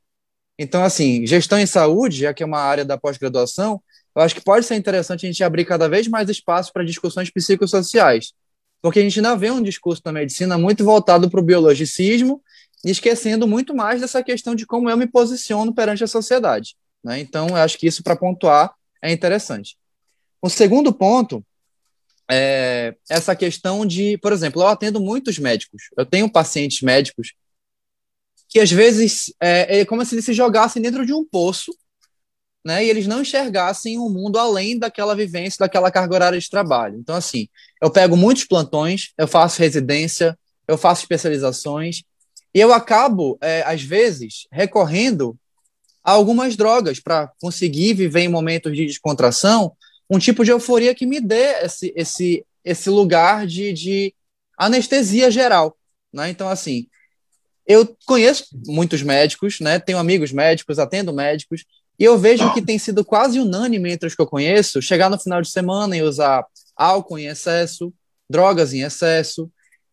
Então 0.58 0.84
assim, 0.84 1.26
gestão 1.26 1.58
em 1.58 1.66
saúde, 1.66 2.18
já 2.18 2.34
que 2.34 2.42
é 2.42 2.46
uma 2.46 2.60
área 2.60 2.84
da 2.84 2.96
pós-graduação, 2.96 3.82
eu 4.14 4.22
acho 4.22 4.34
que 4.34 4.40
pode 4.40 4.66
ser 4.66 4.74
interessante 4.76 5.26
a 5.26 5.28
gente 5.28 5.42
abrir 5.42 5.64
cada 5.64 5.88
vez 5.88 6.06
mais 6.06 6.28
espaço 6.28 6.72
para 6.72 6.84
discussões 6.84 7.30
psicossociais, 7.30 8.32
porque 8.80 8.98
a 8.98 9.02
gente 9.02 9.18
ainda 9.18 9.36
vê 9.36 9.50
um 9.50 9.62
discurso 9.62 10.02
na 10.04 10.12
medicina 10.12 10.58
muito 10.58 10.84
voltado 10.84 11.30
para 11.30 11.40
o 11.40 11.42
biologicismo 11.42 12.42
e 12.84 12.90
esquecendo 12.90 13.46
muito 13.46 13.74
mais 13.74 14.00
dessa 14.00 14.22
questão 14.22 14.54
de 14.54 14.66
como 14.66 14.90
eu 14.90 14.96
me 14.96 15.06
posiciono 15.06 15.74
perante 15.74 16.04
a 16.04 16.08
sociedade. 16.08 16.76
Né? 17.02 17.20
Então, 17.20 17.48
eu 17.48 17.56
acho 17.56 17.78
que 17.78 17.86
isso, 17.86 18.02
para 18.02 18.16
pontuar, 18.16 18.74
é 19.00 19.10
interessante. 19.12 19.76
O 20.40 20.50
segundo 20.50 20.92
ponto 20.92 21.44
é 22.30 22.94
essa 23.08 23.34
questão 23.34 23.86
de, 23.86 24.18
por 24.18 24.32
exemplo, 24.32 24.62
eu 24.62 24.66
atendo 24.66 25.00
muitos 25.00 25.38
médicos, 25.38 25.84
eu 25.96 26.04
tenho 26.04 26.30
pacientes 26.30 26.82
médicos 26.82 27.34
que 28.48 28.60
às 28.60 28.70
vezes 28.70 29.32
é, 29.40 29.80
é 29.80 29.84
como 29.86 30.04
se 30.04 30.14
eles 30.14 30.26
se 30.26 30.34
jogassem 30.34 30.82
dentro 30.82 31.06
de 31.06 31.14
um 31.14 31.24
poço 31.24 31.72
né, 32.64 32.84
e 32.84 32.88
eles 32.88 33.06
não 33.06 33.22
enxergassem 33.22 33.98
um 33.98 34.08
mundo 34.08 34.38
além 34.38 34.78
daquela 34.78 35.16
vivência, 35.16 35.58
daquela 35.58 35.90
carga 35.90 36.14
horária 36.14 36.38
de 36.38 36.48
trabalho. 36.48 36.96
Então, 36.96 37.16
assim, 37.16 37.48
eu 37.80 37.90
pego 37.90 38.16
muitos 38.16 38.44
plantões, 38.44 39.12
eu 39.18 39.26
faço 39.26 39.60
residência, 39.60 40.38
eu 40.68 40.78
faço 40.78 41.02
especializações, 41.02 42.02
e 42.54 42.60
eu 42.60 42.72
acabo, 42.72 43.38
é, 43.40 43.62
às 43.62 43.82
vezes, 43.82 44.46
recorrendo 44.52 45.36
a 46.04 46.12
algumas 46.12 46.56
drogas 46.56 47.00
para 47.00 47.30
conseguir 47.40 47.94
viver 47.94 48.20
em 48.20 48.28
momentos 48.28 48.76
de 48.76 48.86
descontração 48.86 49.72
um 50.10 50.18
tipo 50.18 50.44
de 50.44 50.50
euforia 50.50 50.94
que 50.94 51.06
me 51.06 51.20
dê 51.20 51.62
esse, 51.62 51.92
esse, 51.96 52.46
esse 52.64 52.90
lugar 52.90 53.46
de, 53.46 53.72
de 53.72 54.14
anestesia 54.58 55.30
geral. 55.30 55.76
Né? 56.12 56.28
Então, 56.28 56.48
assim, 56.48 56.86
eu 57.66 57.96
conheço 58.04 58.46
muitos 58.66 59.02
médicos, 59.02 59.60
né? 59.60 59.78
tenho 59.78 59.98
amigos 59.98 60.32
médicos, 60.32 60.78
atendo 60.78 61.12
médicos, 61.12 61.64
e 62.02 62.04
eu 62.04 62.18
vejo 62.18 62.52
que 62.52 62.60
tem 62.60 62.80
sido 62.80 63.04
quase 63.04 63.38
unânime 63.38 63.92
entre 63.92 64.08
os 64.08 64.14
que 64.16 64.20
eu 64.20 64.26
conheço 64.26 64.82
chegar 64.82 65.08
no 65.08 65.16
final 65.16 65.40
de 65.40 65.48
semana 65.48 65.96
e 65.96 66.02
usar 66.02 66.44
álcool 66.74 67.16
em 67.16 67.26
excesso, 67.26 67.94
drogas 68.28 68.74
em 68.74 68.82
excesso, 68.82 69.48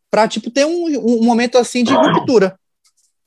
para 0.09 0.27
tipo, 0.27 0.49
ter 0.49 0.65
um, 0.65 0.85
um 0.87 1.23
momento 1.23 1.59
assim 1.59 1.83
de 1.83 1.93
ruptura. 1.93 2.59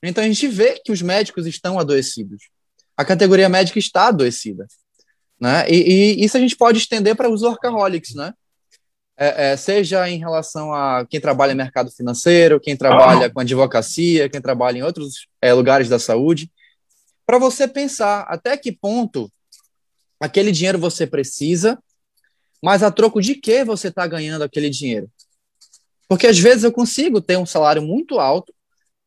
Então 0.03 0.21
a 0.21 0.27
gente 0.27 0.49
vê 0.49 0.81
que 0.83 0.91
os 0.91 1.01
médicos 1.01 1.47
estão 1.47 1.79
adoecidos. 1.79 2.49
A 2.97 3.05
categoria 3.05 3.47
médica 3.47 3.79
está 3.79 4.07
adoecida. 4.07 4.67
Né? 5.39 5.65
E, 5.69 6.17
e 6.19 6.25
isso 6.25 6.35
a 6.35 6.41
gente 6.41 6.57
pode 6.57 6.77
estender 6.77 7.15
para 7.15 7.29
os 7.29 7.41
workaholics, 7.41 8.13
né? 8.13 8.33
É, 9.15 9.51
é, 9.51 9.55
seja 9.55 10.09
em 10.09 10.17
relação 10.17 10.73
a 10.73 11.05
quem 11.09 11.21
trabalha 11.21 11.53
em 11.53 11.55
mercado 11.55 11.89
financeiro, 11.89 12.59
quem 12.59 12.75
trabalha 12.75 13.29
com 13.29 13.39
advocacia, 13.39 14.27
quem 14.27 14.41
trabalha 14.41 14.79
em 14.79 14.83
outros 14.83 15.25
é, 15.41 15.53
lugares 15.53 15.87
da 15.87 15.99
saúde 15.99 16.51
para 17.25 17.37
você 17.37 17.67
pensar 17.67 18.21
até 18.21 18.57
que 18.57 18.71
ponto 18.71 19.31
aquele 20.19 20.51
dinheiro 20.51 20.79
você 20.79 21.05
precisa, 21.05 21.77
mas 22.61 22.81
a 22.81 22.91
troco 22.91 23.21
de 23.21 23.35
que 23.35 23.63
você 23.63 23.89
está 23.89 24.07
ganhando 24.07 24.43
aquele 24.43 24.69
dinheiro. 24.69 25.09
Porque 26.07 26.27
às 26.27 26.39
vezes 26.39 26.63
eu 26.63 26.71
consigo 26.71 27.21
ter 27.21 27.37
um 27.37 27.45
salário 27.45 27.81
muito 27.81 28.19
alto, 28.19 28.53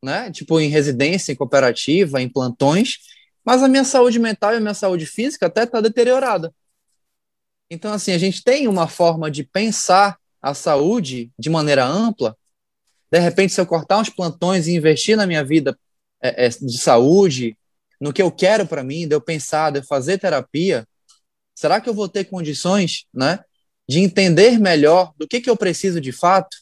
né? 0.03 0.31
Tipo 0.31 0.61
em 0.61 0.69
residência, 0.69 1.33
em 1.33 1.37
cooperativa, 1.37 2.21
em 2.21 2.29
plantões, 2.29 2.99
mas 3.45 3.63
a 3.63 3.69
minha 3.69 3.85
saúde 3.85 4.19
mental 4.19 4.53
e 4.53 4.57
a 4.57 4.61
minha 4.61 4.75
saúde 4.75 5.07
física 5.07 5.47
até 5.47 5.63
está 5.65 5.81
deteriorada. 5.81 6.53
Então, 7.71 7.93
assim, 7.93 8.13
a 8.13 8.19
gente 8.19 8.43
tem 8.43 8.69
uma 8.69 8.87
forma 8.87 9.31
de 9.31 9.43
pensar 9.43 10.19
a 10.41 10.55
saúde 10.55 11.31
de 11.39 11.51
maneira 11.51 11.85
ampla. 11.85 12.37
De 13.11 13.19
repente, 13.19 13.53
se 13.53 13.61
eu 13.61 13.67
cortar 13.67 13.99
uns 13.99 14.11
plantões 14.11 14.67
e 14.67 14.75
investir 14.75 15.17
na 15.17 15.27
minha 15.27 15.45
vida 15.45 15.79
é, 16.23 16.47
é, 16.47 16.49
de 16.49 16.79
saúde, 16.79 17.57
no 18.01 18.13
que 18.13 18.23
eu 18.23 18.31
quero 18.31 18.67
para 18.67 18.85
mim, 18.85 19.07
de 19.07 19.15
eu 19.15 19.21
pensar, 19.21 19.71
de 19.71 19.81
eu 19.81 19.85
fazer 19.85 20.19
terapia, 20.19 20.87
será 21.55 21.81
que 21.81 21.89
eu 21.89 21.95
vou 21.95 22.09
ter 22.09 22.25
condições, 22.25 23.07
né, 23.13 23.41
de 23.89 24.01
entender 24.01 24.59
melhor 24.59 25.13
do 25.17 25.27
que, 25.27 25.41
que 25.41 25.49
eu 25.49 25.57
preciso 25.57 26.01
de 26.01 26.13
fato? 26.13 26.57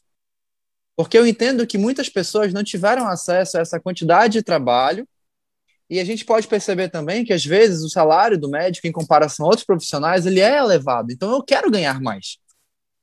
Porque 0.97 1.18
eu 1.18 1.26
entendo 1.26 1.66
que 1.66 1.76
muitas 1.76 2.09
pessoas 2.09 2.53
não 2.53 2.62
tiveram 2.62 3.09
acesso 3.09 3.57
a 3.57 3.61
essa 3.61 3.80
quantidade 3.80 4.35
de 4.35 4.43
trabalho 4.43 5.09
e 5.91 5.99
a 5.99 6.05
gente 6.05 6.24
pode 6.24 6.47
perceber 6.47 6.89
também 6.89 7.24
que 7.24 7.32
às 7.32 7.45
vezes 7.45 7.82
o 7.82 7.91
salário 7.91 8.39
do 8.39 8.49
médico 8.49 8.87
em 8.87 8.93
comparação 8.93 9.47
a 9.47 9.49
outros 9.49 9.66
profissionais 9.66 10.24
ele 10.24 10.41
é 10.41 10.59
elevado. 10.59 11.12
Então 11.12 11.32
eu 11.32 11.43
quero 11.43 11.70
ganhar 11.70 12.01
mais. 12.01 12.39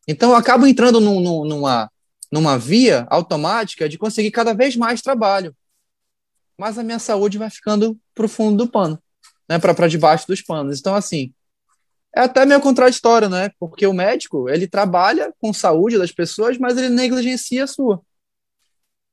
Então 0.08 0.32
eu 0.32 0.36
acabo 0.36 0.66
entrando 0.66 1.00
num, 1.00 1.46
numa 1.46 1.90
numa 2.32 2.58
via 2.58 3.06
automática 3.10 3.90
de 3.90 3.98
conseguir 3.98 4.32
cada 4.32 4.54
vez 4.54 4.76
mais 4.76 5.02
trabalho 5.02 5.54
mas 6.62 6.78
a 6.78 6.84
minha 6.84 7.00
saúde 7.00 7.40
vai 7.40 7.50
ficando 7.50 8.00
pro 8.14 8.30
fundo 8.30 8.64
do 8.66 8.72
pano, 8.72 9.02
né, 9.50 9.58
para 9.58 9.88
debaixo 9.88 10.28
dos 10.28 10.44
panos. 10.44 10.80
Então, 10.80 10.94
assim, 10.94 11.34
é 12.16 12.22
até 12.22 12.46
meio 12.46 12.62
contraditório, 12.62 13.28
né? 13.28 13.50
Porque 13.60 13.88
o 13.88 13.94
médico, 13.94 14.48
ele 14.48 14.68
trabalha 14.68 15.34
com 15.40 15.52
saúde 15.52 15.98
das 15.98 16.12
pessoas, 16.12 16.60
mas 16.60 16.78
ele 16.78 16.90
negligencia 16.90 17.64
a 17.64 17.68
sua. 17.68 18.00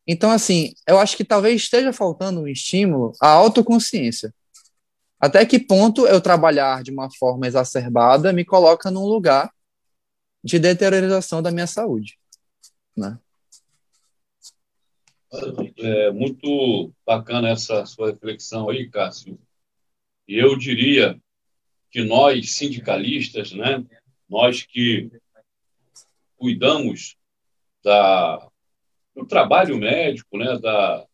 Então, 0.07 0.31
assim, 0.31 0.75
eu 0.87 0.99
acho 0.99 1.17
que 1.17 1.25
talvez 1.25 1.63
esteja 1.63 1.91
faltando 1.91 2.43
um 2.43 2.47
estímulo 2.47 3.13
à 3.19 3.29
autoconsciência. 3.29 4.35
Até 5.19 5.47
que 5.47 5.59
ponto 5.59 6.07
eu 6.07 6.21
trabalhar 6.21 6.83
de 6.83 6.91
uma 6.91 7.09
forma 7.19 7.47
exacerbada 7.47 8.31
me 8.31 8.45
coloca 8.45 8.91
num 8.91 9.07
lugar 9.07 9.51
de 10.45 10.59
deterioração 10.59 11.41
da 11.41 11.51
minha 11.51 11.67
saúde, 11.67 12.19
né? 12.95 13.19
É 15.77 16.11
muito 16.11 16.93
bacana 17.05 17.51
essa 17.51 17.85
sua 17.85 18.11
reflexão 18.11 18.71
aí, 18.71 18.89
Cássio. 18.89 19.39
E 20.27 20.39
eu 20.39 20.57
diria 20.57 21.21
que 21.91 22.03
nós, 22.03 22.55
sindicalistas, 22.55 23.53
né, 23.53 23.85
nós 24.29 24.63
que 24.63 25.11
cuidamos 26.37 27.17
da, 27.83 28.49
do 29.15 29.27
trabalho 29.27 29.77
médico, 29.77 30.39
né, 30.39 30.59
da 30.59 31.07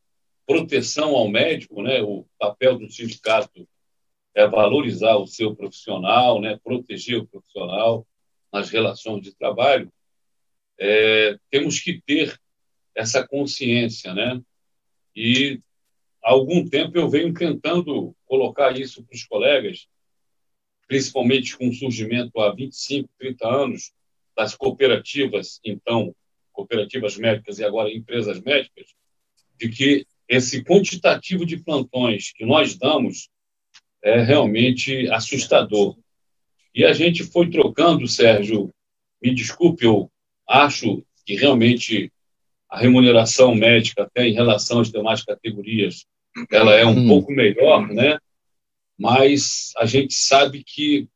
proteção 0.46 1.16
ao 1.16 1.28
médico, 1.28 1.82
né, 1.82 2.02
o 2.02 2.26
papel 2.38 2.78
do 2.78 2.90
sindicato 2.90 3.66
é 4.34 4.46
valorizar 4.46 5.16
o 5.16 5.26
seu 5.26 5.54
profissional, 5.54 6.40
né, 6.40 6.58
proteger 6.62 7.18
o 7.18 7.26
profissional 7.26 8.06
nas 8.52 8.70
relações 8.70 9.22
de 9.22 9.34
trabalho, 9.34 9.92
é, 10.78 11.38
temos 11.50 11.80
que 11.80 12.00
ter 12.02 12.38
essa 12.94 13.26
consciência, 13.26 14.14
né? 14.14 14.40
E 15.14 15.60
há 16.22 16.30
algum 16.30 16.66
tempo 16.68 16.96
eu 16.96 17.08
venho 17.08 17.32
tentando 17.32 18.14
colocar 18.26 18.78
isso 18.78 19.02
para 19.04 19.14
os 19.14 19.24
colegas, 19.24 19.88
principalmente 20.86 21.56
com 21.56 21.68
o 21.68 21.72
surgimento 21.72 22.40
há 22.40 22.54
25, 22.54 23.08
30 23.18 23.48
anos 23.48 23.92
das 24.36 24.54
cooperativas, 24.54 25.60
então 25.64 26.14
cooperativas 26.52 27.16
médicas 27.16 27.58
e 27.58 27.64
agora 27.64 27.92
empresas 27.92 28.40
médicas, 28.40 28.86
de 29.58 29.68
que 29.68 30.06
esse 30.28 30.62
quantitativo 30.62 31.44
de 31.44 31.58
plantões 31.58 32.32
que 32.32 32.44
nós 32.44 32.76
damos 32.76 33.28
é 34.02 34.22
realmente 34.22 35.08
assustador. 35.10 35.96
E 36.74 36.84
a 36.84 36.92
gente 36.92 37.24
foi 37.24 37.50
trocando, 37.50 38.06
Sérgio, 38.06 38.72
me 39.22 39.34
desculpe, 39.34 39.84
eu 39.84 40.10
acho 40.46 41.04
que 41.24 41.34
realmente 41.34 42.12
a 42.74 42.78
remuneração 42.78 43.54
médica, 43.54 44.02
até 44.02 44.26
em 44.26 44.32
relação 44.32 44.80
às 44.80 44.90
demais 44.90 45.22
categorias, 45.22 46.06
ela 46.50 46.74
é 46.74 46.84
um 46.84 46.90
hum. 46.90 47.06
pouco 47.06 47.30
melhor, 47.30 47.86
né? 47.86 48.18
Mas 48.98 49.72
a 49.76 49.86
gente 49.86 50.12
sabe 50.14 50.64
que 50.64 51.08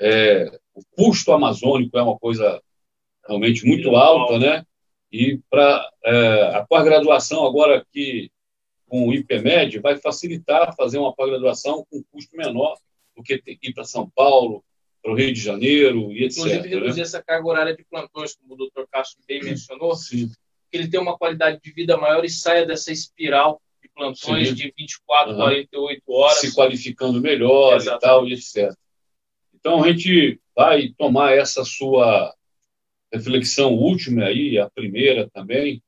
é, 0.00 0.58
o 0.74 0.82
custo 0.96 1.30
amazônico 1.30 1.96
é 1.96 2.02
uma 2.02 2.18
coisa 2.18 2.60
realmente 3.24 3.64
muito 3.64 3.94
alta, 3.94 4.40
né? 4.40 4.66
E 5.12 5.38
para 5.48 5.88
é, 6.04 6.56
a 6.56 6.66
pós-graduação 6.68 7.46
agora 7.46 7.78
aqui 7.78 8.28
com 8.88 9.06
o 9.06 9.14
IPMED 9.14 9.78
vai 9.78 9.96
facilitar 9.96 10.74
fazer 10.74 10.98
uma 10.98 11.14
pós-graduação 11.14 11.86
com 11.88 12.02
custo 12.10 12.36
menor 12.36 12.76
do 13.16 13.22
que 13.22 13.40
ir 13.62 13.72
para 13.72 13.84
São 13.84 14.10
Paulo, 14.10 14.64
para 15.00 15.12
o 15.12 15.14
Rio 15.14 15.32
de 15.32 15.40
Janeiro 15.40 16.10
e 16.10 16.24
etc. 16.24 16.38
Inclusive, 16.38 16.68
reduzir 16.68 16.96
né? 16.96 17.02
essa 17.02 17.22
carga 17.22 17.46
horária 17.46 17.76
de 17.76 17.84
plantões, 17.84 18.34
como 18.34 18.54
o 18.54 18.56
doutor 18.56 18.88
Castro 18.90 19.22
bem 19.28 19.44
mencionou, 19.44 19.94
Sim. 19.94 20.32
Que 20.74 20.78
ele 20.78 20.88
tenha 20.88 21.00
uma 21.00 21.16
qualidade 21.16 21.60
de 21.62 21.70
vida 21.70 21.96
maior 21.96 22.24
e 22.24 22.28
saia 22.28 22.66
dessa 22.66 22.90
espiral 22.90 23.62
de 23.80 23.88
plantões 23.94 24.48
Sim. 24.48 24.54
de 24.54 24.74
24, 24.76 25.30
uhum. 25.30 25.38
48 25.38 26.02
horas. 26.08 26.38
Se 26.38 26.52
qualificando 26.52 27.20
melhor 27.20 27.76
Exatamente. 27.76 27.96
e 27.96 28.08
tal, 28.08 28.28
e 28.28 28.32
etc. 28.32 28.76
Então, 29.54 29.84
a 29.84 29.92
gente 29.92 30.40
vai 30.54 30.88
tomar 30.98 31.32
essa 31.32 31.64
sua 31.64 32.34
reflexão 33.12 33.72
última 33.72 34.24
aí, 34.24 34.58
a 34.58 34.68
primeira 34.68 35.30
também, 35.32 35.80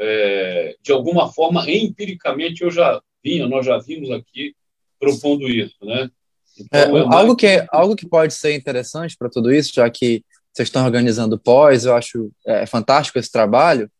é, 0.00 0.74
de 0.80 0.90
alguma 0.90 1.30
forma, 1.30 1.70
empiricamente, 1.70 2.62
eu 2.62 2.70
já 2.70 3.02
vinha, 3.22 3.46
nós 3.46 3.66
já 3.66 3.76
vimos 3.76 4.10
aqui 4.10 4.54
propondo 4.98 5.46
isso, 5.50 5.76
né? 5.82 6.10
Então, 6.58 6.96
é, 6.96 7.00
é 7.02 7.14
algo, 7.14 7.36
que, 7.36 7.46
é, 7.46 7.66
algo 7.70 7.94
que 7.94 8.08
pode 8.08 8.32
ser 8.32 8.54
interessante 8.54 9.18
para 9.18 9.28
tudo 9.28 9.52
isso, 9.52 9.74
já 9.74 9.90
que 9.90 10.24
vocês 10.50 10.68
estão 10.68 10.86
organizando 10.86 11.38
pós, 11.38 11.84
eu 11.84 11.94
acho 11.94 12.32
é, 12.46 12.64
fantástico 12.64 13.18
esse 13.18 13.30
trabalho, 13.30 13.90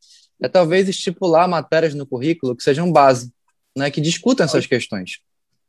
é 0.45 0.49
talvez 0.49 0.89
estipular 0.91 1.49
matérias 1.49 1.95
no 1.95 2.07
currículo 2.07 2.55
que 2.55 2.63
sejam 2.63 2.93
base, 2.93 3.33
né, 3.75 3.91
que 3.91 3.99
discutam 3.99 4.45
essas 4.45 4.67
questões. 4.67 5.21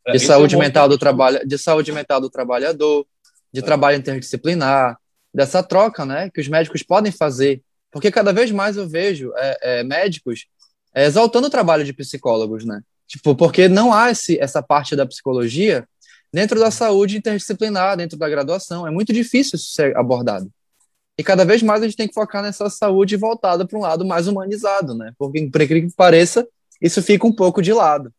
É, 0.06 0.12
de 0.12 0.20
saúde 0.20 0.56
é 0.56 0.60
mental 0.60 0.90
do 0.90 0.98
trabalho, 0.98 1.48
de 1.48 1.58
saúde 1.58 1.94
mental 1.94 2.20
do 2.20 2.30
trabalhador, 2.30 3.08
de 3.54 3.62
trabalho 3.62 3.98
interdisciplinar, 3.98 4.98
dessa 5.34 5.64
troca, 5.64 6.06
né, 6.06 6.30
que 6.30 6.42
os 6.42 6.50
médicos 6.50 6.84
podem 6.84 7.10
fazer, 7.10 7.62
porque 7.90 8.12
cada 8.12 8.34
vez 8.34 8.52
mais 8.52 8.76
eu 8.76 8.88
vejo 8.88 9.32
é, 9.38 9.82
médicos 9.84 10.46
exaltando 10.94 11.48
o 11.48 11.50
trabalho 11.50 11.86
de 11.86 11.94
psicólogos, 11.94 12.66
né, 12.66 12.82
tipo, 13.08 13.34
porque 13.34 13.70
não 13.70 13.94
há 13.94 14.12
esse, 14.12 14.38
essa 14.40 14.62
parte 14.62 14.94
da 14.94 15.06
psicologia 15.06 15.88
dentro 16.34 16.60
da 16.60 16.70
saúde 16.70 17.18
interdisciplinar, 17.18 17.96
dentro 17.96 18.18
da 18.18 18.28
graduação. 18.28 18.86
É 18.86 18.92
muito 18.92 19.14
difícil 19.14 19.56
isso 19.56 19.72
ser 19.72 19.96
abordado. 19.96 20.52
E 21.18 21.24
cada 21.24 21.46
vez 21.46 21.64
mais 21.64 21.82
a 21.82 21.86
gente 21.86 21.96
tem 21.98 22.08
que 22.08 22.14
focar 22.14 22.44
nessa 22.44 22.70
saúde 22.70 23.16
voltada 23.16 23.66
para 23.66 23.78
um 23.78 23.82
lado 23.82 24.06
mais 24.06 24.28
humanizado, 24.28 24.94
né? 24.94 25.14
Porque, 25.18 25.50
por 25.50 25.62
incrível 25.62 25.90
que 25.90 25.96
pareça, 25.96 26.48
isso 26.82 27.02
fica 27.02 27.26
um 27.26 27.34
pouco 27.34 27.62
de 27.62 27.72
lado. 27.72 28.14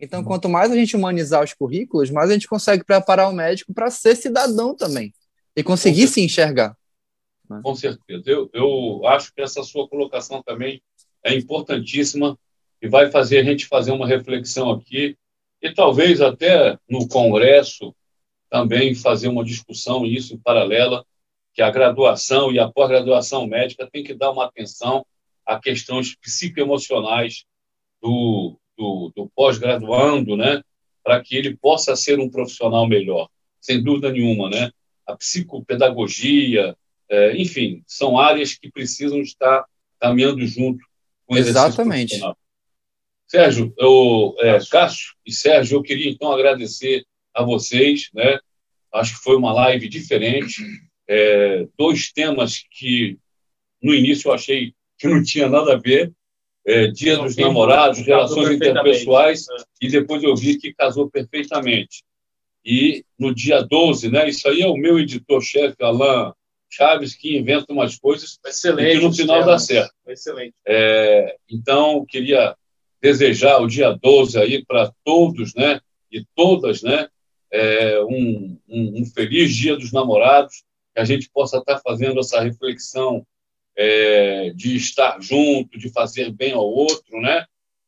Então, 0.00 0.20
uhum. 0.20 0.26
quanto 0.26 0.48
mais 0.48 0.72
a 0.72 0.74
gente 0.74 0.96
humanizar 0.96 1.44
os 1.44 1.54
currículos, 1.54 2.10
mais 2.10 2.30
a 2.30 2.32
gente 2.32 2.48
consegue 2.48 2.82
preparar 2.82 3.30
o 3.30 3.32
médico 3.32 3.72
para 3.72 3.90
ser 3.90 4.16
cidadão 4.16 4.74
também 4.74 5.14
e 5.56 5.62
conseguir 5.62 6.08
se 6.08 6.20
enxergar. 6.20 6.76
Com 7.62 7.74
certeza. 7.74 8.22
Eu, 8.26 8.50
eu 8.52 9.06
acho 9.06 9.32
que 9.32 9.40
essa 9.40 9.62
sua 9.62 9.86
colocação 9.88 10.42
também 10.42 10.82
é 11.22 11.34
importantíssima 11.34 12.36
e 12.80 12.88
vai 12.88 13.10
fazer 13.10 13.38
a 13.38 13.44
gente 13.44 13.66
fazer 13.66 13.92
uma 13.92 14.06
reflexão 14.06 14.70
aqui 14.72 15.16
e 15.60 15.72
talvez 15.72 16.20
até 16.20 16.76
no 16.88 17.06
Congresso 17.06 17.94
também 18.50 18.94
fazer 18.94 19.28
uma 19.28 19.44
discussão, 19.44 20.04
isso 20.04 20.34
em 20.34 20.38
paralela, 20.38 21.04
que 21.54 21.62
a 21.62 21.70
graduação 21.70 22.52
e 22.52 22.58
a 22.58 22.68
pós-graduação 22.68 23.46
médica 23.46 23.88
tem 23.90 24.02
que 24.02 24.14
dar 24.14 24.30
uma 24.30 24.46
atenção 24.46 25.04
a 25.44 25.58
questões 25.58 26.16
psicoemocionais 26.16 27.44
do, 28.00 28.58
do, 28.76 29.12
do 29.14 29.30
pós-graduando, 29.34 30.36
né? 30.36 30.62
para 31.02 31.20
que 31.20 31.36
ele 31.36 31.56
possa 31.56 31.96
ser 31.96 32.18
um 32.20 32.30
profissional 32.30 32.86
melhor, 32.86 33.28
sem 33.60 33.82
dúvida 33.82 34.10
nenhuma. 34.10 34.48
Né? 34.48 34.70
A 35.06 35.16
psicopedagogia, 35.16 36.76
é, 37.08 37.36
enfim, 37.36 37.82
são 37.86 38.18
áreas 38.18 38.54
que 38.54 38.70
precisam 38.70 39.20
estar 39.20 39.64
caminhando 40.00 40.46
junto 40.46 40.84
com 41.26 41.34
o 41.34 41.38
Exatamente. 41.38 42.20
Sérgio, 43.26 43.72
eu, 43.78 44.36
é, 44.40 44.58
Cássio 44.70 45.14
e 45.24 45.32
Sérgio, 45.32 45.78
eu 45.78 45.82
queria 45.82 46.10
então 46.10 46.30
agradecer 46.32 47.04
a 47.34 47.42
vocês, 47.42 48.10
né? 48.12 48.38
Acho 48.92 49.16
que 49.16 49.22
foi 49.22 49.36
uma 49.36 49.54
live 49.54 49.88
diferente, 49.88 50.62
é, 51.12 51.68
dois 51.76 52.10
temas 52.10 52.64
que 52.70 53.18
no 53.82 53.94
início 53.94 54.28
eu 54.28 54.32
achei 54.32 54.72
que 54.98 55.06
não 55.06 55.22
tinha 55.22 55.46
nada 55.46 55.74
a 55.74 55.78
ver, 55.78 56.10
é, 56.64 56.86
Dia 56.86 57.18
dos 57.18 57.36
Namorados, 57.36 57.98
relações 58.00 58.50
interpessoais, 58.50 59.44
né? 59.46 59.64
e 59.82 59.88
depois 59.88 60.22
eu 60.22 60.34
vi 60.34 60.58
que 60.58 60.72
casou 60.72 61.10
perfeitamente. 61.10 62.02
E 62.64 63.04
no 63.18 63.34
dia 63.34 63.60
12, 63.60 64.08
né? 64.08 64.28
Isso 64.28 64.48
aí 64.48 64.62
é 64.62 64.68
o 64.68 64.76
meu 64.76 64.98
editor-chefe, 64.98 65.82
Alain 65.82 66.32
Chaves, 66.70 67.14
que 67.14 67.36
inventa 67.36 67.72
umas 67.72 67.98
coisas 67.98 68.38
Excelente, 68.46 69.00
que 69.00 69.04
no 69.04 69.12
final 69.12 69.44
dá 69.44 69.58
certo. 69.58 69.92
Excelente. 70.06 70.54
É, 70.66 71.36
então, 71.50 72.06
queria 72.06 72.56
desejar 73.02 73.58
o 73.58 73.66
dia 73.66 73.90
12 74.00 74.38
aí 74.38 74.64
para 74.64 74.92
todos, 75.04 75.52
né, 75.54 75.80
e 76.10 76.24
todas, 76.36 76.82
né, 76.82 77.08
é, 77.50 78.00
um, 78.04 78.56
um, 78.68 79.02
um, 79.02 79.06
feliz 79.06 79.54
dia 79.54 79.76
dos 79.76 79.92
namorados, 79.92 80.62
que 80.94 81.00
a 81.00 81.04
gente 81.04 81.30
possa 81.30 81.58
estar 81.58 81.78
fazendo 81.78 82.20
essa 82.20 82.40
reflexão 82.40 83.26
é, 83.76 84.50
de 84.54 84.76
estar 84.76 85.20
junto, 85.20 85.78
de 85.78 85.90
fazer 85.90 86.30
bem 86.30 86.52
ao 86.52 86.66
outro, 86.66 87.20
né, 87.20 87.44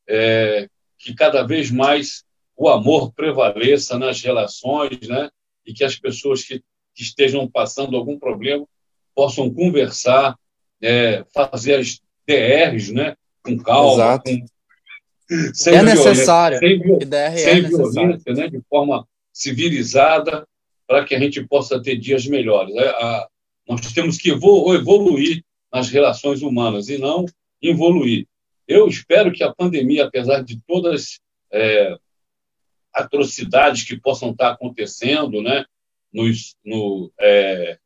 é, 0.08 0.68
que 0.98 1.14
cada 1.14 1.42
vez 1.42 1.70
mais 1.70 2.24
o 2.56 2.68
amor 2.68 3.12
prevaleça 3.12 3.98
nas 3.98 4.20
relações, 4.22 5.06
né, 5.08 5.28
e 5.66 5.72
que 5.72 5.84
as 5.84 5.96
pessoas 5.96 6.42
que, 6.42 6.62
que 6.94 7.02
estejam 7.02 7.48
passando 7.50 7.96
algum 7.96 8.18
problema 8.18 8.66
possam 9.14 9.52
conversar, 9.52 10.36
é, 10.82 11.24
fazer 11.32 11.76
as 11.76 12.00
DRs, 12.26 12.90
né, 12.90 13.16
com 13.42 13.58
calma, 13.58 13.94
Exato. 13.94 14.30
com 14.30 14.46
sem 15.54 15.74
é 15.74 15.82
necessário. 15.82 16.58
Sem, 16.58 16.82
é 17.12 17.36
sem 17.36 17.62
violência, 17.62 18.32
né, 18.34 18.48
de 18.48 18.60
forma 18.68 19.06
civilizada, 19.32 20.46
para 20.86 21.04
que 21.04 21.14
a 21.14 21.18
gente 21.18 21.44
possa 21.46 21.80
ter 21.82 21.96
dias 21.96 22.26
melhores. 22.26 22.74
É, 22.76 22.88
a, 22.88 23.28
nós 23.68 23.92
temos 23.92 24.18
que 24.18 24.30
evoluir 24.30 25.42
nas 25.72 25.88
relações 25.88 26.42
humanas 26.42 26.88
e 26.88 26.98
não 26.98 27.24
evoluir. 27.60 28.26
Eu 28.66 28.86
espero 28.88 29.32
que 29.32 29.42
a 29.42 29.54
pandemia, 29.54 30.04
apesar 30.04 30.42
de 30.42 30.60
todas 30.66 31.20
é, 31.52 31.96
atrocidades 32.92 33.82
que 33.82 33.98
possam 33.98 34.30
estar 34.30 34.50
acontecendo, 34.50 35.42
né, 35.42 35.64
nos, 36.12 36.56
no, 36.64 37.12
é, 37.18 37.78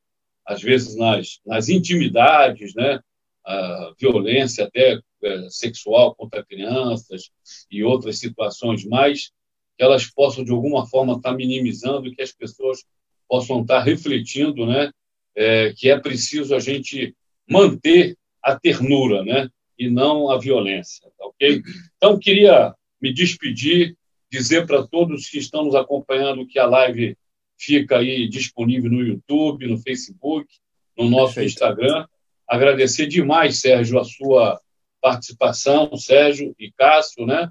às 0.44 0.62
vezes 0.62 0.96
nas, 0.96 1.40
nas 1.46 1.68
intimidades, 1.68 2.74
né, 2.74 3.00
a 3.44 3.94
violência 3.98 4.66
até 4.66 5.00
é, 5.22 5.50
sexual 5.50 6.14
contra 6.14 6.44
crianças 6.44 7.30
e 7.70 7.82
outras 7.82 8.18
situações 8.18 8.84
mais, 8.84 9.32
que 9.78 9.84
elas 9.84 10.06
possam, 10.06 10.44
de 10.44 10.50
alguma 10.50 10.84
forma, 10.86 11.14
estar 11.14 11.32
minimizando 11.32 12.08
e 12.08 12.14
que 12.14 12.20
as 12.20 12.32
pessoas 12.32 12.84
possam 13.28 13.62
estar 13.62 13.80
refletindo 13.80 14.66
né, 14.66 14.90
é, 15.36 15.72
que 15.76 15.88
é 15.88 15.98
preciso 15.98 16.52
a 16.52 16.58
gente 16.58 17.14
manter 17.48 18.16
a 18.42 18.58
ternura 18.58 19.22
né, 19.22 19.48
e 19.78 19.88
não 19.88 20.30
a 20.30 20.38
violência. 20.38 21.08
Tá 21.16 21.26
ok? 21.26 21.62
Então, 21.96 22.18
queria 22.18 22.74
me 23.00 23.12
despedir, 23.12 23.96
dizer 24.30 24.66
para 24.66 24.84
todos 24.84 25.28
que 25.28 25.38
estão 25.38 25.64
nos 25.64 25.76
acompanhando 25.76 26.46
que 26.46 26.58
a 26.58 26.66
live 26.66 27.16
fica 27.56 27.98
aí 27.98 28.28
disponível 28.28 28.90
no 28.90 29.02
YouTube, 29.02 29.68
no 29.68 29.78
Facebook, 29.78 30.48
no 30.96 31.08
nosso 31.08 31.34
Perfeito. 31.34 31.52
Instagram. 31.52 32.06
Agradecer 32.48 33.06
demais, 33.06 33.60
Sérgio, 33.60 33.98
a 33.98 34.04
sua 34.04 34.60
participação, 35.00 35.96
Sérgio 35.96 36.52
e 36.58 36.72
Cássio, 36.72 37.24
né? 37.24 37.48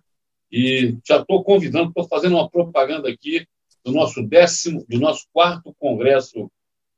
E 0.52 0.96
já 1.06 1.20
estou 1.20 1.44
convidando, 1.44 1.90
estou 1.90 2.08
fazendo 2.08 2.36
uma 2.36 2.50
propaganda 2.50 3.10
aqui 3.10 3.46
do 3.84 3.92
nosso 3.92 4.22
décimo, 4.22 4.86
do 4.88 5.00
nosso 5.00 5.26
quarto 5.32 5.74
congresso. 5.80 6.50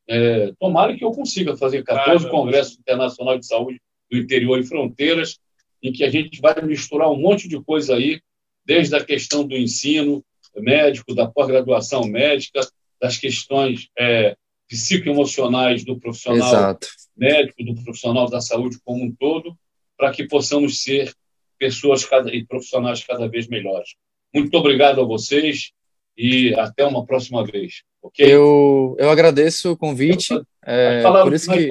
É, 0.08 0.52
tomara 0.60 0.95
que 0.95 1.04
eu 1.04 1.12
consiga 1.12 1.56
fazer 1.56 1.84
14 1.84 2.26
ah, 2.26 2.30
congressos 2.30 2.80
internacional 2.80 3.38
de 3.38 3.45
saúde 3.45 3.80
do 4.10 4.18
interior 4.18 4.60
e 4.60 4.66
fronteiras, 4.66 5.39
em 5.82 5.91
que 5.91 6.04
a 6.04 6.10
gente 6.10 6.41
vai 6.41 6.60
misturar 6.64 7.12
um 7.12 7.20
monte 7.20 7.47
de 7.47 7.62
coisa 7.62 7.95
aí, 7.95 8.20
desde 8.66 8.95
a 8.95 9.04
questão 9.04 9.45
do 9.45 9.56
ensino 9.56 10.24
médico, 10.56 11.14
da 11.14 11.28
pós-graduação 11.28 12.06
médica, 12.06 12.62
das 13.00 13.18
questões 13.18 13.88
é, 13.97 14.36
psicoemocionais 14.68 15.84
do 15.84 16.00
profissional 16.00 16.47
Exato. 16.47 16.88
médico, 17.16 17.64
do 17.64 17.76
profissional 17.84 18.30
da 18.30 18.41
saúde 18.41 18.78
como 18.84 19.04
um 19.04 19.12
todo, 19.12 19.58
para 19.97 20.12
que 20.12 20.28
possamos 20.28 20.82
ser 20.82 21.14
pessoas 21.60 22.05
cada, 22.05 22.34
e 22.34 22.45
profissionais 22.45 23.03
cada 23.03 23.28
vez 23.28 23.47
melhores. 23.47 23.89
Muito 24.34 24.55
obrigado 24.57 25.01
a 25.01 25.03
vocês 25.03 25.72
e 26.18 26.53
até 26.55 26.86
uma 26.86 27.05
próxima 27.05 27.45
vez. 27.45 27.84
Eu, 28.18 28.95
eu 28.97 29.10
agradeço 29.10 29.72
o 29.72 29.78
convite. 29.78 30.41
É, 30.66 31.01
por 31.01 31.34
isso 31.34 31.51
que 31.51 31.70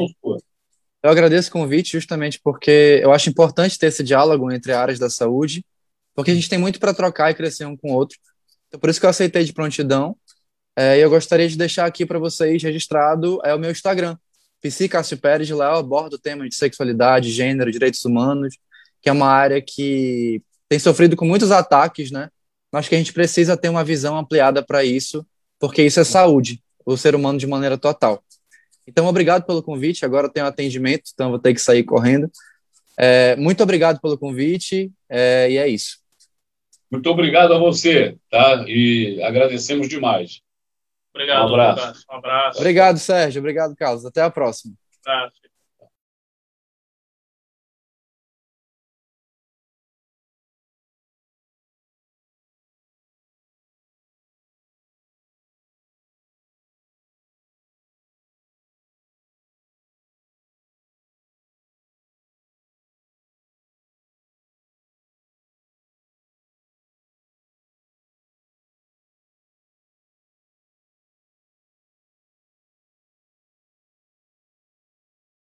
eu 1.02 1.10
agradeço 1.10 1.48
o 1.48 1.52
convite 1.52 1.92
justamente 1.92 2.40
porque 2.42 3.00
eu 3.02 3.12
acho 3.12 3.30
importante 3.30 3.78
ter 3.78 3.86
esse 3.86 4.02
diálogo 4.02 4.50
entre 4.52 4.72
áreas 4.72 4.98
da 4.98 5.08
saúde, 5.08 5.64
porque 6.14 6.32
a 6.32 6.34
gente 6.34 6.48
tem 6.48 6.58
muito 6.58 6.80
para 6.80 6.92
trocar 6.92 7.30
e 7.30 7.34
crescer 7.34 7.64
um 7.64 7.76
com 7.76 7.92
o 7.92 7.94
outro. 7.94 8.18
Então, 8.66 8.80
por 8.80 8.90
isso 8.90 9.00
que 9.00 9.06
eu 9.06 9.10
aceitei 9.10 9.44
de 9.44 9.52
prontidão. 9.52 10.16
É, 10.76 10.98
eu 10.98 11.08
gostaria 11.08 11.48
de 11.48 11.56
deixar 11.56 11.86
aqui 11.86 12.04
para 12.04 12.18
vocês 12.18 12.62
registrado 12.62 13.40
é 13.44 13.54
o 13.54 13.58
meu 13.58 13.70
Instagram, 13.70 14.16
Psi 14.60 14.88
Cássio 14.88 15.18
Pérez, 15.18 15.48
lá 15.50 15.72
eu 15.72 15.78
abordo 15.78 16.18
temas 16.18 16.48
de 16.48 16.54
sexualidade, 16.54 17.30
gênero, 17.30 17.70
direitos 17.70 18.04
humanos, 18.04 18.56
que 19.00 19.08
é 19.08 19.12
uma 19.12 19.28
área 19.28 19.60
que 19.60 20.42
tem 20.68 20.78
sofrido 20.78 21.16
com 21.16 21.24
muitos 21.24 21.50
ataques, 21.50 22.10
né? 22.10 22.28
Mas 22.72 22.88
que 22.88 22.94
a 22.94 22.98
gente 22.98 23.12
precisa 23.12 23.56
ter 23.56 23.68
uma 23.68 23.84
visão 23.84 24.18
ampliada 24.18 24.62
para 24.62 24.84
isso, 24.84 25.26
porque 25.58 25.82
isso 25.82 26.00
é 26.00 26.04
saúde, 26.04 26.62
o 26.84 26.96
ser 26.96 27.14
humano 27.14 27.38
de 27.38 27.46
maneira 27.46 27.78
total. 27.78 28.22
Então, 28.86 29.06
obrigado 29.06 29.44
pelo 29.44 29.62
convite. 29.62 30.04
Agora 30.04 30.26
eu 30.26 30.32
tenho 30.32 30.46
atendimento, 30.46 31.10
então 31.12 31.30
vou 31.30 31.38
ter 31.38 31.54
que 31.54 31.60
sair 31.60 31.84
correndo. 31.84 32.30
É, 32.96 33.36
muito 33.36 33.62
obrigado 33.62 34.00
pelo 34.00 34.18
convite 34.18 34.90
é, 35.08 35.50
e 35.50 35.56
é 35.56 35.68
isso. 35.68 35.98
Muito 36.90 37.08
obrigado 37.10 37.52
a 37.52 37.58
você, 37.58 38.16
tá? 38.30 38.64
E 38.66 39.22
agradecemos 39.22 39.88
demais. 39.88 40.40
Obrigado, 41.14 41.50
um 41.50 41.54
abraço. 41.54 42.04
Um 42.10 42.14
abraço. 42.14 42.58
Obrigado, 42.58 42.98
Sérgio. 42.98 43.40
Obrigado, 43.40 43.76
Carlos. 43.76 44.06
Até 44.06 44.22
a 44.22 44.30
próxima. 44.30 44.74
Um 45.06 45.10
abraço. 45.10 45.47